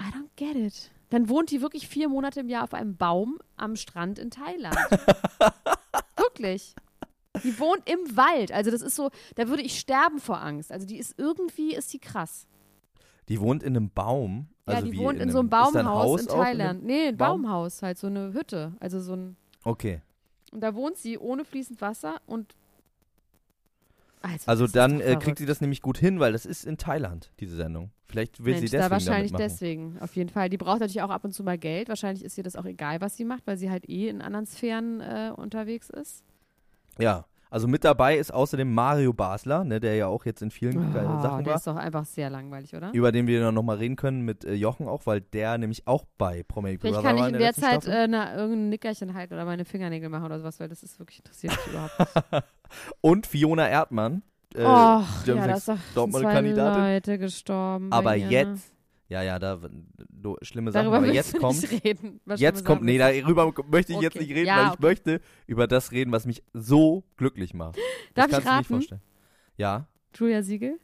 I 0.02 0.06
don't 0.13 0.30
get 0.36 0.56
it. 0.56 0.91
Dann 1.10 1.30
wohnt 1.30 1.52
die 1.52 1.62
wirklich 1.62 1.88
vier 1.88 2.10
Monate 2.10 2.41
im 2.41 2.50
Jahr 2.50 2.63
auf 2.63 2.74
einem 2.74 2.98
Baum 2.98 3.39
am 3.56 3.76
Strand 3.76 4.20
in 4.20 4.30
Thailand. 4.32 4.76
wirklich. 6.17 6.76
Die 7.43 7.58
wohnt 7.60 7.88
im 7.89 8.17
Wald. 8.17 8.52
Also 8.52 8.72
das 8.72 8.82
ist 8.82 8.96
so, 8.96 9.10
da 9.36 9.48
würde 9.48 9.62
ich 9.63 9.80
sterben 9.80 10.20
vor 10.20 10.41
Angst. 10.41 10.72
Also 10.72 10.86
die 10.88 10.98
ist 10.98 11.15
irgendwie, 11.17 11.76
ist 11.76 11.93
die 11.93 12.00
krass. 12.00 12.48
Die 13.30 13.39
wohnt 13.39 13.62
in 13.63 13.76
einem 13.76 13.89
Baum. 13.89 14.48
Also 14.65 14.86
ja, 14.86 14.91
die 14.91 14.98
wohnt 14.98 15.15
in, 15.17 15.24
einem- 15.24 15.32
so 15.32 15.39
einem 15.39 15.48
ein 15.48 15.50
Baumhaus 15.50 15.86
Haus 15.86 16.22
in 16.22 16.28
Thailand. 16.28 16.84
nee, 16.84 17.08
ein 17.10 17.17
Baum? 17.17 17.43
Baumhaus, 17.43 17.82
halt 17.84 17.98
so 17.98 18.08
eine 18.08 18.34
Hütte. 18.34 18.74
Also 18.80 19.00
so 19.00 19.15
ein, 19.15 19.38
Okay. 19.63 20.02
und 20.52 20.62
da 20.62 20.74
wohnt 20.76 20.98
sie 20.98 21.17
ohne 21.17 21.46
fließend 21.46 21.80
Wasser 21.82 22.22
und 22.26 22.56
also, 24.32 24.44
Also 24.48 24.68
dann 24.68 25.02
äh, 25.02 25.16
kriegt 25.20 25.38
sie 25.38 25.46
das 25.46 25.62
nämlich 25.62 25.82
gut 25.82 25.98
hin, 25.98 26.20
weil 26.20 26.32
das 26.32 26.46
ist 26.46 26.66
in 26.66 26.78
Thailand, 26.78 27.32
diese 27.40 27.56
Sendung. 27.56 27.92
Vielleicht 28.08 28.44
will 28.44 28.54
Mensch, 28.54 28.70
sie 28.70 28.78
deswegen 28.78 28.84
da 28.84 28.92
wahrscheinlich 28.92 29.32
deswegen, 29.34 29.98
auf 30.00 30.16
jeden 30.16 30.30
Fall. 30.30 30.50
Die 30.50 30.58
braucht 30.58 30.80
natürlich 30.80 31.02
auch 31.02 31.10
ab 31.10 31.26
und 31.26 31.34
zu 31.34 31.44
mal 31.44 31.58
Geld. 31.58 31.90
Wahrscheinlich 31.90 32.24
ist 32.24 32.38
ihr 32.38 32.44
das 32.44 32.56
auch 32.56 32.66
egal, 32.66 33.02
was 33.02 33.18
sie 33.18 33.26
macht, 33.26 33.46
weil 33.46 33.58
sie 33.58 33.70
halt 33.70 33.90
eh 33.90 34.08
in 34.08 34.22
anderen 34.22 34.46
Sphären 34.46 35.02
äh, 35.02 35.32
unterwegs 35.36 35.90
ist. 35.90 36.24
Ja. 36.98 37.26
Also 37.49 37.67
mit 37.67 37.83
dabei 37.83 38.17
ist 38.17 38.33
außerdem 38.33 38.73
Mario 38.73 39.13
Basler, 39.13 39.63
ne, 39.63 39.79
der 39.79 39.95
ja 39.95 40.07
auch 40.07 40.25
jetzt 40.25 40.41
in 40.41 40.51
vielen 40.51 40.77
Oh, 40.77 40.91
Sachen 41.21 41.43
der 41.43 41.51
war, 41.51 41.55
ist 41.55 41.67
doch 41.67 41.75
einfach 41.75 42.05
sehr 42.05 42.29
langweilig, 42.29 42.75
oder? 42.75 42.91
über 42.93 43.12
den 43.12 43.27
wir 43.27 43.39
dann 43.41 43.53
nochmal 43.55 43.77
reden 43.77 43.95
können 43.95 44.21
mit 44.21 44.43
äh, 44.45 44.53
Jochen 44.53 44.88
auch, 44.88 45.05
weil 45.05 45.21
der 45.21 45.57
nämlich 45.57 45.88
auch 45.88 46.05
bei 46.17 46.43
Promi 46.43 46.77
Vielleicht 46.79 47.01
kann 47.01 47.17
ich 47.17 47.23
in 47.23 47.27
in 47.36 47.39
der 47.39 47.53
der 47.53 47.62
Zeit 47.62 47.86
äh, 47.88 48.07
na, 48.07 48.36
irgendein 48.36 48.69
Nickerchen 48.69 49.13
halten 49.13 49.33
oder 49.33 49.45
meine 49.45 49.65
Fingernägel 49.65 50.10
machen 50.10 50.25
oder 50.25 50.39
sowas, 50.39 50.60
weil 50.60 50.67
das 50.67 50.83
ist 50.83 50.99
wirklich 50.99 51.19
interessiert 51.19 51.53
mich 51.55 51.67
überhaupt 51.73 51.99
nicht. 52.31 52.43
Und 53.01 53.27
Fiona 53.27 53.67
Erdmann, 53.69 54.23
äh, 54.53 54.63
Och, 54.63 54.65
ja, 54.65 55.36
da 55.36 55.43
Sex 55.43 55.57
ist 55.57 55.67
doch 55.69 55.75
sind 55.77 55.95
Dortmunder 55.95 56.27
zwei 56.27 56.33
Kandidatin. 56.33 56.83
Leute 56.83 57.17
gestorben. 57.17 57.91
Aber 57.91 58.15
jetzt, 58.15 58.73
ja, 59.10 59.22
ja, 59.24 59.39
da 59.39 59.60
do, 60.10 60.38
schlimme 60.41 60.72
Sachen, 60.72 60.86
Darüber 60.91 60.98
aber 60.98 61.13
jetzt 61.13 61.38
kommt 61.39 61.63
reden. 61.84 62.20
Jetzt 62.36 62.65
kommt, 62.65 62.84
nee, 62.84 62.98
darüber 62.98 63.54
möchte 63.70 63.93
ich 63.93 64.00
jetzt 64.02 64.15
Okay. 64.15 64.26
nicht 64.26 64.36
reden, 64.36 64.48
Ja, 64.48 64.58
weil 64.58 64.65
ich 64.65 64.72
okay. 64.74 64.82
möchte 64.82 65.22
über 65.48 65.67
das 65.67 65.91
reden, 65.91 66.12
was 66.12 66.26
mich 66.26 66.43
so 66.54 67.04
glücklich 67.15 67.54
macht. 67.54 67.78
Das 68.13 68.28
Darf 68.30 68.39
ich 68.39 68.46
kannst 68.46 68.48
du 68.48 68.50
nicht 68.50 68.58
raten? 68.58 68.65
vorstellen. 68.65 69.02
Ja? 69.58 69.88
Julia 70.15 70.41
Siegel? 70.43 70.80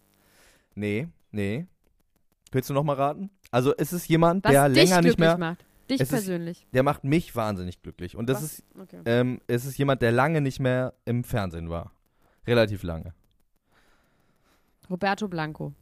nee, 0.76 1.08
nee. 1.32 1.66
Willst 2.52 2.70
du 2.70 2.74
noch 2.76 2.84
mal 2.84 2.96
raten? 2.96 3.30
Also 3.50 3.74
es 3.78 3.92
ist 3.94 4.08
jemand, 4.08 4.44
Was 4.46 4.52
der 4.52 4.70
dich 4.70 4.78
länger 4.78 5.02
nicht 5.02 5.18
mehr, 5.20 5.38
macht. 5.38 5.66
Dich 5.90 6.00
Es 6.00 6.08
ist- 6.08 6.10
persönlich. 6.12 6.68
der 6.72 6.84
macht 6.84 7.04
mich 7.04 7.36
wahnsinnig 7.36 7.82
glücklich. 7.82 8.16
Und 8.16 8.30
das 8.30 8.38
Was? 8.44 8.44
ist, 8.60 8.64
Okay. 8.80 9.02
ähm, 9.06 9.42
es 9.48 9.66
ist 9.66 9.78
jemand, 9.78 10.02
der 10.04 10.12
lange 10.12 10.40
nicht 10.40 10.60
mehr 10.60 10.94
im 11.06 11.24
Fernsehen 11.24 11.70
war. 11.72 11.92
Relativ 12.46 12.84
lange. 12.84 13.14
Roberto 14.90 15.28
Blanco. 15.28 15.74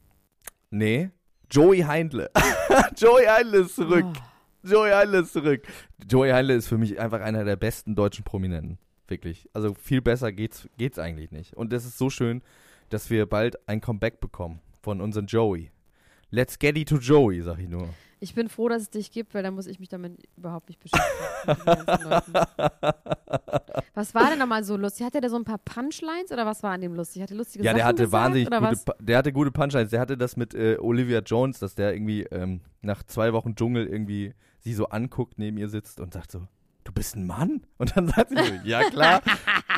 Nee, 0.69 1.09
Joey 1.51 1.79
Heindle. 1.79 2.29
Joey 2.97 3.25
Heindle 3.25 3.61
ist 3.61 3.75
zurück. 3.75 4.05
Oh. 4.07 4.67
Joey 4.67 4.91
Heindle 4.91 5.19
ist 5.19 5.33
zurück. 5.33 5.67
Joey 6.09 6.31
Heindle 6.31 6.55
ist 6.55 6.67
für 6.67 6.77
mich 6.77 6.99
einfach 6.99 7.19
einer 7.19 7.43
der 7.43 7.57
besten 7.57 7.93
deutschen 7.93 8.23
Prominenten. 8.23 8.77
Wirklich. 9.07 9.49
Also 9.53 9.73
viel 9.73 10.01
besser 10.01 10.31
geht's, 10.31 10.69
geht's 10.77 10.97
eigentlich 10.97 11.31
nicht. 11.31 11.53
Und 11.55 11.73
es 11.73 11.85
ist 11.85 11.97
so 11.97 12.09
schön, 12.09 12.41
dass 12.89 13.09
wir 13.09 13.25
bald 13.25 13.57
ein 13.67 13.81
Comeback 13.81 14.21
bekommen 14.21 14.61
von 14.81 15.01
unserem 15.01 15.25
Joey. 15.25 15.71
Let's 16.29 16.57
get 16.57 16.77
it 16.77 16.87
to 16.87 16.97
Joey, 16.97 17.41
sag 17.41 17.59
ich 17.59 17.67
nur. 17.67 17.89
Ich 18.23 18.35
bin 18.35 18.49
froh, 18.49 18.69
dass 18.69 18.83
es 18.83 18.91
dich 18.91 19.11
gibt, 19.11 19.33
weil 19.33 19.41
dann 19.41 19.55
muss 19.55 19.65
ich 19.65 19.79
mich 19.79 19.89
damit 19.89 20.13
überhaupt 20.37 20.69
nicht 20.69 20.79
beschäftigen. 20.79 21.47
was 23.95 24.13
war 24.13 24.29
denn 24.29 24.37
nochmal 24.37 24.63
so 24.63 24.77
lustig? 24.77 25.07
Hatte 25.07 25.21
der 25.21 25.31
so 25.31 25.37
ein 25.37 25.43
paar 25.43 25.57
Punchlines 25.57 26.31
oder 26.31 26.45
was 26.45 26.61
war 26.61 26.73
an 26.73 26.81
dem 26.81 26.93
lustig? 26.93 27.23
Hat 27.23 27.31
er 27.31 27.37
lustige 27.37 27.65
Ja, 27.65 27.73
der 27.73 27.79
Sachen 27.79 27.89
hatte 27.89 28.03
gesagt, 28.03 28.23
wahnsinnig 28.23 28.51
gute, 28.51 29.03
der 29.03 29.17
hatte 29.17 29.33
gute 29.33 29.49
Punchlines. 29.49 29.89
Der 29.89 29.99
hatte 29.99 30.17
das 30.17 30.37
mit 30.37 30.53
äh, 30.53 30.77
Olivia 30.79 31.21
Jones, 31.21 31.57
dass 31.57 31.73
der 31.73 31.95
irgendwie 31.95 32.21
ähm, 32.25 32.61
nach 32.83 33.01
zwei 33.01 33.33
Wochen 33.33 33.55
Dschungel 33.55 33.87
irgendwie 33.87 34.35
sie 34.59 34.75
so 34.75 34.85
anguckt, 34.85 35.39
neben 35.39 35.57
ihr 35.57 35.69
sitzt 35.69 35.99
und 35.99 36.13
sagt 36.13 36.29
so, 36.29 36.47
du 36.83 36.91
bist 36.91 37.15
ein 37.15 37.25
Mann? 37.25 37.65
Und 37.77 37.95
dann 37.95 38.07
sagt 38.07 38.29
sie 38.29 38.35
so, 38.35 38.53
ja 38.63 38.89
klar. 38.89 39.21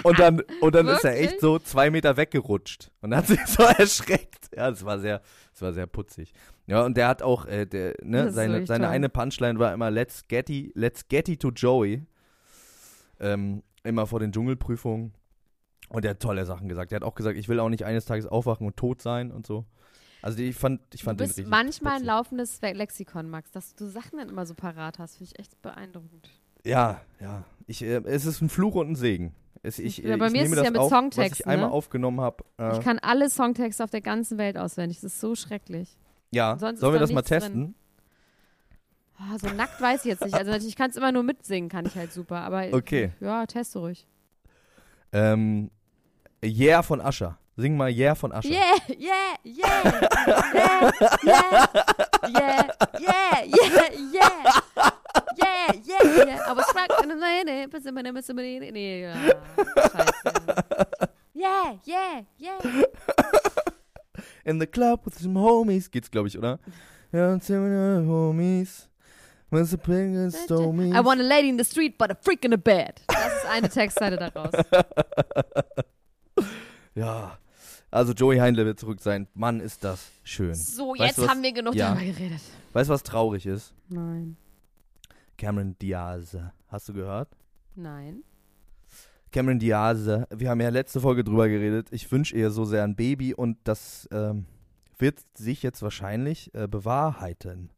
Und 0.04 0.20
dann, 0.20 0.42
und 0.62 0.76
dann 0.76 0.88
ist 0.88 1.04
er 1.04 1.20
echt 1.20 1.40
so 1.40 1.60
zwei 1.60 1.90
Meter 1.90 2.18
weggerutscht. 2.18 2.92
Und 3.02 3.12
dann 3.12 3.20
hat 3.20 3.28
sie 3.28 3.40
so 3.46 3.64
erschreckt. 3.64 4.50
Ja, 4.56 4.70
das 4.70 4.84
war 4.86 5.00
sehr, 5.00 5.22
das 5.52 5.62
war 5.62 5.74
sehr 5.74 5.88
putzig. 5.88 6.34
Ja, 6.68 6.84
und 6.84 6.96
der 6.98 7.08
hat 7.08 7.22
auch, 7.22 7.46
äh, 7.46 7.66
der, 7.66 7.96
ne, 8.02 8.32
seine, 8.32 8.66
seine 8.66 8.86
toll. 8.86 8.94
eine 8.94 9.10
Punchline 9.10 9.60
war 9.60 9.74
immer 9.74 9.92
Let's 9.92 10.28
getty, 10.28 10.72
let's 10.76 11.08
getty 11.08 11.38
to 11.38 11.50
Joey. 11.50 12.06
Ähm, 13.20 13.64
immer 13.84 14.08
vor 14.08 14.20
den 14.20 14.32
Dschungelprüfungen. 14.32 15.14
Und 15.90 16.06
er 16.06 16.12
hat 16.12 16.20
tolle 16.20 16.46
Sachen 16.46 16.70
gesagt. 16.70 16.92
Er 16.92 16.98
hat 16.98 17.04
auch 17.04 17.16
gesagt, 17.16 17.38
ich 17.38 17.50
will 17.50 17.60
auch 17.60 17.70
nicht 17.70 17.86
eines 17.86 18.06
Tages 18.06 18.26
aufwachen 18.26 18.66
und 18.66 18.78
tot 18.78 19.02
sein 19.02 19.32
und 19.32 19.46
so. 19.46 19.66
Also 20.24 20.40
ich 20.40 20.56
fand, 20.56 20.82
ich 20.94 21.02
Du 21.02 21.06
fand 21.06 21.20
den 21.20 21.28
bist 21.28 21.46
manchmal 21.48 21.98
ein 21.98 22.06
laufendes 22.06 22.62
Lexikon, 22.62 23.30
Max, 23.30 23.52
dass 23.52 23.76
du 23.76 23.88
Sachen 23.88 24.20
dann 24.20 24.30
immer 24.30 24.46
so 24.46 24.54
parat 24.54 24.98
hast, 24.98 25.18
finde 25.18 25.34
ich 25.34 25.40
echt 25.40 25.62
beeindruckend. 25.62 26.30
Ja, 26.66 27.02
ja. 27.20 27.44
Ich, 27.68 27.82
äh, 27.82 28.02
es 28.06 28.26
ist 28.26 28.42
ein 28.42 28.50
Fluch 28.50 28.76
und 28.76 28.92
ein 28.92 28.96
Segen. 28.96 29.34
Es, 29.62 29.80
ich, 29.80 30.00
ja, 30.00 30.18
bei 30.18 30.28
ich 30.28 30.34
mir 30.34 30.44
ist 30.44 30.52
es 30.52 30.64
ja 30.64 30.72
mit 30.72 30.78
auf, 30.78 30.90
Songtexten. 30.90 31.46
Ich 31.46 31.48
einmal 31.48 31.70
ne? 31.70 31.74
aufgenommen 31.74 32.20
habe. 32.20 32.44
Äh, 32.58 32.74
ich 32.74 32.82
kann 32.82 33.00
alle 33.00 33.30
Songtexte 33.30 33.84
auf 33.84 33.90
der 33.90 34.02
ganzen 34.02 34.38
Welt 34.38 34.58
auswendig. 34.58 35.00
Das 35.00 35.14
ist 35.14 35.22
so 35.22 35.36
schrecklich. 35.36 35.98
Ja, 36.32 36.58
Sonst 36.58 36.80
sollen 36.80 36.94
wir 36.94 37.00
das 37.00 37.12
mal 37.12 37.22
testen? 37.22 37.76
Oh, 39.20 39.38
so 39.38 39.48
nackt 39.56 39.80
weiß 39.80 40.04
ich 40.04 40.12
jetzt 40.12 40.26
nicht. 40.26 40.34
Also 40.34 40.52
ich 40.52 40.76
kann 40.76 40.90
es 40.90 40.98
immer 40.98 41.12
nur 41.12 41.24
mitsingen, 41.24 41.70
kann 41.70 41.86
ich 41.86 41.96
halt 41.96 42.12
super. 42.12 42.42
Aber 42.42 42.66
okay. 42.72 43.12
ja, 43.22 43.46
teste 43.46 43.80
ruhig. 43.80 44.06
Ähm, 45.14 45.70
yeah 46.44 46.82
von 46.82 47.00
Ascher. 47.00 47.38
Sing 47.56 47.78
mal 47.78 47.92
Yeah 47.92 48.16
von 48.16 48.32
Ascher. 48.32 48.50
Yeah, 48.50 48.80
yeah, 48.90 49.36
yeah, 49.44 49.84
yeah, 50.56 50.92
yeah, 51.24 51.68
yeah, 52.28 52.68
yeah, 53.00 53.44
yeah 53.46 53.83
but 58.14 58.26
somebody, 58.26 58.60
nee, 58.72 59.02
ja, 59.02 59.14
scheiße. 59.14 60.14
Yeah, 61.36 61.74
yeah, 61.86 62.22
yeah. 62.40 62.60
In 64.46 64.60
the 64.60 64.68
club 64.68 65.02
with 65.06 65.18
some 65.20 65.36
homies. 65.40 65.90
Geht's, 65.90 66.10
glaube 66.12 66.28
ich, 66.28 66.38
oder? 66.38 66.60
Ja, 67.12 67.40
some 67.40 68.06
homies. 68.08 68.88
With 69.50 69.70
the 69.70 69.78
biggest 69.78 70.38
stomies. 70.50 70.96
I 70.96 71.00
want 71.04 71.20
a 71.22 71.24
lady 71.24 71.50
in 71.50 71.58
the 71.58 71.64
street, 71.64 71.98
but 71.98 72.12
a 72.12 72.16
freak 72.16 72.44
in 72.46 72.54
a 72.54 72.58
bed. 72.58 73.02
Das 73.08 73.28
ist 73.44 73.46
eine 73.50 73.70
Textzeile 73.70 74.18
daraus. 74.18 74.52
Ja. 76.96 77.38
Also 77.90 78.14
Joey 78.14 78.38
Heindle 78.38 78.66
wird 78.66 78.80
zurück 78.80 79.00
sein. 79.02 79.28
Mann, 79.34 79.60
ist 79.60 79.84
das 79.84 80.12
schön. 80.24 80.54
So, 80.54 80.92
Weißt 80.92 81.02
jetzt 81.02 81.22
was- 81.22 81.28
haben 81.28 81.42
wir 81.44 81.52
genug 81.52 81.74
Ja. 81.76 81.94
darüber 81.94 82.06
geredet. 82.12 82.40
Weißt 82.74 82.90
du, 82.90 82.94
was 82.94 83.02
traurig 83.04 83.46
ist? 83.48 83.74
Nein. 83.90 84.38
Cameron 85.38 85.78
Diaz. 85.80 86.38
Hast 86.68 86.90
du 86.90 86.94
gehört? 86.94 87.30
Nein. 87.76 88.24
Cameron 89.32 89.60
Diaz, 89.60 90.06
wir 90.30 90.50
haben 90.50 90.62
ja 90.62 90.70
letzte 90.70 91.02
Folge 91.02 91.24
drüber 91.24 91.50
geredet. 91.50 91.88
Ich 91.92 92.12
wünsche 92.12 92.36
ihr 92.36 92.52
so 92.52 92.66
sehr 92.66 92.84
ein 92.84 92.96
Baby 92.96 93.34
und 93.34 93.58
das 93.64 94.08
ähm, 94.12 94.46
wird 95.00 95.20
sich 95.36 95.64
jetzt 95.64 95.82
wahrscheinlich 95.82 96.54
äh, 96.54 96.68
bewahrheiten. 96.68 97.72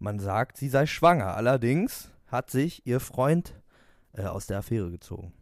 Man 0.00 0.18
sagt, 0.18 0.56
sie 0.56 0.68
sei 0.68 0.86
schwanger. 0.86 1.34
Allerdings 1.34 2.10
hat 2.26 2.50
sich 2.50 2.86
ihr 2.86 3.00
Freund 3.00 3.54
äh, 4.12 4.24
aus 4.24 4.46
der 4.46 4.58
Affäre 4.58 4.90
gezogen. 4.90 5.32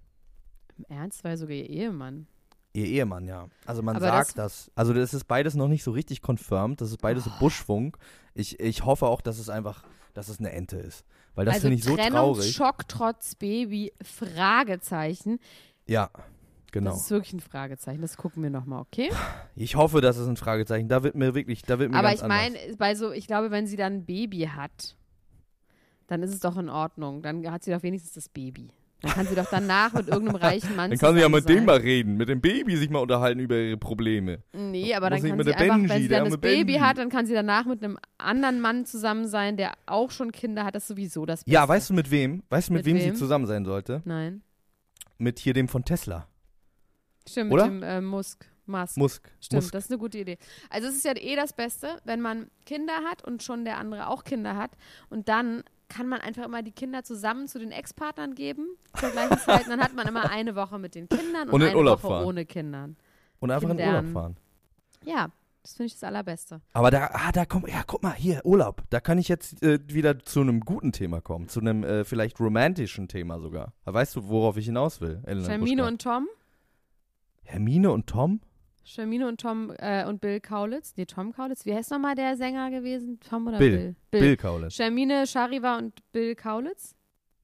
Im 0.76 0.84
Ernst 0.88 1.24
war 1.24 1.36
sogar 1.36 1.56
ihr 1.56 1.68
Ehemann. 1.68 2.26
Ihr 2.74 2.84
Ehemann, 2.86 3.26
ja. 3.26 3.48
Also 3.64 3.82
man 3.82 3.96
Aber 3.96 4.06
sagt 4.06 4.36
das, 4.36 4.70
Also 4.74 4.92
das 4.92 5.14
ist 5.14 5.24
beides 5.24 5.54
noch 5.54 5.68
nicht 5.68 5.82
so 5.82 5.90
richtig 5.90 6.20
confirmed. 6.26 6.80
Das 6.82 6.90
ist 6.90 7.00
beides 7.00 7.24
so 7.24 7.30
Buschfunk. 7.38 7.96
Ich, 8.34 8.60
ich 8.60 8.84
hoffe 8.84 9.06
auch, 9.06 9.22
dass 9.22 9.38
es 9.38 9.48
einfach, 9.48 9.84
dass 10.12 10.28
es 10.28 10.38
eine 10.38 10.52
Ente 10.52 10.76
ist. 10.76 11.06
Weil 11.36 11.44
das 11.44 11.56
also 11.56 11.68
finde 11.68 11.76
ich 11.76 11.84
so 11.84 11.96
traurig. 11.96 12.08
Trennungsschock 12.08 12.88
trotz 12.88 13.34
Baby, 13.34 13.92
Fragezeichen. 14.02 15.38
Ja, 15.86 16.10
genau. 16.72 16.90
Das 16.90 17.02
ist 17.02 17.10
wirklich 17.10 17.34
ein 17.34 17.40
Fragezeichen. 17.40 18.00
Das 18.00 18.16
gucken 18.16 18.42
wir 18.42 18.50
nochmal, 18.50 18.80
okay? 18.80 19.10
Ich 19.54 19.76
hoffe, 19.76 20.00
das 20.00 20.16
ist 20.16 20.26
ein 20.26 20.38
Fragezeichen. 20.38 20.88
Da 20.88 21.02
wird 21.02 21.14
mir 21.14 21.34
wirklich, 21.34 21.62
da 21.62 21.78
wird 21.78 21.92
mir 21.92 21.98
Aber 21.98 22.12
ich 22.12 22.22
meine, 22.22 22.58
bei 22.78 22.94
so, 22.94 23.12
ich 23.12 23.26
glaube, 23.26 23.50
wenn 23.50 23.66
sie 23.66 23.76
dann 23.76 23.98
ein 23.98 24.04
Baby 24.06 24.50
hat, 24.54 24.96
dann 26.06 26.22
ist 26.22 26.32
es 26.32 26.40
doch 26.40 26.56
in 26.56 26.70
Ordnung. 26.70 27.22
Dann 27.22 27.48
hat 27.52 27.64
sie 27.64 27.70
doch 27.70 27.82
wenigstens 27.82 28.14
das 28.14 28.28
Baby. 28.30 28.70
Dann 29.02 29.12
kann 29.12 29.26
sie 29.26 29.34
doch 29.34 29.46
danach 29.50 29.92
mit 29.92 30.08
irgendeinem 30.08 30.36
reichen 30.36 30.74
Mann 30.74 30.90
Dann 30.90 30.98
kann 30.98 31.14
sie 31.14 31.20
ja 31.20 31.28
mit 31.28 31.46
dem 31.48 31.56
sein. 31.58 31.64
mal 31.66 31.76
reden, 31.76 32.16
mit 32.16 32.28
dem 32.30 32.40
Baby 32.40 32.76
sich 32.76 32.88
mal 32.88 33.00
unterhalten 33.00 33.40
über 33.40 33.56
ihre 33.56 33.76
Probleme. 33.76 34.42
Nee, 34.52 34.94
aber 34.94 35.10
dann 35.10 35.20
nicht 35.22 35.36
kann 35.36 35.44
sie 35.44 35.54
einfach, 35.54 35.76
Benji, 35.76 35.88
wenn 35.90 36.02
sie 36.02 36.08
dann 36.08 36.24
das 36.24 36.38
Baby 36.38 36.64
Benji. 36.64 36.80
hat, 36.80 36.98
dann 36.98 37.08
kann 37.10 37.26
sie 37.26 37.34
danach 37.34 37.66
mit 37.66 37.84
einem 37.84 37.98
anderen 38.18 38.60
Mann 38.60 38.86
zusammen 38.86 39.28
sein, 39.28 39.56
der 39.58 39.72
auch 39.84 40.10
schon 40.10 40.32
Kinder 40.32 40.64
hat. 40.64 40.74
Das 40.74 40.84
ist 40.84 40.88
sowieso 40.88 41.26
das 41.26 41.40
Beste. 41.40 41.50
Ja, 41.50 41.68
weißt 41.68 41.90
du 41.90 41.94
mit 41.94 42.10
wem? 42.10 42.42
Weißt 42.48 42.68
du, 42.70 42.72
mit, 42.72 42.86
Mit 42.86 42.94
wem, 42.94 43.00
sie 43.02 43.08
wem? 43.08 43.16
zusammen 43.16 43.46
sein 43.46 43.64
sollte? 43.66 44.00
Nein. 44.06 44.42
Mit 45.18 45.38
hier 45.38 45.52
dem 45.52 45.68
von 45.68 45.84
Tesla. 45.84 46.26
Stimmt, 47.28 47.52
Oder? 47.52 47.66
mit 47.68 47.82
dem 47.82 47.88
äh, 47.88 48.00
Musk. 48.00 48.46
Musk. 48.66 48.96
Musk. 48.96 49.30
Stimmt, 49.40 49.62
Musk. 49.62 49.72
das 49.72 49.84
ist 49.84 49.90
eine 49.90 49.98
gute 49.98 50.18
Idee. 50.18 50.38
Also 50.70 50.88
es 50.88 50.96
ist 50.96 51.04
ja 51.04 51.12
eh 51.16 51.36
das 51.36 51.52
Beste, 51.52 52.00
wenn 52.04 52.20
man 52.20 52.50
Kinder 52.64 52.94
hat 53.08 53.22
und 53.24 53.42
schon 53.42 53.64
der 53.64 53.78
andere 53.78 54.08
auch 54.08 54.24
Kinder 54.24 54.56
hat 54.56 54.72
und 55.08 55.28
dann 55.28 55.62
kann 55.88 56.08
man 56.08 56.20
einfach 56.20 56.44
immer 56.44 56.62
die 56.62 56.72
Kinder 56.72 57.04
zusammen 57.04 57.48
zu 57.48 57.58
den 57.58 57.70
Ex-Partnern 57.70 58.34
geben 58.34 58.66
zur 58.98 59.10
gleichen 59.10 59.38
Zeit 59.38 59.64
und 59.64 59.70
dann 59.70 59.80
hat 59.80 59.94
man 59.94 60.06
immer 60.06 60.30
eine 60.30 60.56
Woche 60.56 60.78
mit 60.78 60.94
den 60.94 61.08
Kindern 61.08 61.48
und, 61.48 61.54
Und 61.54 61.60
in 61.62 61.68
eine 61.68 61.76
Urlaub 61.76 62.02
Woche 62.02 62.12
fahren. 62.12 62.26
ohne 62.26 62.44
Kindern. 62.44 62.96
Und 63.40 63.50
einfach 63.50 63.70
in 63.70 63.76
Kindern. 63.76 64.06
Urlaub 64.06 64.12
fahren. 64.12 64.36
Ja, 65.04 65.28
das 65.62 65.74
finde 65.74 65.86
ich 65.86 65.92
das 65.94 66.04
Allerbeste. 66.04 66.60
Aber 66.72 66.90
da, 66.90 67.10
ah, 67.12 67.32
da 67.32 67.44
kommt, 67.44 67.68
ja, 67.68 67.82
guck 67.86 68.02
mal, 68.02 68.14
hier, 68.14 68.40
Urlaub. 68.44 68.82
Da 68.90 69.00
kann 69.00 69.18
ich 69.18 69.28
jetzt 69.28 69.62
äh, 69.62 69.78
wieder 69.88 70.18
zu 70.20 70.40
einem 70.40 70.60
guten 70.60 70.92
Thema 70.92 71.20
kommen. 71.20 71.48
Zu 71.48 71.60
einem 71.60 71.84
äh, 71.84 72.04
vielleicht 72.04 72.38
romantischen 72.40 73.08
Thema 73.08 73.40
sogar. 73.40 73.72
Weißt 73.84 74.14
du, 74.16 74.28
worauf 74.28 74.56
ich 74.56 74.66
hinaus 74.66 75.00
will? 75.00 75.22
Elena 75.26 75.48
Hermine 75.48 75.86
und 75.86 76.02
Tom? 76.02 76.28
Hermine 77.44 77.90
und 77.90 78.06
Tom? 78.06 78.40
Hermine 78.94 79.26
und 79.26 79.40
Tom 79.40 79.72
äh, 79.78 80.04
und 80.06 80.20
Bill 80.20 80.40
Kaulitz? 80.40 80.94
Nee, 80.96 81.06
Tom 81.06 81.32
Kaulitz. 81.32 81.66
Wie 81.66 81.74
heißt 81.74 81.90
nochmal 81.90 82.14
der 82.14 82.36
Sänger 82.36 82.70
gewesen? 82.70 83.18
Tom 83.20 83.46
oder 83.48 83.58
Bill. 83.58 83.76
Bill? 83.76 83.96
Bill, 84.10 84.20
Bill. 84.20 84.36
Kaulitz. 84.36 84.78
Hermine 84.78 85.26
Shariva 85.26 85.78
und 85.78 86.00
Bill 86.12 86.34
Kaulitz? 86.34 86.94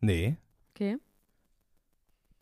Nee. 0.00 0.36
Okay. 0.74 0.98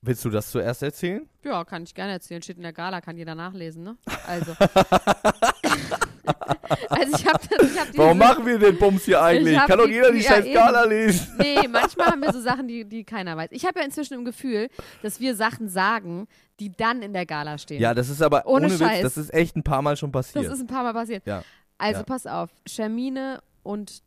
Willst 0.03 0.25
du 0.25 0.31
das 0.31 0.51
zuerst 0.51 0.83
erzählen? 0.83 1.29
Ja, 1.45 1.65
kann 1.65 1.83
ich 1.83 1.95
gerne 1.95 2.13
erzählen. 2.13 2.43
Steht 2.43 2.57
in 2.57 2.63
der 2.63 2.73
Gala, 2.73 3.01
kann 3.01 3.17
jeder 3.17 3.35
nachlesen, 3.35 3.85
ne? 3.85 3.97
Also. 4.27 4.55
also 6.89 7.17
ich 7.17 7.21
ich 7.21 7.27
hab 7.27 7.97
Warum 7.97 8.19
machen 8.19 8.47
wir 8.47 8.59
den 8.59 8.77
Bums 8.79 9.05
hier 9.05 9.23
eigentlich? 9.23 9.59
hab 9.59 9.69
Kann 9.69 9.79
doch 9.79 9.89
jeder 9.89 10.11
die 10.13 10.19
ja, 10.21 10.31
scheiß 10.31 10.45
eben. 10.45 10.55
Skala 10.55 10.85
lesen. 10.85 11.27
Nee, 11.39 11.69
manchmal 11.69 12.09
haben 12.09 12.21
wir 12.23 12.33
so 12.33 12.41
Sachen, 12.41 12.69
die, 12.69 12.85
die 12.85 13.05
keiner 13.05 13.37
weiß. 13.37 13.49
Ich 13.53 13.65
habe 13.65 13.79
ja 13.81 13.85
inzwischen 13.85 14.15
im 14.15 14.25
Gefühl, 14.25 14.69
dass 15.03 15.21
wir 15.21 15.35
Sachen 15.35 15.69
sagen, 15.69 16.27
die 16.59 16.71
dann 16.71 17.03
in 17.03 17.13
der 17.13 17.27
Gala 17.27 17.59
stehen. 17.59 17.81
Ja, 17.81 17.95
das 17.95 18.09
ist 18.09 18.23
aber 18.23 18.47
Ohne 18.47 18.67
ohne, 18.67 18.77
Scheiß. 18.79 18.99
Witz, 18.99 19.03
das 19.03 19.17
ist 19.17 19.35
echt 19.35 19.57
ein 19.57 19.63
paar 19.63 19.83
Mal 19.83 19.97
schon 19.97 20.13
das 20.13 20.33
passiert. 20.33 20.53
ist 20.53 20.61
ein 20.61 20.67
paar 20.67 20.83
Mal 20.83 20.93
passiert. 20.93 21.27
Ja. 21.27 21.43
Also 21.79 22.01
Ja. 22.01 22.05
pass 22.05 22.27
auf. 22.27 22.51
Shermine 22.67 23.41
und 23.63 24.03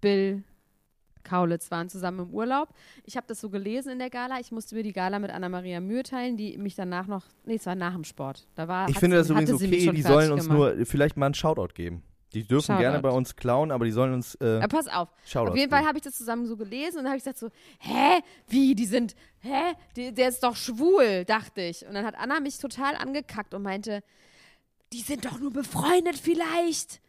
Bill 0.00 0.42
Kaulitz 1.24 1.70
waren 1.70 1.88
zusammen 1.88 2.20
im 2.20 2.30
Urlaub. 2.30 2.68
Ich 3.04 3.16
habe 3.16 3.26
das 3.26 3.40
so 3.40 3.50
gelesen 3.50 3.92
in 3.92 3.98
der 3.98 4.10
Gala. 4.10 4.40
Ich 4.40 4.52
musste 4.52 4.74
mir 4.74 4.82
die 4.82 4.92
Gala 4.92 5.18
mit 5.18 5.30
Anna-Maria 5.30 5.80
Mühe 5.80 6.02
teilen, 6.02 6.36
die 6.36 6.56
mich 6.58 6.74
danach 6.74 7.06
noch, 7.06 7.24
nee, 7.44 7.54
es 7.54 7.66
war 7.66 7.74
nach 7.74 7.94
dem 7.94 8.04
Sport. 8.04 8.46
Da 8.54 8.68
war, 8.68 8.88
ich 8.88 8.98
finde 8.98 9.16
das 9.16 9.30
übrigens 9.30 9.58
sie 9.58 9.66
okay, 9.66 9.92
die 9.92 10.02
sollen 10.02 10.32
uns 10.32 10.48
gemacht. 10.48 10.76
nur 10.76 10.86
vielleicht 10.86 11.16
mal 11.16 11.26
einen 11.26 11.34
Shoutout 11.34 11.74
geben. 11.74 12.02
Die 12.34 12.46
dürfen 12.46 12.66
Shoutout. 12.66 12.80
gerne 12.80 13.00
bei 13.00 13.10
uns 13.10 13.36
klauen, 13.36 13.70
aber 13.70 13.84
die 13.84 13.90
sollen 13.90 14.14
uns 14.14 14.34
äh, 14.36 14.60
Ja, 14.60 14.68
pass 14.68 14.88
auf. 14.88 15.08
Shoutout 15.26 15.50
Auf 15.50 15.56
jeden 15.56 15.70
Fall 15.70 15.84
habe 15.84 15.98
ich 15.98 16.04
das 16.04 16.16
zusammen 16.16 16.46
so 16.46 16.56
gelesen 16.56 16.98
und 16.98 17.04
dann 17.04 17.12
habe 17.12 17.18
ich 17.18 17.24
gesagt 17.24 17.38
so, 17.38 17.50
hä, 17.78 18.20
wie, 18.48 18.74
die 18.74 18.86
sind, 18.86 19.14
hä, 19.40 19.74
die, 19.96 20.14
der 20.14 20.30
ist 20.30 20.42
doch 20.42 20.56
schwul, 20.56 21.24
dachte 21.26 21.60
ich. 21.60 21.86
Und 21.86 21.94
dann 21.94 22.06
hat 22.06 22.14
Anna 22.16 22.40
mich 22.40 22.58
total 22.58 22.96
angekackt 22.96 23.52
und 23.52 23.62
meinte, 23.62 24.02
die 24.92 25.00
sind 25.00 25.24
doch 25.24 25.38
nur 25.38 25.52
befreundet 25.52 26.16
vielleicht. 26.16 27.00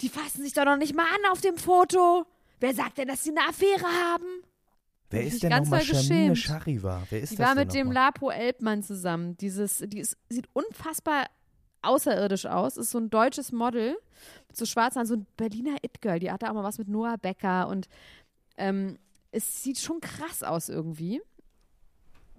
Die 0.00 0.08
fassen 0.08 0.42
sich 0.42 0.54
doch 0.54 0.64
noch 0.64 0.76
nicht 0.76 0.94
mal 0.94 1.04
an 1.04 1.30
auf 1.32 1.40
dem 1.40 1.56
Foto. 1.56 2.26
Wer 2.64 2.74
sagt 2.74 2.96
denn, 2.96 3.08
dass 3.08 3.22
sie 3.22 3.30
eine 3.30 3.46
Affäre 3.46 3.84
haben? 3.84 4.42
Wer 5.10 5.24
ist 5.24 5.42
denn 5.42 5.50
ganz 5.50 5.68
nochmal 5.68 5.84
Shamine. 5.84 6.34
Shariva? 6.34 7.02
Wer 7.10 7.20
ist 7.20 7.32
Die 7.32 7.36
das 7.36 7.46
war 7.46 7.54
mit 7.54 7.74
dem 7.74 7.88
mal? 7.88 7.92
Lapo 7.92 8.30
Elbmann 8.30 8.82
zusammen. 8.82 9.36
Dieses, 9.36 9.84
die 9.86 9.98
ist, 9.98 10.16
sieht 10.30 10.48
unfassbar 10.54 11.26
außerirdisch 11.82 12.46
aus. 12.46 12.78
Ist 12.78 12.90
so 12.90 12.96
ein 12.96 13.10
deutsches 13.10 13.52
Model 13.52 13.98
mit 14.48 14.56
so 14.56 14.64
schwarzen 14.64 14.96
Haaren, 14.96 15.06
so 15.06 15.14
ein 15.14 15.26
Berliner 15.36 15.76
It-Girl. 15.82 16.18
Die 16.18 16.32
hatte 16.32 16.48
auch 16.48 16.54
mal 16.54 16.64
was 16.64 16.78
mit 16.78 16.88
Noah 16.88 17.18
Becker 17.18 17.68
und 17.68 17.86
ähm, 18.56 18.98
es 19.30 19.62
sieht 19.62 19.78
schon 19.78 20.00
krass 20.00 20.42
aus 20.42 20.70
irgendwie. 20.70 21.20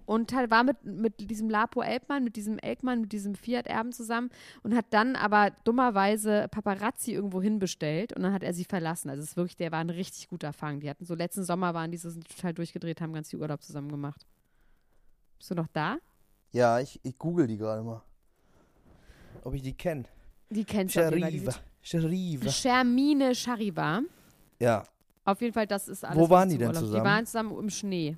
Und 0.06 0.32
halt 0.32 0.50
war 0.50 0.62
mit, 0.64 0.84
mit 0.84 1.30
diesem 1.30 1.50
Lapo 1.50 1.82
Elbmann, 1.82 2.22
mit 2.24 2.36
diesem 2.36 2.58
Elkmann, 2.58 3.00
mit 3.02 3.12
diesem 3.12 3.34
Fiat-Erben 3.34 3.92
zusammen 3.92 4.30
und 4.62 4.74
hat 4.74 4.86
dann 4.90 5.16
aber 5.16 5.50
dummerweise 5.64 6.46
Paparazzi 6.50 7.12
irgendwo 7.12 7.42
hinbestellt 7.42 8.12
und 8.14 8.22
dann 8.22 8.32
hat 8.32 8.42
er 8.44 8.54
sie 8.54 8.64
verlassen. 8.64 9.10
Also 9.10 9.22
es 9.22 9.30
ist 9.30 9.36
wirklich, 9.36 9.56
der 9.56 9.72
war 9.72 9.80
ein 9.80 9.90
richtig 9.90 10.28
guter 10.28 10.52
Fang. 10.52 10.78
Die 10.80 10.88
hatten 10.88 11.04
so 11.04 11.14
letzten 11.14 11.42
Sommer 11.44 11.74
waren 11.74 11.90
die 11.90 11.96
so 11.98 12.10
total 12.12 12.54
durchgedreht, 12.54 13.00
haben 13.00 13.12
ganz 13.12 13.30
viel 13.30 13.40
Urlaub 13.40 13.62
zusammen 13.62 13.90
gemacht. 13.90 14.24
Bist 15.38 15.50
du 15.50 15.54
noch 15.56 15.68
da? 15.72 15.98
Ja, 16.52 16.78
ich, 16.80 17.00
ich 17.02 17.18
google 17.18 17.46
die 17.48 17.56
gerade 17.58 17.82
mal. 17.82 18.00
Ob 19.42 19.54
ich 19.54 19.62
die 19.62 19.74
kenne. 19.74 20.04
Die 20.50 20.64
kennst 20.64 20.94
du 20.96 21.00
Shariva. 21.00 21.50
sind- 21.52 21.62
Shariva. 21.82 22.50
Shermine 22.50 23.34
Shariva. 23.34 24.00
Ja, 24.60 24.84
Auf 25.24 25.40
jeden 25.40 25.52
Fall, 25.52 25.66
das 25.66 25.88
ist 25.88 26.04
alles. 26.04 26.16
Wo 26.16 26.30
waren 26.30 26.48
die 26.48 26.56
denn 26.58 26.68
Urlaub- 26.68 26.80
zusammen? 26.84 27.02
Die 27.02 27.08
waren 27.10 27.26
zusammen 27.26 27.58
im 27.58 27.70
Schnee. 27.70 28.16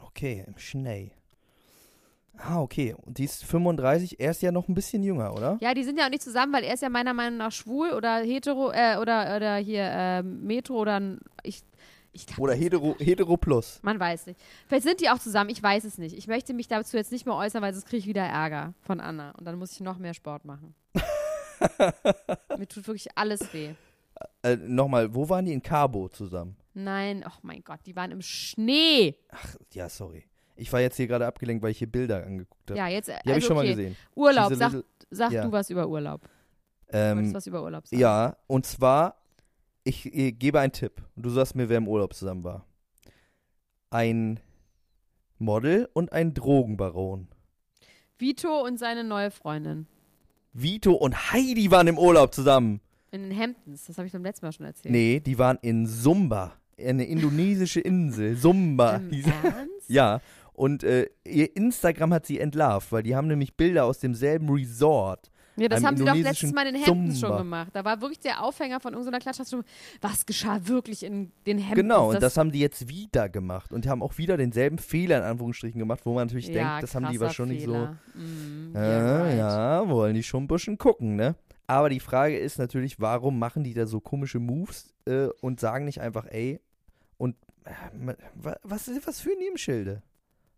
Okay, 0.00 0.44
im 0.46 0.58
Schnee. 0.58 1.12
Ah, 2.38 2.60
okay. 2.60 2.94
Und 3.04 3.18
die 3.18 3.24
ist 3.24 3.44
35, 3.44 4.20
er 4.20 4.30
ist 4.30 4.42
ja 4.42 4.52
noch 4.52 4.68
ein 4.68 4.74
bisschen 4.74 5.02
jünger, 5.02 5.34
oder? 5.34 5.58
Ja, 5.60 5.74
die 5.74 5.82
sind 5.82 5.98
ja 5.98 6.06
auch 6.06 6.10
nicht 6.10 6.22
zusammen, 6.22 6.52
weil 6.52 6.64
er 6.64 6.74
ist 6.74 6.82
ja 6.82 6.88
meiner 6.88 7.12
Meinung 7.12 7.38
nach 7.38 7.52
schwul 7.52 7.90
oder 7.90 8.18
hetero 8.18 8.70
äh, 8.70 8.96
oder, 8.96 9.36
oder 9.36 9.56
hier 9.56 9.84
äh, 9.84 10.22
metro 10.22 10.74
oder 10.74 11.16
ich. 11.42 11.62
Ich 12.10 12.26
glaub, 12.26 12.38
Oder 12.38 12.54
Hetero, 12.54 12.96
Hetero 12.98 13.36
Plus. 13.36 13.80
Man 13.82 14.00
weiß 14.00 14.26
nicht. 14.26 14.40
Vielleicht 14.66 14.84
sind 14.84 15.00
die 15.00 15.10
auch 15.10 15.18
zusammen, 15.18 15.50
ich 15.50 15.62
weiß 15.62 15.84
es 15.84 15.98
nicht. 15.98 16.16
Ich 16.16 16.26
möchte 16.26 16.54
mich 16.54 16.66
dazu 16.66 16.96
jetzt 16.96 17.12
nicht 17.12 17.26
mehr 17.26 17.36
äußern, 17.36 17.62
weil 17.62 17.74
sonst 17.74 17.86
kriege 17.86 17.98
ich 17.98 18.06
wieder 18.06 18.22
Ärger 18.22 18.72
von 18.80 18.98
Anna. 18.98 19.32
Und 19.32 19.44
dann 19.44 19.58
muss 19.58 19.72
ich 19.72 19.80
noch 19.80 19.98
mehr 19.98 20.14
Sport 20.14 20.44
machen. 20.44 20.74
Mir 22.58 22.66
tut 22.66 22.88
wirklich 22.88 23.08
alles 23.14 23.52
weh. 23.52 23.74
Äh, 24.42 24.56
Nochmal, 24.56 25.14
wo 25.14 25.28
waren 25.28 25.44
die 25.44 25.52
in 25.52 25.62
Cabo 25.62 26.08
zusammen? 26.08 26.56
Nein, 26.78 27.24
oh 27.26 27.32
mein 27.42 27.62
Gott, 27.64 27.80
die 27.86 27.96
waren 27.96 28.12
im 28.12 28.22
Schnee. 28.22 29.16
Ach, 29.30 29.56
ja, 29.72 29.88
sorry. 29.88 30.24
Ich 30.54 30.72
war 30.72 30.80
jetzt 30.80 30.96
hier 30.96 31.08
gerade 31.08 31.26
abgelenkt, 31.26 31.62
weil 31.62 31.72
ich 31.72 31.78
hier 31.78 31.90
Bilder 31.90 32.24
angeguckt 32.24 32.70
habe. 32.70 32.78
Ja, 32.78 32.86
jetzt. 32.86 33.08
die 33.08 33.12
also, 33.12 33.28
habe 33.30 33.38
ich 33.38 33.44
schon 33.44 33.56
okay. 33.56 33.66
mal 33.66 33.74
gesehen. 33.74 33.96
Urlaub, 34.14 34.48
Diese 34.48 34.58
sag, 34.58 34.72
little- 34.72 34.84
sag 35.10 35.32
ja. 35.32 35.42
du 35.44 35.50
was 35.52 35.70
über 35.70 35.88
Urlaub. 35.88 36.22
Du 36.22 36.96
Ähm, 36.96 37.16
wolltest 37.16 37.34
was 37.34 37.46
über 37.48 37.62
Urlaub 37.64 37.86
sagen. 37.86 38.00
ja, 38.00 38.36
und 38.46 38.64
zwar, 38.64 39.20
ich, 39.82 40.06
äh, 40.14 40.30
gebe 40.32 40.60
einen 40.60 40.72
Tipp. 40.72 41.02
Und 41.16 41.24
du 41.24 41.30
sagst 41.30 41.54
mir, 41.56 41.68
wer 41.68 41.78
im 41.78 41.88
Urlaub 41.88 42.14
zusammen 42.14 42.44
war. 42.44 42.64
Ein 43.90 44.38
Model 45.38 45.88
und 45.94 46.12
ein 46.12 46.32
Drogenbaron. 46.34 47.28
Vito 48.18 48.62
und 48.64 48.78
seine 48.78 49.02
neue 49.04 49.30
Freundin. 49.30 49.86
Vito 50.52 50.92
und 50.92 51.32
Heidi 51.32 51.70
waren 51.70 51.86
im 51.88 51.98
Urlaub 51.98 52.34
zusammen. 52.34 52.80
In 53.10 53.22
den 53.30 53.38
Hamptons, 53.38 53.86
das 53.86 53.96
habe 53.96 54.06
ich 54.06 54.12
beim 54.12 54.22
letzten 54.22 54.46
Mal 54.46 54.52
schon 54.52 54.66
erzählt. 54.66 54.92
Nee, 54.92 55.20
die 55.20 55.38
waren 55.38 55.58
in 55.62 55.86
Sumba. 55.86 56.57
Eine 56.78 57.04
indonesische 57.04 57.80
Insel. 57.80 58.36
Sumba. 58.36 58.96
Im 58.96 59.10
hieß- 59.10 59.32
Ernst? 59.42 59.88
Ja, 59.88 60.20
und 60.52 60.82
äh, 60.82 61.06
ihr 61.24 61.54
Instagram 61.56 62.12
hat 62.14 62.26
sie 62.26 62.40
entlarvt, 62.40 62.92
weil 62.92 63.02
die 63.02 63.14
haben 63.14 63.28
nämlich 63.28 63.56
Bilder 63.56 63.84
aus 63.84 64.00
demselben 64.00 64.48
Resort. 64.50 65.30
Ja, 65.58 65.68
das 65.68 65.82
haben 65.82 65.96
sie 65.96 66.04
doch 66.04 66.14
letztes 66.14 66.52
Mal 66.52 66.68
in 66.68 66.74
den 66.74 66.84
Zumba. 66.84 67.14
schon 67.14 67.38
gemacht. 67.38 67.70
Da 67.72 67.84
war 67.84 68.00
wirklich 68.00 68.20
der 68.20 68.44
Aufhänger 68.44 68.78
von 68.78 68.92
irgendeiner 68.92 69.18
Klatschstunde. 69.18 69.66
Was 70.00 70.24
geschah 70.24 70.60
wirklich 70.64 71.04
in 71.04 71.32
den 71.46 71.58
Hamptons? 71.58 71.74
Genau, 71.74 72.10
und 72.10 72.22
das, 72.22 72.36
haben 72.36 72.52
die 72.52 72.60
jetzt 72.60 72.88
wieder 72.88 73.28
gemacht 73.28 73.72
und 73.72 73.86
haben 73.88 74.02
auch 74.02 74.18
wieder 74.18 74.36
denselben 74.36 74.78
Fehler 74.78 75.18
in 75.18 75.24
Anführungsstrichen 75.24 75.78
gemacht, 75.78 76.00
wo 76.04 76.14
man 76.14 76.26
natürlich 76.26 76.48
ja, 76.48 76.54
denkt, 76.54 76.84
das 76.84 76.94
haben 76.94 77.10
die 77.10 77.18
wahrscheinlich 77.18 77.64
Fehler. 77.64 77.98
Mm, 78.14 78.72
so. 78.72 78.78
yeah, 78.78 78.88
Ja, 78.88 79.22
right. 79.22 79.38
ja, 79.38 79.88
wollen 79.88 80.14
die 80.14 80.22
schon 80.22 80.44
ein 80.44 80.48
bisschen 80.48 80.78
gucken, 80.78 81.16
ne? 81.16 81.34
Aber 81.66 81.90
die 81.90 82.00
Frage 82.00 82.38
ist 82.38 82.58
natürlich, 82.58 83.00
warum 83.00 83.38
machen 83.38 83.64
die 83.64 83.74
da 83.74 83.86
so 83.86 84.00
komische 84.00 84.38
Moves 84.38 84.94
äh, 85.06 85.26
und 85.40 85.60
sagen 85.60 85.84
nicht 85.84 86.00
einfach, 86.00 86.26
ey, 86.30 86.52
äh, 86.52 86.60
was, 88.64 88.90
was 89.06 89.20
führen 89.20 89.38
die 89.40 89.46
im 89.46 89.56
Schilde? 89.56 90.02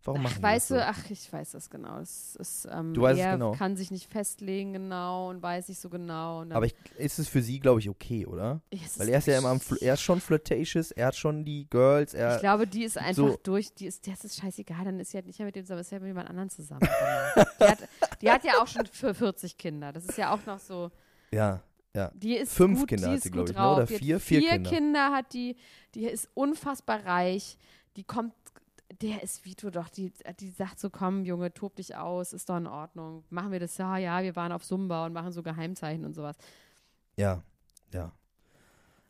Warum 0.03 0.23
machen 0.23 0.33
Ach, 0.33 0.39
die 0.39 0.43
weißt 0.45 0.71
das 0.71 0.79
du, 0.79 0.83
so? 0.83 0.91
ach, 1.05 1.11
ich 1.11 1.31
weiß 1.31 1.51
das 1.51 1.69
genau. 1.69 1.99
Es 1.99 2.35
ist, 2.37 2.67
ähm, 2.73 2.95
Du 2.95 3.03
weißt 3.03 3.21
es 3.21 3.27
er 3.27 3.33
genau. 3.33 3.53
kann 3.53 3.77
sich 3.77 3.91
nicht 3.91 4.11
festlegen 4.11 4.73
genau 4.73 5.29
und 5.29 5.43
weiß 5.43 5.69
nicht 5.69 5.79
so 5.79 5.91
genau. 5.91 6.41
Aber 6.49 6.65
ich, 6.65 6.75
ist 6.97 7.19
es 7.19 7.29
für 7.29 7.43
sie, 7.43 7.61
glaube 7.61 7.81
ich, 7.81 7.91
okay, 7.91 8.25
oder? 8.25 8.63
Es 8.71 8.99
Weil 8.99 9.11
er 9.11 9.19
ist 9.19 9.27
ja 9.27 9.37
immer 9.37 9.51
am, 9.51 9.61
er 9.83 9.93
ist 9.93 10.01
schon 10.01 10.23
flirtatious, 10.23 10.91
er 10.93 11.09
hat 11.09 11.17
schon 11.17 11.45
die 11.45 11.69
Girls, 11.69 12.15
er, 12.15 12.37
Ich 12.37 12.41
glaube, 12.41 12.67
die 12.67 12.85
ist 12.85 12.97
einfach 12.97 13.13
so- 13.15 13.39
durch, 13.43 13.75
die 13.75 13.87
ist, 13.89 14.07
das 14.07 14.25
ist 14.25 14.41
scheißegal, 14.41 14.87
dann 14.87 14.99
ist 15.01 15.11
sie 15.11 15.19
halt 15.19 15.27
nicht 15.27 15.39
mehr 15.39 15.45
mit 15.47 15.57
dem 15.57 15.65
zusammen, 15.67 15.81
ist 15.83 15.93
ja 15.93 15.99
mit 15.99 16.07
jemand 16.07 16.31
anderem 16.31 16.49
zusammen. 16.49 16.81
die, 17.61 17.65
hat, 17.65 17.79
die 18.23 18.31
hat 18.31 18.43
ja 18.45 18.63
auch 18.63 18.67
schon 18.69 18.87
für 18.87 19.13
40 19.13 19.59
Kinder. 19.59 19.93
Das 19.93 20.07
ist 20.07 20.17
ja 20.17 20.33
auch 20.33 20.47
noch 20.47 20.61
so, 20.61 20.91
ja, 21.31 21.61
ja. 21.95 22.11
die 22.15 22.37
ist 22.37 22.53
Fünf 22.53 22.81
gut, 22.81 22.89
Kinder 22.89 23.09
die 23.09 23.15
hat 23.15 23.23
sie, 23.23 23.31
gut 23.31 23.47
glaub 23.47 23.49
ich, 23.49 23.55
ne? 23.55 23.61
drauf. 23.61 23.77
Oder 23.77 23.87
Die 23.87 23.95
hat 23.95 24.01
vier? 24.03 24.21
Vier 24.21 24.41
vier 24.41 24.51
Kinder. 24.51 24.71
Kinder 24.71 25.13
hat 25.13 25.33
die, 25.33 25.57
die 25.95 26.05
ist 26.07 26.29
unfassbar 26.35 27.05
reich, 27.05 27.57
die 27.97 28.05
kommt, 28.05 28.33
der 29.01 29.23
ist 29.23 29.45
Vito 29.45 29.71
doch, 29.71 29.89
die, 29.89 30.13
die 30.41 30.51
sagt 30.51 30.79
so, 30.79 30.91
komm 30.91 31.25
Junge, 31.25 31.53
tob 31.53 31.77
dich 31.77 31.97
aus, 31.97 32.33
ist 32.33 32.49
doch 32.49 32.57
in 32.57 32.67
Ordnung. 32.67 33.25
Machen 33.31 33.53
wir 33.53 33.61
das, 33.61 33.77
ja, 33.79 33.97
ja, 33.97 34.23
wir 34.23 34.37
waren 34.37 34.53
auf 34.53 34.65
Sumba 34.65 35.07
und 35.07 35.13
machen 35.13 35.33
so 35.33 35.43
Geheimzeichen 35.43 36.05
und 36.05 36.15
sowas. 36.15 36.37
Ja, 37.17 37.43
ja. 37.93 38.13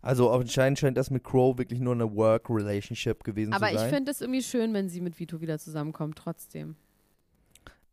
Also 0.02 0.30
anscheinend 0.30 0.78
scheint 0.78 0.96
das 0.96 1.10
mit 1.10 1.24
Crow 1.24 1.58
wirklich 1.58 1.78
nur 1.80 1.92
eine 1.94 2.14
Work-Relationship 2.14 3.22
gewesen 3.22 3.52
Aber 3.52 3.66
zu 3.68 3.74
ich 3.74 3.80
sein. 3.80 3.90
finde 3.90 4.10
es 4.10 4.20
irgendwie 4.22 4.42
schön, 4.42 4.72
wenn 4.72 4.88
sie 4.88 5.02
mit 5.02 5.18
Vito 5.18 5.40
wieder 5.42 5.58
zusammenkommt, 5.58 6.16
trotzdem. 6.16 6.76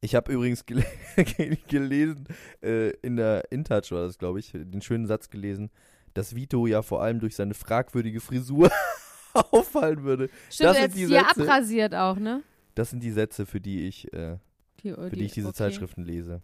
Ich 0.02 0.14
habe 0.16 0.32
übrigens 0.32 0.66
gel 0.66 0.84
gelesen, 1.68 2.28
äh, 2.62 2.92
in 3.02 3.16
der 3.16 3.52
InTouch 3.52 3.92
war 3.92 4.04
das, 4.06 4.18
glaube 4.18 4.40
ich, 4.40 4.52
den 4.52 4.82
schönen 4.82 5.08
Satz 5.08 5.30
gelesen, 5.30 5.72
dass 6.14 6.36
Vito 6.36 6.68
ja 6.68 6.82
vor 6.82 7.02
allem 7.02 7.20
durch 7.20 7.36
seine 7.36 7.54
fragwürdige 7.54 8.20
Frisur 8.20 8.70
auffallen 9.34 10.04
würde. 10.04 10.30
Stimmt, 10.50 10.70
Das 10.70 10.78
er 10.78 10.84
sind 10.84 10.96
die 10.96 11.06
Sätze. 11.06 11.42
abrasiert 11.42 11.96
auch, 11.96 12.18
ne? 12.18 12.44
Das 12.76 12.92
sind 12.92 13.02
die 13.02 13.12
Sätze, 13.12 13.46
für 13.48 13.60
die 13.60 13.88
ich, 13.88 14.12
äh, 14.14 14.38
Die, 14.84 14.94
für 14.94 15.10
die 15.10 15.26
ich 15.26 15.34
diese 15.34 15.48
okay. 15.48 15.58
Zeitschriften 15.58 16.04
lese. 16.04 16.42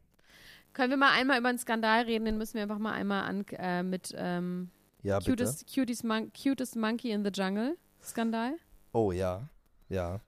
Können 0.73 0.89
wir 0.89 0.97
mal 0.97 1.11
einmal 1.11 1.39
über 1.39 1.49
einen 1.49 1.59
Skandal 1.59 2.03
reden? 2.05 2.25
Den 2.25 2.37
müssen 2.39 2.55
wir 2.55 2.63
einfach 2.63 2.79
mal 2.79 2.93
einmal 2.93 3.23
an 3.23 3.45
äh, 3.51 3.83
mit 3.83 4.13
ähm, 4.17 4.71
Ja, 5.03 5.19
cutest, 5.19 5.71
cutest, 5.71 6.03
mon 6.03 6.31
cutest 6.33 6.75
Monkey 6.75 7.11
in 7.11 7.23
the 7.23 7.29
Jungle 7.31 7.77
Skandal. 8.01 8.55
Oh 8.93 9.11
ja, 9.11 9.47
ja. 9.89 10.19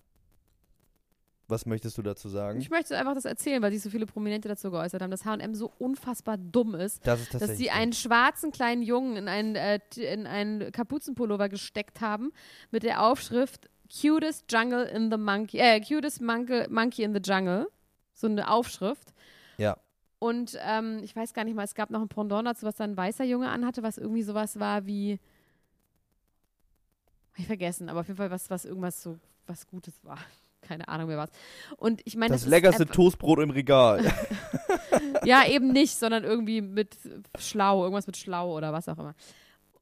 Was 1.47 1.65
möchtest 1.65 1.97
du 1.97 2.01
dazu 2.01 2.27
sagen? 2.27 2.59
Ich 2.59 2.69
möchte 2.69 2.97
einfach 2.97 3.13
das 3.13 3.25
erzählen, 3.25 3.61
weil 3.61 3.71
sich 3.71 3.81
so 3.81 3.89
viele 3.89 4.05
Prominente 4.05 4.47
dazu 4.47 4.71
geäußert 4.71 5.01
haben, 5.01 5.11
dass 5.11 5.25
H&M 5.25 5.53
so 5.53 5.71
unfassbar 5.77 6.37
dumm 6.37 6.73
ist, 6.73 7.05
das 7.05 7.21
ist 7.21 7.33
dass 7.35 7.57
sie 7.57 7.69
einen 7.69 7.93
schwarzen 7.93 8.51
kleinen 8.51 8.81
Jungen 8.81 9.15
in 9.15 9.27
einen, 9.27 9.55
äh, 9.55 9.79
in 9.95 10.25
einen 10.25 10.71
Kapuzenpullover 10.71 11.49
gesteckt 11.49 12.01
haben 12.01 12.31
mit 12.71 12.83
der 12.83 13.03
Aufschrift 13.03 13.69
Cutest 13.89 14.51
Jungle 14.51 14.85
in 14.85 15.11
the 15.11 15.17
Monkey, 15.17 15.59
äh, 15.59 15.79
Cutest 15.79 16.21
Monkey, 16.21 16.67
Monkey 16.69 17.03
in 17.03 17.13
the 17.13 17.21
Jungle. 17.23 17.67
So 18.13 18.27
eine 18.27 18.49
Aufschrift. 18.49 19.13
Ja. 19.57 19.77
Und 20.19 20.57
ähm, 20.61 21.01
ich 21.03 21.15
weiß 21.15 21.33
gar 21.33 21.43
nicht 21.43 21.55
mal, 21.55 21.63
es 21.63 21.75
gab 21.75 21.91
noch 21.91 22.01
ein 22.01 22.07
Pendant 22.07 22.47
dazu, 22.47 22.65
was 22.65 22.75
dann 22.75 22.91
ein 22.91 22.97
weißer 22.97 23.25
Junge 23.25 23.49
anhatte, 23.49 23.83
was 23.83 23.97
irgendwie 23.97 24.23
sowas 24.23 24.59
war 24.59 24.85
wie. 24.85 25.19
Hab 27.33 27.39
Ich 27.39 27.47
vergessen, 27.47 27.89
aber 27.89 27.99
auf 27.99 28.07
jeden 28.07 28.17
Fall 28.17 28.31
was, 28.31 28.49
was 28.49 28.65
irgendwas 28.65 29.03
so 29.03 29.19
was 29.45 29.67
Gutes 29.67 29.93
war. 30.03 30.17
Keine 30.68 30.88
Ahnung 30.88 31.07
mehr 31.07 31.18
was. 31.18 31.30
Und 31.78 32.01
ich 32.05 32.16
meine, 32.16 32.34
das, 32.34 32.43
ist 32.43 32.47
leckerste 32.47 32.86
Toastbrot 32.86 33.39
im 33.39 33.49
Regal. 33.51 34.11
ja, 35.24 35.45
eben 35.45 35.72
nicht, 35.72 35.97
sondern 35.97 36.24
irgendwie 36.24 36.61
mit 36.61 36.97
schlau, 37.38 37.84
irgendwas 37.84 38.07
mit 38.07 38.18
schlau 38.18 38.55
oder 38.55 38.74
was 38.74 38.89
auch 38.89 38.97
immer. 38.97 39.16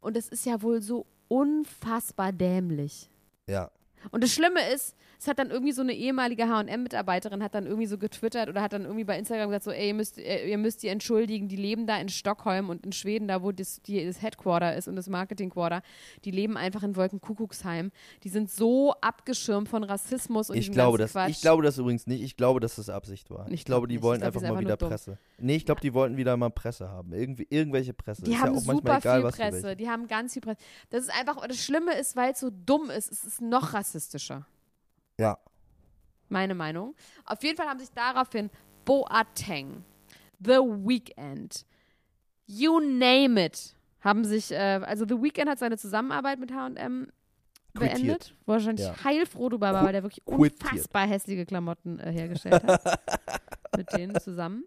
Und 0.02 0.18
es 0.18 0.28
ist 0.28 0.46
ja 0.46 0.62
wohl 0.62 0.82
so 0.82 1.06
unfassbar 1.28 2.32
dämlich. 2.32 3.10
ja. 3.48 3.70
Und 4.12 4.24
das 4.24 4.32
Schlimme 4.34 4.60
ist, 4.74 4.95
es 5.20 5.28
hat 5.28 5.39
dann 5.39 5.51
irgendwie 5.51 5.72
so 5.72 5.82
eine 5.82 5.93
ehemalige 5.93 6.49
H&M-Mitarbeiterin 6.49 7.41
hat 7.43 7.56
dann 7.56 7.66
irgendwie 7.66 7.86
so 7.88 7.97
getwittert 7.97 8.49
oder 8.49 8.62
hat 8.62 8.74
dann 8.74 8.84
irgendwie 8.84 9.06
bei 9.06 9.18
Instagram 9.18 9.47
gesagt 9.49 9.64
so, 9.64 9.72
ey, 9.72 9.88
ihr 9.88 9.93
müsst, 9.93 10.18
ihr 10.18 10.58
müsst 10.58 10.84
die 10.84 10.89
entschuldigen, 10.89 11.47
die 11.47 11.56
leben 11.56 11.88
da 11.88 11.97
in 11.97 12.10
Stockholm 12.10 12.70
und 12.70 12.86
in 12.86 12.91
Schweden, 12.91 13.28
da 13.30 13.41
wo 13.41 13.51
das, 13.54 13.82
die, 13.84 14.06
das 14.06 14.22
Headquarter 14.22 14.76
ist 14.76 14.88
und 14.89 14.95
das 14.97 15.08
Marketing-Quarter, 15.08 15.82
die 16.26 16.32
leben 16.32 16.58
einfach 16.58 16.84
in 16.84 16.95
Wolkenkuckucksheim. 16.95 17.91
Die 18.24 18.30
sind 18.30 18.51
so 18.51 18.93
abgeschirmt 19.01 19.70
von 19.70 19.84
Rassismus 19.84 20.49
und 20.49 20.58
Ich 20.58 20.72
glaube, 20.72 20.97
das, 20.97 21.14
Quatsch. 21.14 21.30
ich 21.32 21.41
glaube 21.41 21.64
das 21.64 21.78
übrigens 21.78 22.06
nicht. 22.06 22.22
Ich 22.22 22.36
glaube, 22.36 22.60
dass 22.60 22.76
das 22.76 22.89
Absicht 22.89 23.30
war. 23.30 23.47
Ich 23.47 23.54
Ich, 23.54 23.66
glaub 23.66 23.78
glaube, 23.78 23.88
die 23.88 23.95
nicht. 23.95 24.04
wollen 24.04 24.20
glaub, 24.20 24.28
einfach 24.28 24.41
mal 24.41 24.47
einfach 24.49 24.62
wieder 24.62 24.78
dumm. 24.78 24.89
Presse. 24.89 25.18
Nee, 25.38 25.56
ich 25.56 25.66
glaube, 25.66 25.82
die 25.82 25.93
wollten 25.93 26.18
wieder 26.18 26.36
mal 26.38 26.49
Presse 26.49 26.89
haben. 26.89 27.14
Irgendwie, 27.14 27.47
irgendwelche 27.49 27.93
Presse. 27.93 28.24
Die 28.24 28.32
ist 28.32 28.41
haben 28.41 28.54
ja 28.54 28.60
auch 28.60 28.66
manchmal 28.66 28.95
super 29.01 29.20
egal, 29.20 29.32
viel 29.32 29.51
Presse. 29.51 29.76
Die 29.76 29.89
haben 29.89 30.08
ganz 30.08 30.34
viel 30.34 30.41
Presse. 30.41 30.58
Das 30.89 31.04
ist 31.04 31.12
einfach, 31.18 31.47
das 31.47 31.58
Schlimme 31.64 31.97
ist, 31.97 32.16
weil 32.16 32.34
es 32.34 32.39
so 32.39 32.49
dumm 32.49 32.89
ist, 32.89 33.12
es 33.12 33.24
ist 33.24 33.41
noch 33.41 33.74
rassistischer. 33.94 34.46
Ja. 35.20 35.38
Meine 36.30 36.56
Meinung. 36.56 36.96
Auf 37.26 37.44
jeden 37.44 37.58
Fall 37.58 37.68
haben 37.68 37.80
sich 37.80 37.91
daraufhin 37.91 38.50
Boateng, 38.86 39.84
The 40.39 40.58
Weeknd, 40.60 41.66
you 42.48 42.80
name 42.80 43.46
it, 43.46 43.76
haben 44.02 44.26
sich, 44.26 44.52
äh, 44.52 44.82
also 44.84 45.06
The 45.08 45.22
Weeknd 45.22 45.48
hat 45.50 45.60
seine 45.60 45.78
Zusammenarbeit 45.78 46.39
mit 46.39 46.52
H&M 46.52 47.08
beendet. 47.74 48.00
Quittiert. 48.00 48.36
Wahrscheinlich 48.46 48.86
Ja. 48.86 49.04
heilfroh 49.04 49.50
drüber 49.50 49.74
war, 49.74 49.86
weil 49.86 49.94
der 49.94 50.04
wirklich 50.04 50.24
Quittiert. 50.26 50.64
unfassbar 50.64 51.08
hässliche 51.08 51.46
Klamotten 51.46 52.00
äh, 52.00 52.12
hergestellt 52.12 52.64
hat. 52.64 53.00
mit 53.78 53.91
denen 53.94 54.20
zusammen. 54.20 54.66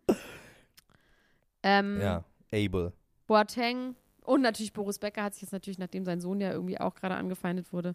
Ähm, 1.62 2.00
Ja. 2.00 2.24
Able. 2.52 2.92
Boateng 3.26 3.96
und 4.24 4.40
natürlich 4.40 4.72
Boris 4.72 4.98
Becker 4.98 5.24
hat 5.24 5.34
sich 5.34 5.42
jetzt 5.42 5.52
natürlich, 5.52 5.78
nachdem 5.78 6.04
sein 6.04 6.20
Sohn 6.20 6.40
ja 6.40 6.52
irgendwie 6.52 6.80
auch 6.80 6.94
gerade 6.94 7.16
angefeindet 7.16 7.72
wurde, 7.72 7.94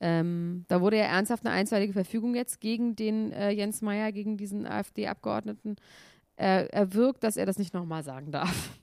ähm, 0.00 0.64
da 0.68 0.80
wurde 0.80 0.98
ja 0.98 1.04
ernsthaft 1.04 1.46
eine 1.46 1.54
einstweilige 1.54 1.92
Verfügung 1.92 2.34
jetzt 2.34 2.60
gegen 2.60 2.96
den 2.96 3.32
äh, 3.32 3.50
Jens 3.50 3.80
Meyer, 3.80 4.12
gegen 4.12 4.36
diesen 4.36 4.66
AfD-Abgeordneten 4.66 5.76
äh, 6.36 6.66
erwirkt, 6.66 7.24
dass 7.24 7.36
er 7.36 7.46
das 7.46 7.58
nicht 7.58 7.74
nochmal 7.74 8.02
sagen 8.02 8.32
darf. 8.32 8.78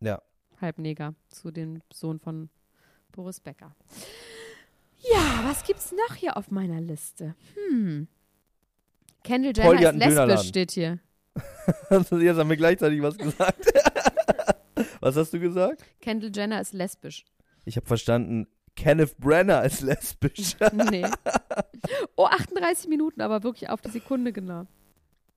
Ja. 0.00 0.22
Halbneger 0.60 1.14
zu 1.28 1.50
dem 1.50 1.80
Sohn 1.92 2.18
von 2.18 2.48
Boris 3.12 3.40
Becker. 3.40 3.74
Ja, 5.12 5.40
was 5.44 5.64
gibt's 5.64 5.92
noch 5.92 6.14
hier 6.14 6.36
auf 6.36 6.50
meiner 6.50 6.80
Liste? 6.80 7.34
Hm. 7.54 8.08
Kendall 9.22 9.52
Jenner 9.56 9.80
ist 9.80 9.86
einen 9.86 10.00
Dönerladen. 10.00 10.28
lesbisch, 10.28 10.48
steht 10.48 10.70
hier. 10.70 10.98
Jetzt 11.90 12.38
haben 12.38 12.48
wir 12.48 12.56
gleichzeitig 12.56 13.02
was 13.02 13.16
gesagt. 13.18 13.66
was 15.00 15.16
hast 15.16 15.32
du 15.32 15.40
gesagt? 15.40 15.84
Kendall 16.00 16.30
Jenner 16.34 16.60
ist 16.60 16.72
lesbisch. 16.72 17.24
Ich 17.64 17.76
habe 17.76 17.86
verstanden, 17.86 18.46
Kenneth 18.76 19.16
Brenner 19.18 19.62
ist 19.64 19.80
lesbisch. 19.80 20.56
Nee. 20.90 21.06
Oh, 22.16 22.26
38 22.26 22.88
Minuten, 22.88 23.20
aber 23.20 23.42
wirklich 23.42 23.70
auf 23.70 23.80
die 23.80 23.90
Sekunde 23.90 24.32
genau. 24.32 24.66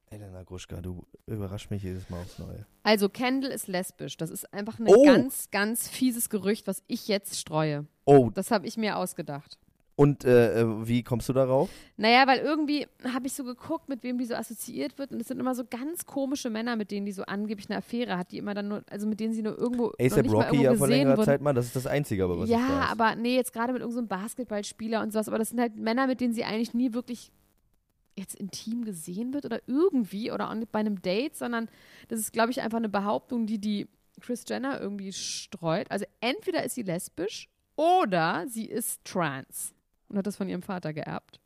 Elena 0.09 0.43
Gruschka, 0.43 0.79
du 0.81 1.05
überraschst 1.25 1.69
mich 1.69 1.83
jedes 1.83 2.09
Mal 2.09 2.21
aufs 2.21 2.39
Neue. 2.39 2.65
Also, 2.83 3.09
Kendall 3.09 3.51
ist 3.51 3.67
lesbisch. 3.67 4.15
Das 4.15 4.29
ist 4.29 4.51
einfach 4.53 4.79
ein 4.79 4.87
Oh. 4.87 5.03
ganz, 5.03 5.51
ganz 5.51 5.89
fieses 5.89 6.29
Gerücht, 6.29 6.65
was 6.67 6.81
ich 6.87 7.07
jetzt 7.09 7.37
streue. 7.37 7.85
Oh, 8.05 8.29
Das 8.33 8.49
habe 8.51 8.65
ich 8.67 8.77
mir 8.77 8.95
ausgedacht. 8.97 9.57
Und 9.99 10.25
äh, 10.25 10.61
äh, 10.61 10.87
wie 10.87 11.01
kommst 11.01 11.27
du 11.27 11.33
darauf? 11.33 11.71
Naja, 11.97 12.27
weil 12.27 12.37
irgendwie 12.37 12.85
habe 13.11 13.25
ich 13.25 13.33
so 13.33 13.43
geguckt, 13.43 13.89
mit 13.89 14.03
wem 14.03 14.19
die 14.19 14.25
so 14.25 14.35
assoziiert 14.35 14.99
wird. 14.99 15.11
Und 15.11 15.19
es 15.19 15.27
sind 15.27 15.39
immer 15.39 15.55
so 15.55 15.63
ganz 15.67 16.05
komische 16.05 16.51
Männer, 16.51 16.75
mit 16.75 16.91
denen 16.91 17.07
die 17.07 17.11
so 17.11 17.23
angeblich 17.23 17.67
eine 17.67 17.79
Affäre 17.79 18.15
hat, 18.15 18.31
die 18.31 18.37
immer 18.37 18.53
dann 18.53 18.67
nur, 18.67 18.83
also 18.91 19.07
mit 19.07 19.19
denen 19.19 19.33
sie 19.33 19.41
nur 19.41 19.57
irgendwo. 19.57 19.93
ASAP 19.99 20.29
Rocky 20.29 20.61
ja 20.61 20.75
vor 20.75 20.87
längerer 20.87 21.17
wurden. 21.17 21.25
Zeit 21.25 21.41
mal, 21.41 21.53
das 21.55 21.65
ist 21.65 21.75
das 21.75 21.87
Einzige, 21.87 22.25
aber 22.25 22.37
was 22.37 22.47
Ja, 22.47 22.87
aber 22.91 23.15
nee, 23.15 23.35
jetzt 23.35 23.53
gerade 23.53 23.73
mit 23.73 23.81
irgendeinem 23.81 24.07
Basketballspieler 24.07 25.01
und 25.01 25.11
sowas. 25.11 25.29
Aber 25.29 25.39
das 25.39 25.49
sind 25.49 25.59
halt 25.59 25.75
Männer, 25.77 26.05
mit 26.05 26.21
denen 26.21 26.35
sie 26.35 26.43
eigentlich 26.43 26.75
nie 26.75 26.93
wirklich 26.93 27.31
jetzt 28.15 28.35
intim 28.35 28.85
gesehen 28.85 29.33
wird 29.33 29.45
oder 29.45 29.61
irgendwie 29.65 30.31
oder 30.31 30.51
auch 30.51 30.53
nicht 30.53 30.71
bei 30.71 30.77
einem 30.77 31.01
Date, 31.01 31.35
sondern 31.35 31.69
das 32.07 32.19
ist, 32.19 32.33
glaube 32.33 32.51
ich, 32.51 32.61
einfach 32.61 32.77
eine 32.77 32.89
Behauptung, 32.89 33.47
die 33.47 33.57
die 33.57 33.87
Chris 34.21 34.45
Jenner 34.47 34.79
irgendwie 34.79 35.11
streut. 35.11 35.89
Also 35.89 36.05
entweder 36.21 36.63
ist 36.63 36.75
sie 36.75 36.83
lesbisch 36.83 37.49
oder 37.75 38.45
sie 38.47 38.65
ist 38.65 39.03
trans 39.03 39.73
und 40.09 40.17
hat 40.17 40.27
das 40.27 40.35
von 40.37 40.47
ihrem 40.49 40.61
Vater 40.61 40.93
geerbt. 40.93 41.39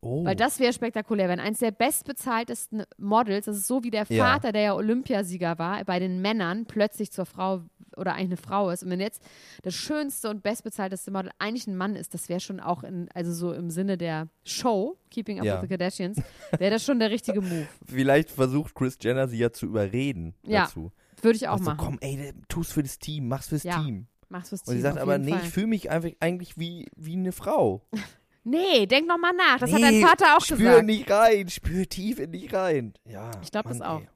oh. 0.00 0.24
Weil 0.24 0.36
das 0.36 0.60
wäre 0.60 0.72
spektakulär, 0.72 1.28
wenn 1.28 1.40
eins 1.40 1.58
der 1.60 1.70
bestbezahltesten 1.70 2.84
Models, 2.98 3.46
das 3.46 3.56
ist 3.56 3.66
so 3.66 3.82
wie 3.84 3.90
der 3.90 4.06
Ja. 4.08 4.24
Vater, 4.24 4.52
der 4.52 4.62
ja 4.62 4.74
Olympiasieger 4.74 5.58
war, 5.58 5.84
bei 5.84 5.98
den 5.98 6.20
Männern 6.20 6.66
plötzlich 6.66 7.10
zur 7.12 7.26
Frau 7.26 7.62
oder 7.96 8.14
eigentlich 8.14 8.26
eine 8.30 8.36
Frau 8.38 8.70
ist. 8.70 8.82
Und 8.82 8.90
wenn 8.90 9.00
jetzt 9.00 9.22
das 9.62 9.74
schönste 9.74 10.28
und 10.28 10.42
bestbezahlteste 10.42 11.10
Model 11.12 11.30
eigentlich 11.38 11.66
ein 11.68 11.76
Mann 11.76 11.94
ist, 11.94 12.12
das 12.12 12.28
wäre 12.28 12.40
schon 12.40 12.58
auch 12.58 12.82
in, 12.82 13.08
also 13.14 13.32
so 13.32 13.52
im 13.52 13.70
Sinne 13.70 13.96
der 13.96 14.28
Show, 14.44 14.98
Keeping 15.10 15.38
Up 15.38 15.44
Ja. 15.46 15.54
with 15.54 15.60
the 15.62 15.68
Kardashians, 15.68 16.16
wäre 16.58 16.72
das 16.72 16.84
schon 16.84 16.98
der 16.98 17.10
richtige 17.10 17.40
Move. 17.40 17.68
Vielleicht 17.86 18.30
versucht 18.30 18.74
Chris 18.74 18.98
Jenner 19.00 19.28
sie 19.28 19.38
ja 19.38 19.52
zu 19.52 19.66
überreden 19.66 20.34
Ja, 20.44 20.62
dazu. 20.64 20.90
Würde 21.22 21.36
ich 21.36 21.46
auch 21.48 21.52
Also, 21.52 21.64
machen. 21.66 21.76
komm, 21.78 21.98
ey, 22.00 22.32
tu's 22.48 22.72
für 22.72 22.82
das 22.82 22.98
Team, 22.98 23.28
mach's 23.28 23.48
fürs 23.48 23.62
Ja, 23.62 23.80
Team. 23.80 24.08
Mach's 24.28 24.48
fürs 24.50 24.62
Und 24.62 24.74
sie 24.74 24.80
sagt 24.80 24.98
aber, 24.98 25.18
nee, 25.18 25.30
Fall. 25.32 25.40
ich 25.42 25.50
fühle 25.50 25.66
mich 25.68 25.90
einfach 25.90 26.10
eigentlich 26.20 26.58
wie, 26.58 26.88
wie 26.96 27.14
eine 27.14 27.32
Frau. 27.32 27.82
Nee, 28.46 28.84
denk 28.84 29.08
noch 29.08 29.16
mal 29.16 29.32
nach. 29.32 29.58
Das 29.58 29.72
hat 29.72 29.80
Nee, 29.80 30.02
dein 30.02 30.06
Vater 30.06 30.36
auch 30.36 30.44
spür 30.44 30.56
gesagt. 30.58 30.84
nicht 30.84 31.10
rein, 31.10 31.48
spür 31.48 31.88
tief 31.88 32.18
in 32.18 32.30
dich 32.30 32.52
rein. 32.52 32.92
Ja. 33.06 33.30
Ich 33.42 33.50
glaub 33.50 33.66
das 33.66 33.80
auch. 33.80 34.00
ey. 34.02 34.08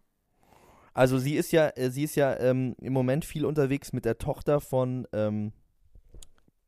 Also 0.93 1.17
sie 1.17 1.35
ist 1.37 1.51
ja, 1.51 1.71
äh, 1.77 1.91
sie 1.91 2.03
ist 2.03 2.15
ja 2.15 2.39
ähm, 2.39 2.77
im 2.79 2.93
Moment 2.93 3.25
viel 3.25 3.47
unterwegs 3.47 3.95
mit 3.95 4.05
der 4.05 4.19
Tochter 4.19 4.61
von, 4.61 5.09
ähm, 5.15 5.53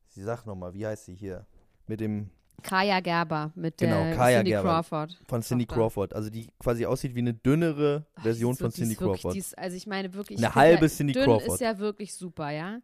sie 0.09 0.23
sagt 0.23 0.47
nochmal, 0.47 0.73
wie 0.73 0.87
heißt 0.87 1.05
sie 1.05 1.15
hier? 1.15 1.45
Mit 1.87 2.01
dem, 2.01 2.31
Kaya 2.63 3.01
Gerber 3.01 3.53
mit 3.55 3.77
Genau, 3.79 4.05
der 4.05 4.17
Kaya 4.17 4.39
Cindy 4.39 4.51
Gerber. 4.53 4.69
Crawford. 4.69 5.19
von 5.29 5.43
Cindy 5.43 5.67
Tochter. 5.67 5.81
Crawford. 5.81 6.15
Also 6.15 6.31
die 6.31 6.49
quasi 6.59 6.87
aussieht 6.87 7.15
wie 7.15 7.21
eine 7.21 7.35
dünnere 7.35 8.07
Version 8.23 8.53
ist 8.53 8.61
von 8.61 8.71
Cindy 8.71 8.99
wirklich, 8.99 9.23
Crawford. 9.23 9.37
Ist, 9.37 9.59
also 9.59 9.77
ich 9.77 9.87
meine 9.87 10.15
wirklich. 10.15 10.39
Eine 10.39 10.55
halbe 10.55 10.87
ja, 10.87 10.91
Cindy 10.93 11.13
dünn 11.13 11.25
Crawford. 11.25 11.55
ist 11.55 11.61
ja 11.61 11.79
wirklich 11.79 12.15
super, 12.15 12.51
ja. 12.51 12.81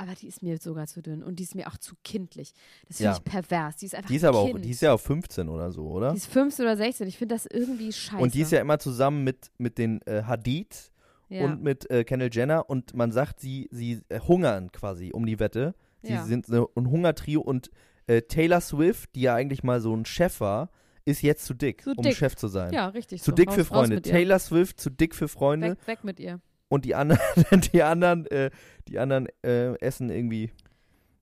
Aber 0.00 0.14
die 0.14 0.28
ist 0.28 0.42
mir 0.42 0.58
sogar 0.58 0.86
zu 0.86 1.02
dünn 1.02 1.22
und 1.24 1.38
die 1.38 1.42
ist 1.42 1.54
mir 1.56 1.66
auch 1.66 1.76
zu 1.76 1.94
kindlich. 2.04 2.52
Das 2.86 2.98
finde 2.98 3.10
Ja. 3.10 3.16
ich 3.16 3.24
pervers. 3.24 3.76
Die 3.76 3.86
ist 3.86 3.94
einfach 3.96 4.08
Die 4.08 4.16
ist 4.16 4.24
aber 4.24 4.38
auch, 4.38 4.46
kind. 4.50 4.64
die 4.64 4.70
ist 4.70 4.80
ja 4.82 4.92
auf 4.92 5.02
15 5.02 5.48
oder 5.48 5.72
so, 5.72 5.86
oder? 5.88 6.12
Die 6.12 6.18
ist 6.18 6.26
15 6.32 6.64
oder 6.64 6.76
16. 6.76 7.08
Ich 7.08 7.18
finde 7.18 7.34
das 7.34 7.46
irgendwie 7.46 7.92
scheiße. 7.92 8.22
Und 8.22 8.34
die 8.34 8.42
ist 8.42 8.52
ja 8.52 8.60
immer 8.60 8.78
zusammen 8.78 9.24
mit, 9.24 9.50
mit 9.58 9.76
den 9.78 10.00
äh, 10.06 10.22
Hadid 10.22 10.92
ja. 11.28 11.44
und 11.44 11.62
mit 11.62 11.90
äh, 11.90 12.04
Kendall 12.04 12.30
Jenner 12.32 12.70
und 12.70 12.94
man 12.94 13.10
sagt, 13.10 13.40
sie, 13.40 13.68
sie 13.72 14.02
äh, 14.08 14.20
hungern 14.20 14.70
quasi 14.70 15.10
um 15.12 15.26
die 15.26 15.40
Wette. 15.40 15.74
Sie 16.02 16.12
Ja. 16.12 16.24
sind 16.24 16.46
so 16.46 16.70
ein 16.76 16.90
Hungertrio 16.90 17.40
und 17.40 17.70
äh, 18.06 18.22
Taylor 18.22 18.60
Swift, 18.60 19.14
die 19.16 19.22
ja 19.22 19.34
eigentlich 19.34 19.64
mal 19.64 19.80
so 19.80 19.92
ein 19.96 20.04
Chef 20.04 20.40
war, 20.40 20.70
ist 21.04 21.22
jetzt 21.22 21.44
zu 21.44 21.54
dick, 21.54 21.82
Zu 21.82 21.90
um 21.96 22.04
dick. 22.04 22.14
Chef 22.14 22.36
zu 22.36 22.48
sein. 22.48 22.72
ja, 22.72 22.86
richtig. 22.88 23.22
Zu 23.22 23.30
so. 23.30 23.34
dick 23.34 23.48
raus, 23.48 23.54
für 23.56 23.64
Freunde. 23.64 24.00
Taylor 24.02 24.38
Swift 24.38 24.78
zu 24.80 24.90
dick 24.90 25.14
für 25.14 25.26
Freunde 25.26 25.70
Weg, 25.70 25.86
weg 25.86 26.04
mit 26.04 26.20
ihr. 26.20 26.40
Und 26.68 26.84
die 26.84 26.94
anderen, 26.94 27.20
die 27.72 27.82
anderen, 27.82 28.26
äh, 28.26 28.50
die 28.88 28.98
anderen 28.98 29.28
äh, 29.42 29.74
essen 29.80 30.10
irgendwie 30.10 30.52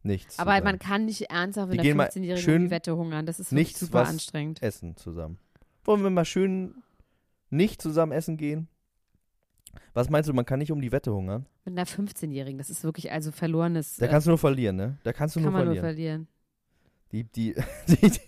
nichts. 0.03 0.39
Aber 0.39 0.53
zusammen. 0.53 0.65
man 0.65 0.79
kann 0.79 1.05
nicht 1.07 1.23
ernsthaft 1.31 1.71
mit 1.71 1.81
einer 1.81 1.95
mal 1.95 2.09
15-Jährigen 2.09 2.37
um 2.37 2.43
schön 2.43 2.63
die 2.65 2.71
Wette 2.71 2.97
hungern. 2.97 3.27
Das 3.27 3.41
ist 3.41 3.53
nichts, 3.53 3.81
super 3.81 4.01
was- 4.01 4.11
anstrengend. 4.11 4.63
essen 4.63 4.97
zusammen. 4.97 5.39
Wollen 5.85 6.03
wir 6.03 6.11
mal 6.11 6.25
schön 6.25 6.83
nicht 7.51 7.81
zusammen 7.81 8.13
essen 8.13 8.37
gehen? 8.37 8.69
Was 9.95 10.11
meinst 10.11 10.29
du, 10.29 10.33
man 10.33 10.45
kann 10.45 10.59
nicht 10.59 10.73
um 10.73 10.81
die 10.81 10.91
Wette 10.91 11.13
hungern? 11.13 11.47
Mit 11.65 11.79
einer 11.79 11.87
15-Jährigen. 11.87 12.59
Das 12.59 12.71
ist 12.71 12.83
wirklich 12.83 13.13
also 13.13 13.31
verlorenes. 13.31 13.97
Da 13.97 14.07
äh, 14.07 14.09
kannst 14.09 14.27
du 14.27 14.31
nur 14.31 14.39
verlieren, 14.39 14.77
ne? 14.77 14.99
Da 15.05 15.13
kannst 15.13 15.37
du 15.37 15.41
kann 15.41 15.53
nur 15.53 15.53
man 15.53 15.67
nur 15.67 15.77
verlieren. 15.77 16.27
verlieren. 17.13 17.25
Die, 17.35 17.55
die, 17.55 17.55
die, 17.89 18.11
die 18.11 18.21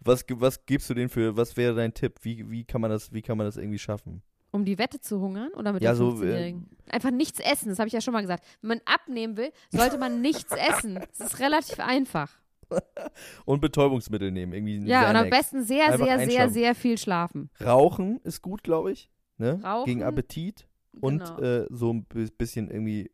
was, 0.00 0.24
was 0.28 0.66
gibst 0.66 0.90
du 0.90 0.94
denen 0.94 1.08
für, 1.08 1.36
was 1.36 1.56
wäre 1.56 1.74
dein 1.74 1.94
Tipp? 1.94 2.18
Wie, 2.22 2.50
wie, 2.50 2.64
kann 2.64 2.80
man 2.80 2.90
das, 2.90 3.12
wie 3.12 3.22
kann 3.22 3.38
man 3.38 3.46
das 3.46 3.56
irgendwie 3.56 3.78
schaffen? 3.78 4.22
Um 4.52 4.64
die 4.64 4.78
Wette 4.78 5.00
zu 5.00 5.20
hungern 5.20 5.50
oder 5.54 5.72
mit 5.72 5.82
Ja, 5.82 5.90
der 5.90 5.96
so, 5.96 6.10
15-Jährigen? 6.10 6.68
Einfach 6.90 7.10
nichts 7.10 7.40
essen, 7.40 7.70
das 7.70 7.78
habe 7.78 7.88
ich 7.88 7.94
ja 7.94 8.00
schon 8.02 8.12
mal 8.12 8.20
gesagt. 8.20 8.44
Wenn 8.60 8.68
man 8.68 8.80
abnehmen 8.84 9.36
will, 9.38 9.50
sollte 9.70 9.96
man 9.98 10.20
nichts 10.20 10.52
essen. 10.54 11.00
Das 11.18 11.32
ist 11.32 11.40
relativ 11.40 11.80
einfach. 11.80 12.30
Und 13.44 13.60
Betäubungsmittel 13.60 14.30
nehmen, 14.30 14.52
irgendwie 14.52 14.78
Ja, 14.88 15.00
und 15.10 15.16
am 15.16 15.24
Xanax. 15.26 15.30
besten 15.38 15.62
sehr, 15.64 15.86
Einfach 15.92 16.06
sehr, 16.06 16.18
sehr, 16.30 16.48
sehr 16.50 16.74
viel 16.74 16.96
schlafen. 16.96 17.50
Rauchen 17.62 18.20
ist 18.24 18.40
gut, 18.40 18.62
glaube 18.62 18.92
ich. 18.92 19.10
Ne? 19.38 19.60
Rauchen, 19.62 19.84
Gegen 19.86 20.02
Appetit. 20.02 20.66
Und 21.00 21.18
genau. 21.24 21.40
äh, 21.40 21.66
so 21.70 21.92
ein 21.92 22.04
bi- 22.04 22.28
bisschen 22.36 22.70
irgendwie 22.70 23.10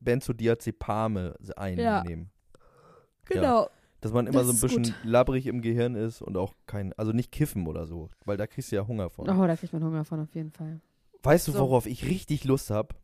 Benzodiazepame 0.00 1.34
einnehmen. 1.56 2.30
genau. 3.26 3.68
Dass 4.00 4.12
man 4.12 4.26
immer 4.26 4.40
Das 4.40 4.46
so 4.48 4.52
ein 4.52 4.60
bisschen 4.60 4.82
gut. 4.84 4.94
labbrig 5.04 5.46
im 5.46 5.62
Gehirn 5.62 5.94
ist 5.94 6.20
und 6.22 6.36
auch 6.36 6.54
kein, 6.66 6.92
also 6.94 7.12
nicht 7.12 7.32
kiffen 7.32 7.66
oder 7.66 7.86
so, 7.86 8.10
weil 8.24 8.36
da 8.36 8.46
kriegst 8.46 8.70
du 8.70 8.76
ja 8.76 8.86
Hunger 8.86 9.08
von. 9.10 9.28
Oh, 9.28 9.46
da 9.46 9.56
kriegt 9.56 9.72
man 9.72 9.82
Hunger 9.82 10.04
von 10.04 10.20
auf 10.20 10.34
jeden 10.34 10.50
Fall. 10.52 10.80
Weißt 11.22 11.48
du, 11.48 11.52
So. 11.52 11.60
worauf 11.60 11.86
ich 11.86 12.04
richtig 12.04 12.44
Lust 12.44 12.70
habe? 12.70 12.94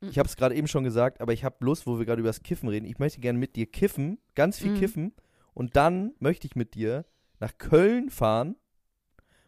Mhm. 0.00 0.08
Ich 0.10 0.18
habe 0.18 0.28
es 0.28 0.36
gerade 0.36 0.54
eben 0.54 0.68
schon 0.68 0.84
gesagt, 0.84 1.20
aber 1.20 1.32
ich 1.32 1.42
habe 1.44 1.56
Lust, 1.64 1.86
wo 1.86 1.98
wir 1.98 2.04
gerade 2.04 2.20
über 2.20 2.28
das 2.28 2.42
Kiffen 2.42 2.68
reden. 2.68 2.84
Ich 2.86 2.98
möchte 2.98 3.20
gerne 3.20 3.38
mit 3.38 3.56
dir 3.56 3.66
kiffen, 3.66 4.18
ganz 4.34 4.58
viel 4.58 4.72
Mhm. 4.72 4.76
kiffen. 4.78 5.12
Und 5.54 5.74
dann 5.76 6.14
möchte 6.18 6.46
ich 6.46 6.54
mit 6.54 6.74
dir 6.74 7.04
nach 7.40 7.56
Köln 7.58 8.08
fahren 8.10 8.56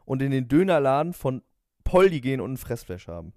und 0.04 0.20
in 0.22 0.30
den 0.30 0.48
Dönerladen 0.48 1.12
von 1.12 1.42
Poldi 1.84 2.20
gehen 2.20 2.40
und 2.40 2.52
ein 2.54 2.56
Fressflash 2.56 3.08
haben. 3.08 3.32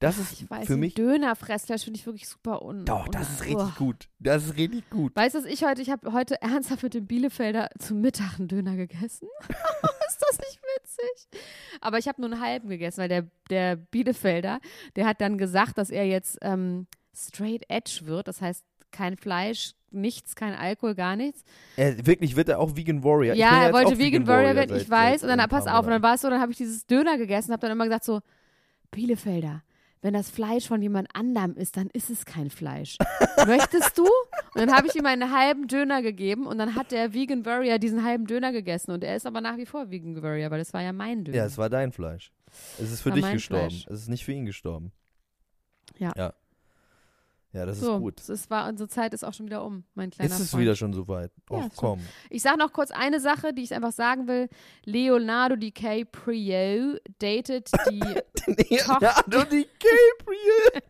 Das 0.00 0.16
Ach, 0.16 0.22
ist 0.22 0.32
ich 0.42 0.48
weiß, 0.50 0.66
für 0.66 0.76
mich. 0.76 0.94
Dönerfressfleisch 0.94 1.82
finde 1.84 1.98
ich 1.98 2.06
wirklich 2.06 2.28
super 2.28 2.62
un. 2.62 2.84
Doch, 2.84 3.06
un- 3.06 3.10
das 3.12 3.30
ist 3.30 3.40
Oh. 3.40 3.44
richtig 3.44 3.76
gut. 3.76 4.08
Das 4.20 4.44
ist 4.44 4.56
richtig 4.56 4.88
gut. 4.90 5.16
Weißt 5.16 5.34
du, 5.34 5.40
was 5.40 5.44
ich 5.46 5.64
heute, 5.64 5.82
ich 5.82 5.90
habe 5.90 6.12
heute 6.12 6.40
ernsthaft 6.40 6.82
mit 6.84 6.94
dem 6.94 7.06
Bielefelder 7.06 7.70
zum 7.78 8.00
Mittag 8.00 8.38
einen 8.38 8.46
Döner 8.48 8.76
gegessen. 8.76 9.28
ist 9.48 10.22
das 10.28 10.38
nicht 10.38 10.60
witzig? 10.76 11.40
Aber 11.80 11.98
ich 11.98 12.06
habe 12.06 12.20
nur 12.20 12.30
einen 12.30 12.40
halben 12.40 12.68
gegessen, 12.68 13.00
weil 13.00 13.08
der, 13.08 13.26
der 13.50 13.76
Bielefelder, 13.76 14.60
der 14.94 15.06
hat 15.06 15.20
dann 15.20 15.36
gesagt, 15.36 15.78
dass 15.78 15.90
er 15.90 16.06
jetzt 16.06 16.38
ähm, 16.42 16.86
straight 17.16 17.64
edge 17.68 18.02
wird. 18.04 18.28
Das 18.28 18.40
heißt, 18.40 18.64
kein 18.92 19.16
Fleisch, 19.16 19.72
nichts, 19.90 20.36
kein 20.36 20.54
Alkohol, 20.54 20.94
gar 20.94 21.16
nichts. 21.16 21.42
Er, 21.76 22.06
wirklich 22.06 22.36
wird 22.36 22.48
er 22.48 22.60
auch 22.60 22.76
Vegan 22.76 23.02
Warrior. 23.02 23.34
Ja, 23.34 23.64
er 23.64 23.72
wollte 23.72 23.94
auch 23.94 23.98
Vegan 23.98 24.26
Warrior 24.28 24.54
werden, 24.54 24.76
ich 24.76 24.88
weiß. 24.88 25.24
Und 25.24 25.28
dann, 25.28 25.48
pass 25.48 25.66
auf, 25.66 25.84
und 25.84 25.90
dann 25.90 26.02
war 26.02 26.14
es 26.14 26.20
so, 26.20 26.30
dann 26.30 26.40
habe 26.40 26.52
ich 26.52 26.58
dieses 26.58 26.86
Döner 26.86 27.18
gegessen, 27.18 27.50
habe 27.52 27.60
dann 27.62 27.72
immer 27.72 27.84
gesagt 27.84 28.04
so, 28.04 28.20
Bielefelder, 28.90 29.62
wenn 30.00 30.14
das 30.14 30.30
Fleisch 30.30 30.66
von 30.68 30.80
jemand 30.80 31.08
anderem 31.14 31.56
ist, 31.56 31.76
dann 31.76 31.88
ist 31.90 32.10
es 32.10 32.24
kein 32.24 32.50
Fleisch. 32.50 32.96
Möchtest 33.46 33.98
du? 33.98 34.04
Und 34.04 34.56
dann 34.56 34.72
habe 34.72 34.86
ich 34.86 34.94
ihm 34.94 35.06
einen 35.06 35.32
halben 35.32 35.66
Döner 35.66 36.02
gegeben 36.02 36.46
und 36.46 36.58
dann 36.58 36.74
hat 36.74 36.92
der 36.92 37.12
Vegan 37.12 37.44
Warrior 37.44 37.78
diesen 37.78 38.04
halben 38.04 38.26
Döner 38.26 38.52
gegessen 38.52 38.92
und 38.92 39.04
er 39.04 39.16
ist 39.16 39.26
aber 39.26 39.40
nach 39.40 39.56
wie 39.56 39.66
vor 39.66 39.90
Vegan 39.90 40.22
Warrior, 40.22 40.50
weil 40.50 40.58
das 40.58 40.72
war 40.72 40.82
ja 40.82 40.92
mein 40.92 41.24
Döner. 41.24 41.38
Ja, 41.38 41.44
es 41.44 41.58
war 41.58 41.68
dein 41.68 41.92
Fleisch. 41.92 42.32
Es 42.80 42.90
ist 42.90 43.00
für 43.02 43.10
War 43.10 43.16
dich 43.16 43.30
gestorben. 43.32 43.70
Fleisch. 43.70 43.86
Es 43.88 44.02
ist 44.02 44.08
nicht 44.08 44.24
für 44.24 44.32
ihn 44.32 44.46
gestorben. 44.46 44.92
Ja. 45.98 46.12
Ja, 46.16 46.32
ja 47.52 47.66
das 47.66 47.80
so, 47.80 47.94
ist 47.94 48.00
gut. 48.00 48.28
Es 48.28 48.50
war, 48.50 48.68
unsere 48.68 48.88
Zeit 48.88 49.12
ist 49.14 49.24
auch 49.24 49.34
schon 49.34 49.46
wieder 49.46 49.64
um, 49.64 49.84
mein 49.94 50.10
kleiner 50.10 50.30
Ist 50.30 50.40
es 50.40 50.50
Freund. 50.50 50.62
wieder 50.62 50.76
schon 50.76 50.92
soweit? 50.92 51.32
Ja, 51.50 51.56
Och, 51.56 51.62
schon. 51.62 51.70
komm. 51.76 52.00
Ich 52.30 52.42
sage 52.42 52.58
noch 52.58 52.72
kurz 52.72 52.90
eine 52.90 53.20
Sache, 53.20 53.52
die 53.52 53.62
ich 53.62 53.74
einfach 53.74 53.92
sagen 53.92 54.28
will. 54.28 54.48
Leonardo 54.84 55.56
DiCaprio 55.56 56.98
datet 57.18 57.70
die 57.90 58.00
Leonardo 58.56 59.44
DiCaprio. 59.44 60.82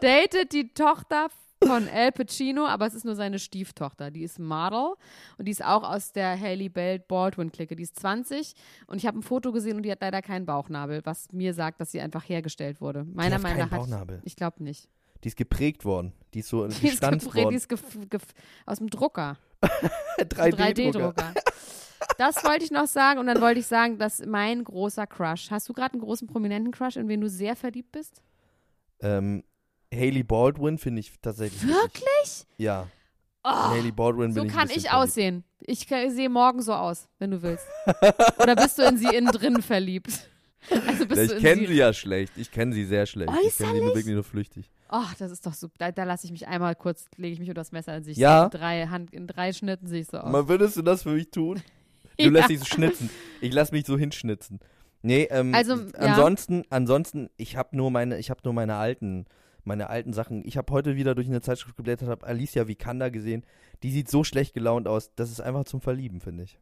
datet 0.00 0.52
die 0.52 0.72
Tochter 0.72 1.28
von 1.64 1.88
Al 1.88 2.12
Pacino, 2.12 2.66
aber 2.66 2.86
es 2.86 2.94
ist 2.94 3.04
nur 3.04 3.16
seine 3.16 3.38
Stieftochter. 3.38 4.10
Die 4.10 4.22
ist 4.22 4.38
Model 4.38 4.94
und 5.38 5.44
die 5.46 5.50
ist 5.50 5.64
auch 5.64 5.82
aus 5.82 6.12
der 6.12 6.38
Haley 6.40 6.68
Baldwin-Clique. 6.68 7.74
Die 7.74 7.82
ist 7.82 7.98
20 7.98 8.54
und 8.86 8.98
ich 8.98 9.06
habe 9.06 9.18
ein 9.18 9.22
Foto 9.22 9.52
gesehen 9.52 9.76
und 9.76 9.82
die 9.82 9.90
hat 9.90 10.00
leider 10.00 10.22
keinen 10.22 10.46
Bauchnabel, 10.46 11.00
was 11.04 11.28
mir 11.32 11.54
sagt, 11.54 11.80
dass 11.80 11.90
sie 11.90 12.00
einfach 12.00 12.28
hergelegt 12.28 12.80
wurde. 12.80 13.04
Meiner 13.04 13.38
Meinung 13.38 13.58
nach 13.58 13.70
hat. 13.72 13.78
Bauchnabel. 13.80 14.20
Ich 14.24 14.36
glaube 14.36 14.62
nicht. 14.62 14.88
Die 15.24 15.28
ist 15.28 15.36
geprägt 15.36 15.84
worden. 15.84 16.12
Die 16.32 16.40
ist 16.40 16.48
so 16.48 16.66
Die 16.68 16.74
ist, 16.74 16.80
gestanzt 16.80 17.26
geprägt, 17.26 17.40
die 17.40 17.44
worden. 17.44 17.56
ist 17.56 17.70
gef- 17.70 18.08
gef- 18.08 18.34
aus 18.66 18.78
dem 18.78 18.88
Drucker. 18.88 19.36
3D-Drucker. 20.18 20.56
3D-Drucker. 20.56 21.34
Das 22.16 22.44
wollte 22.44 22.64
ich 22.64 22.70
noch 22.70 22.86
sagen 22.86 23.18
und 23.20 23.26
dann 23.26 23.40
wollte 23.40 23.60
ich 23.60 23.66
sagen, 23.66 23.98
dass 23.98 24.24
mein 24.24 24.64
großer 24.64 25.06
Crush. 25.06 25.50
Hast 25.50 25.68
du 25.68 25.72
gerade 25.72 25.94
einen 25.94 26.02
großen 26.02 26.26
prominenten 26.26 26.72
Crush, 26.72 26.96
in 26.96 27.08
wen 27.08 27.20
du 27.20 27.28
sehr 27.28 27.56
verliebt 27.56 27.92
bist? 27.92 28.22
Ähm, 29.00 29.44
Haley 29.92 30.22
Baldwin 30.22 30.78
finde 30.78 31.00
ich 31.00 31.12
tatsächlich. 31.20 31.66
Wirklich? 31.66 32.46
Ja. 32.56 32.86
Oh, 33.44 33.50
Haley 33.50 33.92
Baldwin 33.92 34.32
so 34.32 34.40
bin 34.40 34.50
ich 34.50 34.56
ein 34.56 34.58
kann 34.68 34.70
ich 34.76 34.90
aussehen. 34.90 35.44
Ich 35.60 35.86
sehe 35.88 36.28
morgen 36.28 36.60
so 36.62 36.74
aus, 36.74 37.08
wenn 37.18 37.30
du 37.30 37.42
willst. 37.42 37.66
Oder 38.38 38.56
bist 38.56 38.78
du 38.78 38.82
in 38.82 38.98
sie 38.98 39.14
innen 39.14 39.30
drin 39.32 39.62
verliebt? 39.62 40.28
Also 40.70 41.04
ich 41.04 41.32
in 41.32 41.38
kenne 41.38 41.66
sie 41.68 41.74
ja 41.74 41.92
schlecht. 41.92 42.32
Ich 42.36 42.50
kenne 42.50 42.74
sie 42.74 42.84
sehr 42.84 43.06
schlecht. 43.06 43.30
Ich 43.46 43.56
kenne 43.56 43.72
sie 43.72 43.78
nur 43.78 43.90
Äußerlich? 43.90 43.94
wirklich 43.96 44.14
nur 44.14 44.24
flüchtig. 44.24 44.70
Ach, 44.88 45.14
das 45.14 45.30
ist 45.30 45.46
doch 45.46 45.54
super. 45.54 45.74
Da, 45.78 45.92
da 45.92 46.04
lasse 46.04 46.26
ich 46.26 46.32
mich 46.32 46.46
einmal 46.46 46.74
kurz, 46.74 47.06
lege 47.16 47.32
ich 47.34 47.38
mich 47.38 47.48
unter 47.48 47.60
das 47.60 47.72
Messer 47.72 47.96
und 47.96 48.02
sehe 48.04 48.12
ich 48.12 48.18
Ja? 48.18 48.40
so 48.40 48.44
in 48.46 48.50
drei, 48.60 48.86
Hand, 48.86 49.12
in 49.14 49.26
drei 49.26 49.52
Schnitten 49.52 49.86
sehe 49.86 50.00
ich 50.00 50.08
so 50.08 50.18
aus. 50.18 50.30
Mal 50.30 50.48
würdest 50.48 50.76
du 50.76 50.82
das 50.82 51.04
für 51.04 51.10
mich 51.12 51.30
tun? 51.30 51.62
Du 52.20 52.24
Ja. 52.24 52.30
lässt 52.30 52.48
dich 52.50 52.58
so 52.58 52.64
schnitzen. 52.64 53.10
Ich 53.40 53.52
lass 53.52 53.70
mich 53.72 53.86
so 53.86 53.96
hinschnitzen. 53.96 54.58
Nee, 55.02 55.28
ähm, 55.30 55.54
Also, 55.54 55.74
ja. 55.76 55.92
ansonsten, 55.98 56.64
ansonsten, 56.70 57.30
ich 57.36 57.56
habe 57.56 57.76
nur 57.76 57.90
meine, 57.90 58.18
ich 58.18 58.30
habe 58.30 58.40
nur 58.44 58.52
meine 58.52 58.74
alten, 58.76 59.26
meine 59.64 59.88
alten 59.90 60.12
Sachen. 60.12 60.44
Ich 60.46 60.56
habe 60.56 60.72
heute 60.72 60.96
wieder 60.96 61.14
durch 61.14 61.28
eine 61.28 61.40
Zeitschrift 61.40 61.76
geblättert, 61.76 62.08
habe 62.08 62.26
Alicia 62.26 62.66
Vikander 62.66 63.10
gesehen. 63.10 63.44
Die 63.84 63.92
sieht 63.92 64.10
so 64.10 64.24
schlecht 64.24 64.54
gelaunt 64.54 64.88
aus. 64.88 65.14
Das 65.14 65.30
ist 65.30 65.40
einfach 65.40 65.64
zum 65.64 65.80
Verlieben, 65.80 66.20
finde 66.20 66.44
ich. 66.44 66.58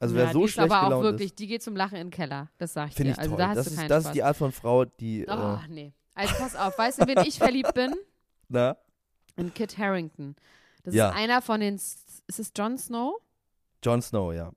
Also 0.00 0.14
wer 0.14 0.24
ja, 0.26 0.32
so 0.32 0.40
die 0.40 0.44
ist 0.46 0.52
schlecht 0.52 0.70
aber 0.70 0.80
auch 0.82 0.88
gelaunt 0.88 1.04
wirklich, 1.04 1.26
ist, 1.30 1.38
die 1.38 1.46
geht 1.46 1.62
zum 1.62 1.76
Lachen 1.76 1.96
in 1.96 2.06
den 2.08 2.10
Keller. 2.10 2.50
Das 2.58 2.72
sag 2.72 2.88
ich 2.88 2.94
finde 2.94 3.10
dir. 3.10 3.12
ich 3.14 3.18
also 3.18 3.30
toll. 3.32 3.38
da 3.38 3.48
hast 3.48 3.56
das 3.58 3.64
du 3.66 3.70
ist, 3.72 3.76
keinen 3.78 3.88
das 3.88 4.02
Spaß. 4.04 4.10
ist 4.10 4.14
die 4.16 4.22
Art 4.22 4.36
von 4.36 4.52
Frau, 4.52 4.84
die, 4.86 5.26
Oh, 5.28 5.32
äh, 5.32 5.68
nee. 5.68 5.92
Also 6.14 6.34
pass 6.36 6.56
auf, 6.56 6.78
weißt 6.78 7.02
du, 7.02 7.06
wen 7.06 7.18
ich 7.26 7.38
verliebt 7.38 7.74
bin? 7.74 7.94
na, 8.48 8.76
In 9.36 9.52
Kit 9.52 9.76
Harrington. 9.78 10.34
Das 10.84 10.94
Ja. 10.94 11.10
ist 11.10 11.16
einer 11.16 11.42
von 11.42 11.60
den, 11.60 11.74
ist 11.74 12.38
es 12.38 12.52
Jon 12.56 12.78
Snow? 12.78 13.20
Jon 13.84 14.00
Snow, 14.00 14.32
ja. 14.32 14.52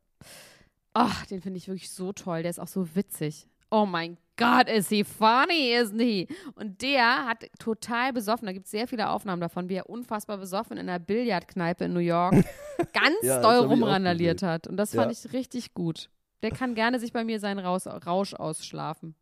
Ach, 0.99 1.25
den 1.27 1.41
finde 1.41 1.57
ich 1.57 1.67
wirklich 1.67 1.91
so 1.91 2.11
toll. 2.11 2.41
Der 2.41 2.49
ist 2.49 2.59
auch 2.59 2.67
so 2.67 2.95
witzig. 2.95 3.47
Oh 3.69 3.85
mein 3.85 4.17
Gott, 4.37 4.69
ist 4.69 4.89
he 4.89 5.03
funny, 5.03 5.75
isn't 5.75 5.99
he? 6.01 6.27
Und 6.55 6.81
der 6.81 7.25
hat 7.25 7.45
total 7.59 8.13
besoffen, 8.13 8.45
da 8.45 8.53
gibt 8.53 8.65
es 8.65 8.71
sehr 8.71 8.87
viele 8.87 9.09
Aufnahmen 9.09 9.41
davon, 9.41 9.67
wie 9.69 9.75
er 9.75 9.89
unfassbar 9.89 10.37
besoffen 10.37 10.77
in 10.77 10.87
einer 10.87 10.99
Billardkneipe 10.99 11.85
in 11.85 11.93
New 11.93 11.99
York 11.99 12.33
ganz 12.93 13.15
Ja, 13.23 13.41
doll 13.41 13.65
rumrandaliert 13.65 14.41
hat. 14.43 14.67
Und 14.67 14.77
das 14.77 14.93
fand 14.95 15.11
Ja. 15.11 15.17
ich 15.25 15.33
richtig 15.33 15.73
gut. 15.73 16.09
Der 16.43 16.51
kann 16.51 16.75
gerne 16.75 16.99
sich 16.99 17.11
bei 17.13 17.23
mir 17.23 17.39
seinen 17.39 17.59
Raus 17.59 17.87
Rausch 17.87 18.33
ausschlafen. 18.35 19.15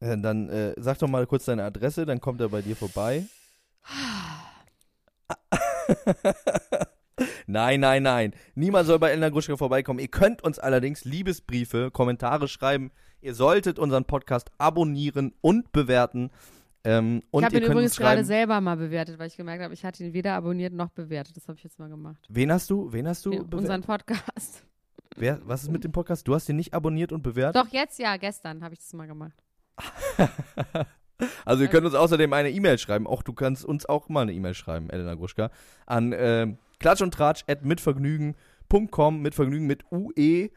Äh, 0.00 0.16
Dann 0.18 0.48
äh, 0.48 0.74
sag 0.78 0.98
doch 0.98 1.08
mal 1.08 1.26
kurz 1.26 1.44
deine 1.44 1.64
Adresse, 1.64 2.06
dann 2.06 2.20
kommt 2.20 2.40
er 2.40 2.48
bei 2.48 2.62
dir 2.62 2.76
vorbei. 2.76 3.26
nein, 7.52 7.80
nein, 7.80 8.02
nein. 8.02 8.34
Niemand 8.54 8.86
soll 8.86 8.98
bei 8.98 9.10
Elena 9.10 9.28
Gruschka 9.28 9.56
vorbeikommen. 9.56 10.00
Ihr 10.00 10.08
könnt 10.08 10.42
uns 10.42 10.58
allerdings 10.58 11.04
Liebesbriefe, 11.04 11.90
Kommentare 11.90 12.48
schreiben. 12.48 12.90
Ihr 13.20 13.34
solltet 13.34 13.78
unseren 13.78 14.04
Podcast 14.04 14.50
abonnieren 14.58 15.32
und 15.40 15.70
bewerten. 15.72 16.30
Ähm, 16.84 17.22
und 17.30 17.42
ich 17.42 17.46
habe 17.46 17.58
ihn 17.58 17.70
übrigens 17.70 17.96
gerade 17.96 18.24
selber 18.24 18.60
mal 18.60 18.76
bewertet, 18.76 19.18
weil 19.18 19.28
ich 19.28 19.36
gemerkt 19.36 19.62
habe, 19.62 19.72
ich 19.72 19.84
hatte 19.84 20.02
ihn 20.02 20.12
weder 20.12 20.34
abonniert 20.34 20.72
noch 20.72 20.90
bewertet. 20.90 21.36
Das 21.36 21.46
habe 21.46 21.56
ich 21.56 21.62
jetzt 21.62 21.78
mal 21.78 21.88
gemacht. 21.88 22.26
Wen 22.28 22.50
hast 22.50 22.68
du? 22.70 22.92
Wen 22.92 23.06
hast 23.06 23.24
du? 23.24 23.30
Den, 23.30 23.54
unseren 23.54 23.82
Podcast. 23.82 24.64
Wer, 25.14 25.40
was 25.44 25.62
ist 25.62 25.70
mit 25.70 25.84
dem 25.84 25.92
Podcast? 25.92 26.26
Du 26.26 26.34
hast 26.34 26.48
ihn 26.48 26.56
nicht 26.56 26.74
abonniert 26.74 27.12
und 27.12 27.22
bewertet? 27.22 27.62
Doch, 27.62 27.68
jetzt 27.68 27.98
ja, 27.98 28.16
gestern 28.16 28.64
habe 28.64 28.74
ich 28.74 28.80
das 28.80 28.92
mal 28.94 29.06
gemacht. 29.06 29.36
Also 31.44 31.62
ihr 31.62 31.68
könnt 31.68 31.86
uns 31.86 31.94
außerdem 31.94 32.32
eine 32.32 32.50
E-Mail 32.50 32.78
schreiben. 32.78 33.06
Auch 33.06 33.22
du 33.22 33.32
kannst 33.32 33.64
uns 33.64 33.86
auch 33.86 34.08
mal 34.08 34.22
eine 34.22 34.32
E-Mail 34.32 34.54
schreiben, 34.54 34.90
Elena 34.90 35.14
Gruschka, 35.14 35.50
an 35.86 36.12
äh, 36.12 36.54
klatsch 36.82 37.00
und 37.00 37.14
tratsch 37.14 37.44
at 37.48 37.64
mitvergnügen.com, 37.64 39.20
mit 39.22 39.34
Vergnügen 39.34 39.66
mit 39.66 39.84
UE 39.90 40.50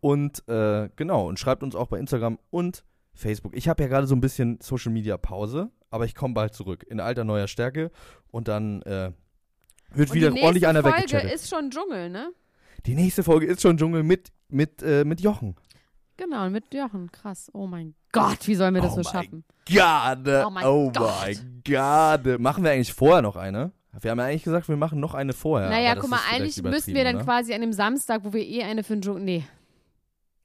und 0.00 0.46
äh, 0.48 0.88
genau, 0.96 1.28
und 1.28 1.38
schreibt 1.38 1.62
uns 1.62 1.74
auch 1.74 1.86
bei 1.88 1.98
Instagram 1.98 2.38
und 2.50 2.84
Facebook. 3.14 3.54
Ich 3.56 3.68
habe 3.68 3.82
ja 3.82 3.88
gerade 3.88 4.06
so 4.06 4.14
ein 4.14 4.20
bisschen 4.20 4.58
Social 4.60 4.92
Media 4.92 5.16
Pause, 5.16 5.70
aber 5.90 6.04
ich 6.04 6.14
komme 6.14 6.34
bald 6.34 6.54
zurück 6.54 6.84
in 6.88 6.98
alter 7.00 7.24
neuer 7.24 7.46
Stärke 7.48 7.90
und 8.30 8.48
dann 8.48 8.82
äh, 8.82 9.12
wird 9.94 10.10
Und 10.10 10.14
wieder 10.14 10.30
die 10.30 10.42
ordentlich 10.42 10.62
nächste 10.62 10.68
einer 10.68 10.82
Folge 10.82 10.98
weggechattet. 10.98 11.32
ist 11.32 11.48
schon 11.48 11.70
Dschungel, 11.70 12.08
ne? 12.10 12.32
Die 12.86 12.94
nächste 12.94 13.22
Folge 13.22 13.46
ist 13.46 13.60
schon 13.62 13.76
Dschungel 13.76 14.02
mit 14.02 14.32
mit 14.48 14.82
äh, 14.82 15.04
mit 15.04 15.20
Jochen. 15.20 15.54
Genau, 16.16 16.48
mit 16.50 16.72
Jochen. 16.74 17.10
Krass. 17.12 17.50
Oh 17.52 17.66
mein 17.66 17.94
Gott, 18.12 18.46
wie 18.46 18.54
sollen 18.54 18.74
wir 18.74 18.82
das 18.82 18.92
Oh 18.92 19.02
so 19.02 19.10
schaffen? 19.10 19.44
Gade, 19.66 20.44
Oh 20.46 20.50
mein 20.50 20.64
oh 20.66 20.90
Gott. 20.90 21.20
mein 21.22 21.62
Gade. 21.64 22.38
Machen 22.38 22.64
wir 22.64 22.70
eigentlich 22.70 22.92
vorher 22.92 23.22
noch 23.22 23.36
eine? 23.36 23.72
Wir 24.00 24.10
haben 24.10 24.18
ja 24.18 24.24
eigentlich 24.24 24.44
gesagt, 24.44 24.68
wir 24.68 24.76
machen 24.76 25.00
noch 25.00 25.14
eine 25.14 25.32
vorher. 25.32 25.68
naja, 25.68 25.94
guck 25.96 26.08
mal, 26.10 26.20
eigentlich 26.30 26.62
müssten 26.62 26.94
wir 26.94 27.04
dann 27.04 27.16
übertrieben, 27.16 27.24
quasi 27.24 27.54
an 27.54 27.60
dem 27.60 27.72
Samstag, 27.72 28.22
wo 28.24 28.32
wir 28.32 28.42
eh 28.46 28.62
eine 28.62 28.82
für 28.84 28.94
den 28.94 29.02
Dschungel. 29.02 29.22
Nee, 29.22 29.44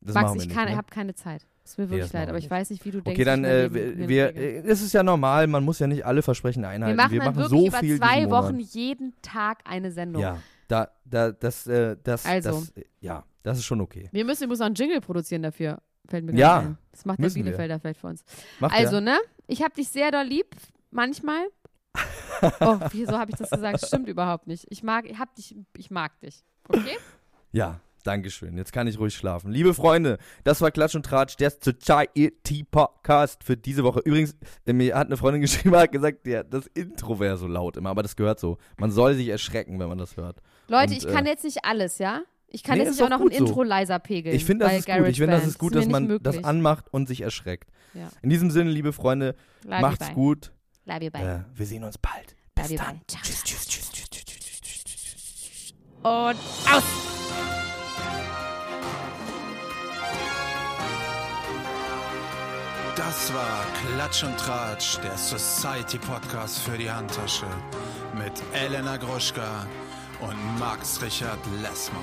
oder? 0.02 0.14
Das 0.14 0.16
Max, 0.16 0.34
wir 0.36 0.42
ich 0.42 0.50
kann, 0.50 0.70
ne? 0.70 0.78
habe 0.78 0.88
keine 0.90 1.16
Zeit. 1.16 1.46
Ist 1.64 1.78
mir 1.78 1.86
Nee, 1.86 1.90
wirklich 1.92 2.06
das 2.12 2.14
leid, 2.14 2.30
aber 2.30 2.38
wir 2.38 2.44
ich 2.46 2.50
weiß 2.52 2.70
nicht, 2.70 2.86
wie 2.86 2.92
du 2.92 3.02
denkst. 3.02 3.18
Okay, 3.18 3.24
dann, 3.26 3.44
äh, 3.44 3.74
wir, 3.74 4.08
wir, 4.08 4.36
äh, 4.36 4.58
es 4.60 4.82
ist 4.82 4.94
ja 4.94 5.04
normal, 5.04 5.48
man 5.48 5.64
muss 5.66 5.80
ja 5.80 5.88
nicht 5.88 6.06
alle 6.06 6.22
Versprechen 6.22 6.62
wir 6.64 6.70
einhalten. 6.70 6.96
machen 6.98 7.12
wir 7.12 7.20
machen 7.24 7.36
wirklich 7.38 7.50
so 7.62 7.68
über 7.68 7.80
viel 7.80 7.98
zwei 7.98 8.30
Wochen 8.30 8.60
jeden 8.60 9.14
Tag 9.22 9.60
eine 9.66 9.92
Sendung. 9.92 10.22
Ja, 10.22 10.38
da, 10.68 10.90
da, 11.06 11.32
das, 11.32 11.68
äh, 11.68 11.98
das, 12.04 12.26
Also. 12.26 12.50
das, 12.52 12.74
ja, 13.02 13.24
das 13.44 13.58
ist 13.60 13.66
schon 13.66 13.82
okay. 13.82 14.10
Wir 14.12 14.24
müssen 14.26 14.44
übrigens 14.44 14.62
auch 14.62 14.66
einen 14.68 14.76
Jingle 14.76 15.02
produzieren 15.02 15.42
dafür. 15.44 15.80
Fällt 16.08 16.24
mir 16.26 16.34
Ja, 16.38 16.60
ein. 16.60 16.78
Das 16.92 17.04
macht 17.06 17.18
der 17.20 17.24
müssen 17.26 17.36
wir. 17.38 17.44
Bielefelder 17.46 17.80
vielleicht 17.80 18.00
für 18.00 18.08
uns. 18.08 18.24
Macht 18.60 18.74
Also, 18.76 18.96
er? 18.96 19.02
ne? 19.02 19.18
Ich 19.48 19.62
habe 19.62 19.74
dich 19.74 19.90
sehr 19.90 20.10
doll 20.12 20.24
lieb, 20.26 20.48
manchmal. 20.92 21.48
Oh, 22.60 22.78
wieso 22.92 23.18
habe 23.18 23.32
ich 23.32 23.38
das 23.38 23.50
gesagt? 23.50 23.86
Stimmt 23.86 24.08
überhaupt 24.08 24.48
nicht. 24.48 24.66
Ich 24.70 24.84
mag, 24.84 25.06
ich 25.10 25.18
hab 25.18 25.34
dich, 25.36 25.56
ich 25.76 25.92
mag 25.92 26.20
dich. 26.22 26.44
Okay? 26.70 26.98
Ja, 27.52 27.80
Dankeschön. 28.08 28.56
Jetzt 28.58 28.72
kann 28.72 28.88
ich 28.88 28.98
ruhig 29.00 29.14
schlafen. 29.14 29.52
Liebe 29.52 29.74
Freunde, 29.74 30.18
das 30.46 30.62
war 30.62 30.72
Klatsch 30.72 30.96
und 30.96 31.06
Tratsch, 31.06 31.36
der 31.36 31.52
Society 31.52 32.64
Podcast 32.64 33.44
für 33.44 33.58
diese 33.58 33.84
Woche. 33.84 34.00
Übrigens, 34.06 34.34
äh, 34.66 34.72
mir 34.72 34.96
hat 34.96 35.08
eine 35.08 35.18
Freundin 35.18 35.42
geschrieben, 35.48 35.76
hat 35.76 35.92
gesagt, 35.92 36.26
ja, 36.26 36.44
das 36.44 36.68
Intro 36.68 37.20
wäre 37.20 37.36
so 37.36 37.48
laut 37.48 37.76
immer, 37.76 37.90
aber 37.90 38.04
das 38.04 38.16
gehört 38.16 38.40
so. 38.40 38.60
Man 38.78 38.92
soll 38.92 39.16
sich 39.16 39.28
erschrecken, 39.28 39.78
wenn 39.80 39.90
man 39.90 39.98
das 39.98 40.16
hört. 40.16 40.38
Leute, 40.70 40.94
Und, 40.94 40.98
ich 41.04 41.08
kann 41.08 41.26
äh, 41.26 41.32
jetzt 41.32 41.44
nicht 41.44 41.66
alles, 41.66 41.98
ja? 41.98 42.22
Ich 42.48 42.64
kann 42.64 42.78
Nee, 42.78 42.86
jetzt 42.86 42.92
nicht 42.92 43.04
auch 43.04 43.10
noch 43.10 43.20
ein 43.20 43.30
so. 43.30 43.46
Intro 43.46 43.64
leiser 43.64 44.00
pegeln. 44.00 44.34
Ich 44.34 44.46
finde, 44.46 44.64
das 44.64 44.72
bei 44.72 44.78
ist 44.78 44.86
gut. 44.88 45.08
Ich 45.10 45.18
finde, 45.18 45.36
das 45.36 45.46
ist 45.46 45.60
gut, 45.60 45.76
dass 45.76 45.88
man 45.88 46.08
nicht 46.08 46.26
das 46.26 46.36
möglich. 46.36 46.46
anmacht 46.46 46.86
und 46.92 47.08
sich 47.10 47.20
erschreckt. 47.22 47.70
Ja. 47.94 48.08
In 48.22 48.30
diesem 48.30 48.52
Sinne, 48.52 48.70
liebe 48.70 48.94
Freunde, 48.94 49.36
Love 49.66 49.82
macht's 49.82 50.06
bye. 50.06 50.16
gut. 50.16 50.54
Love 50.88 51.04
you, 51.04 51.12
bye. 51.12 51.22
Äh, 51.22 51.40
wir 51.54 51.66
sehen 51.66 51.84
uns 51.84 51.98
bald. 51.98 52.36
Bis 52.56 52.70
dann. 52.76 53.02
Ciao, 53.08 53.22
Tschüss, 53.22 53.44
tschüss, 53.44 53.68
tschüss, 53.68 53.92
tschüss, 53.92 54.10
tschüss, 54.12 54.40
tschüss, 54.40 54.62
tschüss, 54.62 54.84
tschüss. 54.94 55.74
Und 56.02 56.38
aus! 56.74 56.84
Das 62.96 63.34
war 63.34 63.66
Klatsch 63.94 64.24
und 64.24 64.38
Tratsch, 64.38 64.98
der 65.04 65.18
Society 65.18 66.00
Podcast 66.00 66.60
für 66.60 66.78
die 66.78 66.90
Handtasche 66.90 67.46
mit 68.16 68.42
Elena 68.54 68.98
Gruschka 68.98 69.68
und 70.22 70.60
Max 70.60 71.02
Richard 71.02 71.40
Lessmann. 71.62 72.02